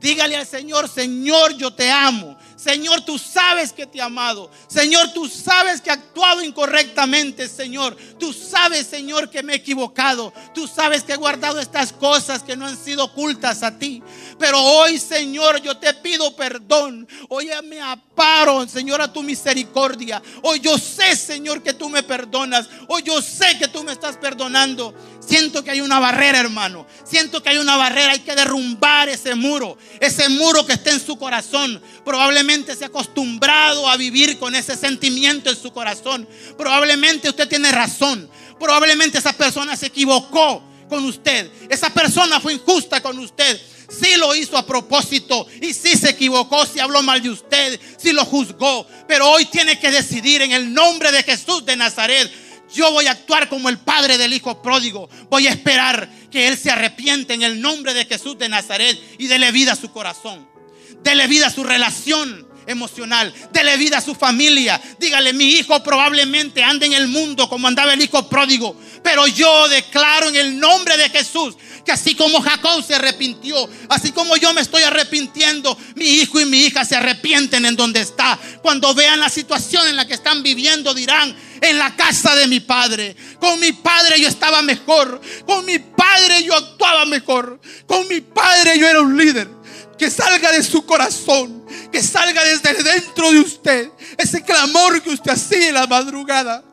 dígale 0.00 0.36
al 0.36 0.46
Señor, 0.46 0.88
Señor, 0.88 1.56
yo 1.56 1.72
te 1.72 1.90
amo. 1.90 2.38
Señor, 2.58 3.02
tú 3.02 3.18
sabes 3.18 3.72
que 3.72 3.86
te 3.86 3.98
he 3.98 4.02
amado. 4.02 4.50
Señor, 4.66 5.12
tú 5.12 5.28
sabes 5.28 5.80
que 5.80 5.90
he 5.90 5.92
actuado 5.92 6.42
incorrectamente, 6.42 7.48
Señor. 7.48 7.96
Tú 8.18 8.32
sabes, 8.32 8.88
Señor, 8.88 9.30
que 9.30 9.44
me 9.44 9.52
he 9.52 9.56
equivocado. 9.56 10.32
Tú 10.52 10.66
sabes 10.66 11.04
que 11.04 11.12
he 11.12 11.16
guardado 11.16 11.60
estas 11.60 11.92
cosas 11.92 12.42
que 12.42 12.56
no 12.56 12.66
han 12.66 12.76
sido 12.76 13.04
ocultas 13.04 13.62
a 13.62 13.78
ti. 13.78 14.02
Pero 14.40 14.60
hoy, 14.60 14.98
Señor, 14.98 15.62
yo 15.62 15.76
te 15.76 15.94
pido 15.94 16.34
perdón. 16.34 17.06
Hoy 17.28 17.48
me 17.62 17.80
aparo, 17.80 18.66
Señor, 18.66 19.02
a 19.02 19.12
tu 19.12 19.22
misericordia. 19.22 20.20
Hoy 20.42 20.58
yo 20.58 20.78
sé, 20.78 21.14
Señor, 21.14 21.62
que 21.62 21.74
tú 21.74 21.88
me 21.88 22.02
perdonas. 22.02 22.68
Hoy 22.88 23.04
yo 23.04 23.22
sé 23.22 23.56
que 23.56 23.68
tú 23.68 23.84
me 23.84 23.92
estás 23.92 24.16
perdonando. 24.16 24.92
Siento 25.20 25.62
que 25.62 25.70
hay 25.70 25.80
una 25.80 26.00
barrera, 26.00 26.40
hermano. 26.40 26.86
Siento 27.04 27.40
que 27.40 27.50
hay 27.50 27.58
una 27.58 27.76
barrera. 27.76 28.12
Hay 28.12 28.20
que 28.20 28.34
derrumbar 28.34 29.08
ese 29.08 29.36
muro. 29.36 29.78
Ese 30.00 30.28
muro 30.28 30.66
que 30.66 30.72
está 30.72 30.90
en 30.90 31.00
su 31.00 31.16
corazón. 31.16 31.80
Probablemente 32.04 32.47
se 32.48 32.84
ha 32.84 32.88
acostumbrado 32.88 33.88
a 33.88 33.96
vivir 33.96 34.38
con 34.38 34.54
ese 34.54 34.76
sentimiento 34.76 35.50
en 35.50 35.56
su 35.56 35.70
corazón. 35.70 36.26
Probablemente 36.56 37.28
usted 37.28 37.46
tiene 37.46 37.70
razón. 37.70 38.28
Probablemente 38.58 39.18
esa 39.18 39.34
persona 39.34 39.76
se 39.76 39.86
equivocó 39.86 40.62
con 40.88 41.04
usted. 41.04 41.50
Esa 41.68 41.90
persona 41.90 42.40
fue 42.40 42.54
injusta 42.54 43.02
con 43.02 43.18
usted. 43.18 43.60
Si 43.90 44.16
lo 44.16 44.34
hizo 44.34 44.56
a 44.56 44.66
propósito 44.66 45.46
y 45.60 45.74
si 45.74 45.96
se 45.96 46.10
equivocó, 46.10 46.64
si 46.64 46.80
habló 46.80 47.02
mal 47.02 47.22
de 47.22 47.30
usted, 47.30 47.78
si 47.98 48.12
lo 48.12 48.24
juzgó. 48.24 48.86
Pero 49.06 49.30
hoy 49.30 49.44
tiene 49.46 49.78
que 49.78 49.90
decidir 49.90 50.42
en 50.42 50.52
el 50.52 50.72
nombre 50.72 51.12
de 51.12 51.22
Jesús 51.22 51.64
de 51.66 51.76
Nazaret. 51.76 52.30
Yo 52.74 52.90
voy 52.92 53.06
a 53.06 53.12
actuar 53.12 53.48
como 53.48 53.68
el 53.68 53.78
padre 53.78 54.16
del 54.18 54.32
hijo 54.32 54.62
pródigo. 54.62 55.08
Voy 55.30 55.46
a 55.46 55.50
esperar 55.50 56.08
que 56.30 56.48
él 56.48 56.56
se 56.56 56.70
arrepiente 56.70 57.34
en 57.34 57.42
el 57.42 57.60
nombre 57.60 57.92
de 57.92 58.06
Jesús 58.06 58.38
de 58.38 58.48
Nazaret 58.48 58.98
y 59.18 59.26
dele 59.26 59.52
vida 59.52 59.72
a 59.72 59.76
su 59.76 59.90
corazón. 59.90 60.57
Dele 61.02 61.26
vida 61.26 61.46
a 61.46 61.50
su 61.50 61.64
relación 61.64 62.48
emocional. 62.68 63.32
Dele 63.50 63.76
vida 63.76 63.98
a 63.98 64.02
su 64.02 64.14
familia. 64.14 64.80
Dígale, 65.00 65.32
mi 65.32 65.52
hijo 65.52 65.82
probablemente 65.82 66.62
anda 66.62 66.86
en 66.86 66.92
el 66.92 67.08
mundo 67.08 67.48
como 67.48 67.66
andaba 67.66 67.94
el 67.94 68.02
hijo 68.02 68.28
pródigo. 68.28 68.76
Pero 69.02 69.26
yo 69.26 69.68
declaro 69.68 70.28
en 70.28 70.36
el 70.36 70.58
nombre 70.58 70.96
de 70.96 71.08
Jesús 71.08 71.56
que 71.84 71.92
así 71.92 72.14
como 72.14 72.42
Jacob 72.42 72.84
se 72.84 72.94
arrepintió, 72.94 73.68
así 73.88 74.12
como 74.12 74.36
yo 74.36 74.52
me 74.52 74.60
estoy 74.60 74.82
arrepintiendo, 74.82 75.78
mi 75.94 76.04
hijo 76.04 76.38
y 76.38 76.44
mi 76.44 76.64
hija 76.64 76.84
se 76.84 76.96
arrepienten 76.96 77.64
en 77.64 77.76
donde 77.76 78.00
está. 78.00 78.38
Cuando 78.60 78.94
vean 78.94 79.20
la 79.20 79.30
situación 79.30 79.88
en 79.88 79.96
la 79.96 80.06
que 80.06 80.14
están 80.14 80.42
viviendo, 80.42 80.92
dirán, 80.92 81.34
en 81.62 81.78
la 81.78 81.96
casa 81.96 82.34
de 82.36 82.46
mi 82.46 82.60
padre. 82.60 83.16
Con 83.40 83.58
mi 83.58 83.72
padre 83.72 84.20
yo 84.20 84.28
estaba 84.28 84.60
mejor. 84.60 85.20
Con 85.46 85.64
mi 85.64 85.78
padre 85.78 86.44
yo 86.44 86.54
actuaba 86.54 87.06
mejor. 87.06 87.58
Con 87.86 88.06
mi 88.08 88.20
padre 88.20 88.78
yo 88.78 88.86
era 88.86 89.00
un 89.00 89.16
líder 89.16 89.57
que 89.98 90.10
salga 90.10 90.52
de 90.52 90.62
su 90.62 90.86
corazón, 90.86 91.66
que 91.90 92.02
salga 92.02 92.42
desde 92.44 92.82
dentro 92.82 93.30
de 93.32 93.40
usted, 93.40 93.90
ese 94.16 94.42
clamor 94.42 95.02
que 95.02 95.10
usted 95.10 95.32
hacía 95.32 95.68
en 95.68 95.74
la 95.74 95.86
madrugada. 95.86 96.64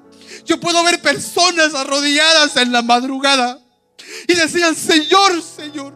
Yo 0.45 0.59
puedo 0.59 0.83
ver 0.83 1.01
personas 1.01 1.73
arrodilladas 1.73 2.55
en 2.57 2.71
la 2.71 2.83
madrugada 2.83 3.59
y 4.27 4.33
decían, 4.35 4.75
Señor, 4.75 5.41
Señor, 5.41 5.95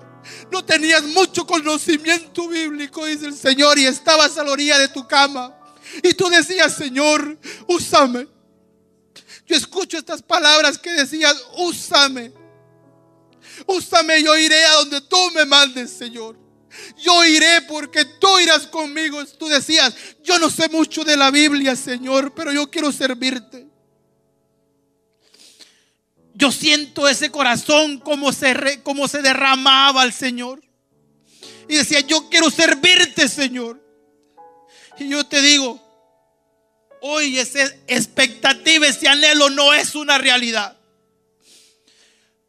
no 0.52 0.66
tenías 0.66 1.04
mucho 1.04 1.46
conocimiento 1.46 2.48
bíblico, 2.48 3.06
dice 3.06 3.28
el 3.28 3.36
Señor, 3.36 3.78
y 3.78 3.86
estabas 3.86 4.38
a 4.38 4.44
la 4.44 4.52
orilla 4.52 4.80
de 4.80 4.88
tu 4.88 5.08
cama. 5.08 5.56
Y 6.04 6.14
tú 6.14 6.30
decías, 6.30 6.76
Señor, 6.76 7.38
úsame. 7.68 8.28
Yo 9.46 9.56
escucho 9.56 9.98
estas 9.98 10.22
palabras 10.22 10.78
que 10.78 10.92
decías, 10.92 11.36
úsame. 11.58 12.32
Úsame, 13.68 14.24
yo 14.24 14.36
iré 14.38 14.64
a 14.66 14.74
donde 14.76 15.02
tú 15.02 15.18
me 15.34 15.46
mandes, 15.46 15.92
Señor. 15.92 16.49
Yo 16.98 17.26
iré 17.26 17.62
porque 17.68 18.06
tú 18.06 18.40
irás 18.40 18.68
conmigo. 18.68 19.24
Tú 19.26 19.48
decías, 19.48 19.94
yo 20.24 20.38
no 20.40 20.50
sé 20.50 20.70
mucho 20.70 21.04
de 21.04 21.18
la 21.18 21.32
Biblia, 21.32 21.76
Señor, 21.76 22.34
pero 22.34 22.52
yo 22.52 22.70
quiero 22.70 22.92
servirte. 22.92 23.68
Yo 26.34 26.52
siento 26.52 27.08
ese 27.08 27.32
corazón 27.32 28.00
como 28.00 28.32
se, 28.32 28.82
como 28.84 29.08
se 29.08 29.22
derramaba 29.22 30.02
al 30.02 30.14
Señor. 30.14 30.62
Y 31.68 31.76
decía, 31.76 32.00
yo 32.02 32.30
quiero 32.30 32.50
servirte, 32.50 33.28
Señor. 33.28 33.84
Y 34.98 35.10
yo 35.10 35.26
te 35.26 35.42
digo, 35.42 35.82
hoy 37.02 37.40
esa 37.40 37.64
expectativa, 37.88 38.88
ese 38.88 39.08
anhelo 39.08 39.50
no 39.50 39.74
es 39.74 39.96
una 39.96 40.18
realidad. 40.18 40.78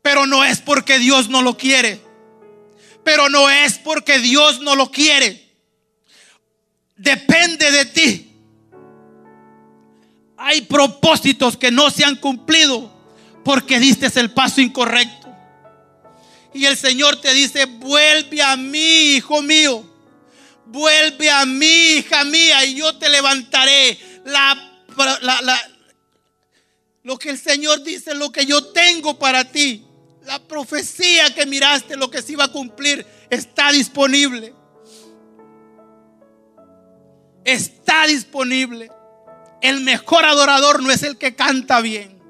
Pero 0.03 0.27
no 0.27 0.45
es 0.45 0.61
porque 0.61 0.99
Dios 0.99 1.29
no 1.29 1.43
lo 1.43 1.57
quiere 1.57 2.10
pero 3.11 3.29
no 3.29 3.51
es 3.51 3.77
porque 3.77 4.21
Dios 4.21 4.61
no 4.61 4.77
lo 4.77 4.89
quiere. 4.89 5.45
Depende 6.95 7.69
de 7.73 7.85
ti. 7.87 8.33
Hay 10.37 10.61
propósitos 10.61 11.57
que 11.57 11.73
no 11.73 11.91
se 11.91 12.05
han 12.05 12.15
cumplido 12.15 12.89
porque 13.45 13.81
diste 13.81 14.09
el 14.21 14.31
paso 14.31 14.61
incorrecto. 14.61 15.29
Y 16.55 16.67
el 16.67 16.77
Señor 16.77 17.21
te 17.21 17.35
dice, 17.35 17.65
vuelve 17.65 18.43
a 18.43 18.57
mí, 18.57 19.17
hijo 19.17 19.43
mío. 19.43 19.85
Vuelve 20.67 21.29
a 21.31 21.45
mí, 21.45 21.97
hija 21.97 22.23
mía, 22.23 22.65
y 22.65 22.77
yo 22.77 22.97
te 22.97 23.09
levantaré. 23.09 23.99
lo 27.03 27.19
que 27.19 27.31
el 27.31 27.41
Señor 27.41 27.83
dice, 27.83 28.15
lo 28.15 28.31
que 28.31 28.47
yo 28.47 28.67
tengo 28.67 29.19
para 29.19 29.51
ti 29.51 29.85
la 30.25 30.39
profecía 30.39 31.35
que 31.35 31.47
miraste, 31.47 31.97
lo 31.97 32.11
que 32.11 32.23
se 32.23 32.33
iba 32.33 32.45
a 32.45 32.53
cumplir, 32.53 33.07
está 33.31 33.73
disponible. 33.73 34.55
Está 37.45 38.07
disponible. 38.07 38.91
El 39.61 39.81
mejor 39.81 40.25
adorador 40.25 40.83
no 40.83 40.91
es 40.91 41.03
el 41.03 41.19
que 41.19 41.35
canta 41.35 41.81
bien. 41.81 42.21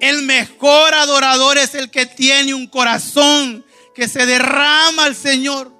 El 0.00 0.22
mejor 0.22 0.94
adorador 0.94 1.58
es 1.58 1.74
el 1.74 1.90
que 1.90 2.06
tiene 2.06 2.54
un 2.54 2.66
corazón 2.66 3.64
que 3.94 4.08
se 4.08 4.24
derrama 4.24 5.04
al 5.04 5.14
Señor. 5.14 5.72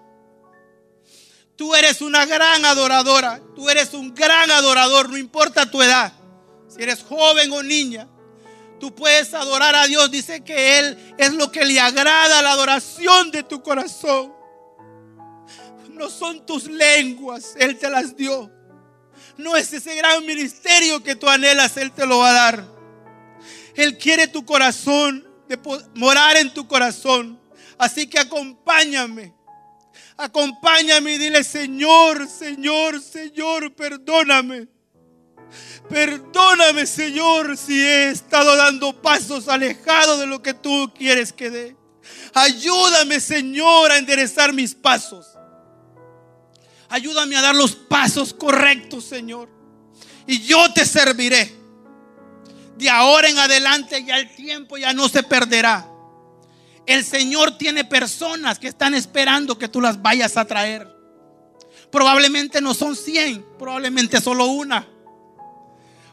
Tú 1.56 1.74
eres 1.74 2.02
una 2.02 2.26
gran 2.26 2.64
adoradora. 2.64 3.40
Tú 3.54 3.70
eres 3.70 3.94
un 3.94 4.14
gran 4.14 4.50
adorador, 4.50 5.10
no 5.10 5.16
importa 5.16 5.70
tu 5.70 5.82
edad. 5.82 6.12
Si 6.68 6.82
eres 6.82 7.02
joven 7.02 7.52
o 7.52 7.62
niña, 7.62 8.08
Tú 8.80 8.94
puedes 8.94 9.34
adorar 9.34 9.76
a 9.76 9.86
Dios. 9.86 10.10
Dice 10.10 10.42
que 10.42 10.78
Él 10.78 11.14
es 11.18 11.32
lo 11.34 11.52
que 11.52 11.64
le 11.64 11.78
agrada 11.78 12.42
la 12.42 12.52
adoración 12.52 13.30
de 13.30 13.42
tu 13.42 13.62
corazón. 13.62 14.32
No 15.90 16.08
son 16.08 16.46
tus 16.46 16.64
lenguas, 16.64 17.54
Él 17.58 17.78
te 17.78 17.90
las 17.90 18.16
dio. 18.16 18.50
No 19.36 19.54
es 19.54 19.72
ese 19.72 19.94
gran 19.94 20.24
ministerio 20.24 21.02
que 21.02 21.14
tú 21.14 21.28
anhelas, 21.28 21.76
Él 21.76 21.92
te 21.92 22.06
lo 22.06 22.18
va 22.18 22.30
a 22.30 22.32
dar. 22.32 22.64
Él 23.74 23.98
quiere 23.98 24.26
tu 24.26 24.44
corazón, 24.44 25.28
de 25.46 25.58
morar 25.94 26.36
en 26.36 26.54
tu 26.54 26.66
corazón. 26.66 27.38
Así 27.76 28.06
que 28.06 28.18
acompáñame. 28.18 29.34
Acompáñame 30.16 31.14
y 31.14 31.18
dile, 31.18 31.44
Señor, 31.44 32.28
Señor, 32.28 33.00
Señor, 33.00 33.74
perdóname. 33.74 34.68
Perdóname, 35.88 36.86
Señor, 36.86 37.56
si 37.56 37.80
he 37.80 38.10
estado 38.10 38.56
dando 38.56 39.00
pasos 39.00 39.48
alejados 39.48 40.20
de 40.20 40.26
lo 40.26 40.42
que 40.42 40.54
tú 40.54 40.92
quieres 40.96 41.32
que 41.32 41.50
dé. 41.50 41.76
Ayúdame, 42.34 43.20
Señor, 43.20 43.90
a 43.90 43.98
enderezar 43.98 44.52
mis 44.52 44.74
pasos. 44.74 45.26
Ayúdame 46.88 47.36
a 47.36 47.42
dar 47.42 47.54
los 47.54 47.74
pasos 47.74 48.34
correctos, 48.34 49.04
Señor. 49.04 49.48
Y 50.26 50.40
yo 50.42 50.72
te 50.72 50.84
serviré. 50.84 51.56
De 52.76 52.88
ahora 52.88 53.28
en 53.28 53.38
adelante 53.38 54.02
ya 54.04 54.18
el 54.18 54.34
tiempo 54.34 54.78
ya 54.78 54.92
no 54.92 55.08
se 55.08 55.22
perderá. 55.22 55.86
El 56.86 57.04
Señor 57.04 57.58
tiene 57.58 57.84
personas 57.84 58.58
que 58.58 58.68
están 58.68 58.94
esperando 58.94 59.58
que 59.58 59.68
tú 59.68 59.80
las 59.80 60.00
vayas 60.00 60.36
a 60.36 60.44
traer. 60.44 60.88
Probablemente 61.90 62.60
no 62.60 62.74
son 62.74 62.96
100, 62.96 63.44
probablemente 63.58 64.20
solo 64.20 64.46
una. 64.46 64.88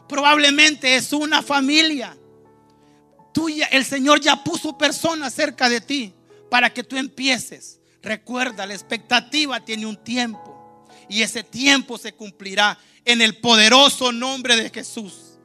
Probablemente 0.08 0.96
es 0.96 1.12
una 1.12 1.42
familia. 1.42 2.16
Tuya, 3.32 3.66
el 3.66 3.84
Señor 3.84 4.20
ya 4.20 4.42
puso 4.42 4.76
personas 4.76 5.34
cerca 5.34 5.68
de 5.68 5.80
ti 5.80 6.14
para 6.50 6.72
que 6.72 6.82
tú 6.82 6.96
empieces. 6.96 7.78
Recuerda, 8.02 8.66
la 8.66 8.74
expectativa 8.74 9.64
tiene 9.64 9.86
un 9.86 10.02
tiempo 10.02 10.86
y 11.08 11.22
ese 11.22 11.42
tiempo 11.42 11.98
se 11.98 12.12
cumplirá 12.12 12.78
en 13.04 13.22
el 13.22 13.36
poderoso 13.36 14.12
nombre 14.12 14.56
de 14.56 14.70
Jesús. 14.70 15.38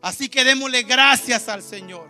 Así 0.00 0.28
que 0.28 0.44
démosle 0.44 0.82
gracias 0.82 1.48
al 1.48 1.62
Señor. 1.62 2.08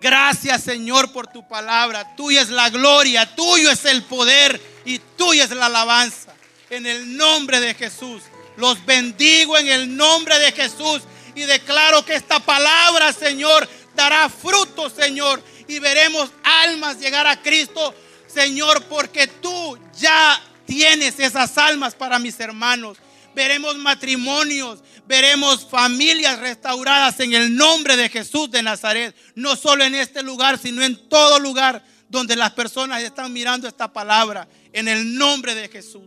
Gracias 0.00 0.62
Señor 0.62 1.12
por 1.12 1.26
tu 1.26 1.46
palabra. 1.48 2.14
Tuya 2.16 2.42
es 2.42 2.50
la 2.50 2.68
gloria, 2.70 3.34
tuyo 3.34 3.70
es 3.70 3.84
el 3.86 4.02
poder 4.04 4.60
y 4.84 4.98
tuya 4.98 5.44
es 5.44 5.50
la 5.50 5.66
alabanza. 5.66 6.34
En 6.70 6.86
el 6.86 7.16
nombre 7.16 7.60
de 7.60 7.74
Jesús. 7.74 8.22
Los 8.56 8.84
bendigo 8.84 9.58
en 9.58 9.68
el 9.68 9.96
nombre 9.96 10.38
de 10.38 10.52
Jesús 10.52 11.02
y 11.34 11.42
declaro 11.42 12.04
que 12.04 12.14
esta 12.14 12.40
palabra, 12.40 13.12
Señor, 13.12 13.68
dará 13.94 14.28
fruto, 14.28 14.88
Señor, 14.90 15.42
y 15.66 15.78
veremos 15.78 16.30
almas 16.42 16.98
llegar 16.98 17.26
a 17.26 17.40
Cristo, 17.40 17.94
Señor, 18.26 18.84
porque 18.84 19.26
tú 19.26 19.78
ya 19.98 20.40
tienes 20.66 21.18
esas 21.18 21.56
almas 21.58 21.94
para 21.94 22.18
mis 22.18 22.38
hermanos. 22.40 22.98
Veremos 23.34 23.76
matrimonios, 23.76 24.80
veremos 25.06 25.68
familias 25.68 26.38
restauradas 26.38 27.18
en 27.18 27.32
el 27.34 27.56
nombre 27.56 27.96
de 27.96 28.08
Jesús 28.08 28.50
de 28.50 28.62
Nazaret, 28.62 29.14
no 29.34 29.56
solo 29.56 29.82
en 29.82 29.96
este 29.96 30.22
lugar, 30.22 30.58
sino 30.58 30.82
en 30.84 31.08
todo 31.08 31.40
lugar 31.40 31.84
donde 32.08 32.36
las 32.36 32.52
personas 32.52 33.02
están 33.02 33.32
mirando 33.32 33.66
esta 33.66 33.92
palabra, 33.92 34.46
en 34.72 34.86
el 34.86 35.16
nombre 35.16 35.54
de 35.56 35.68
Jesús. 35.68 36.04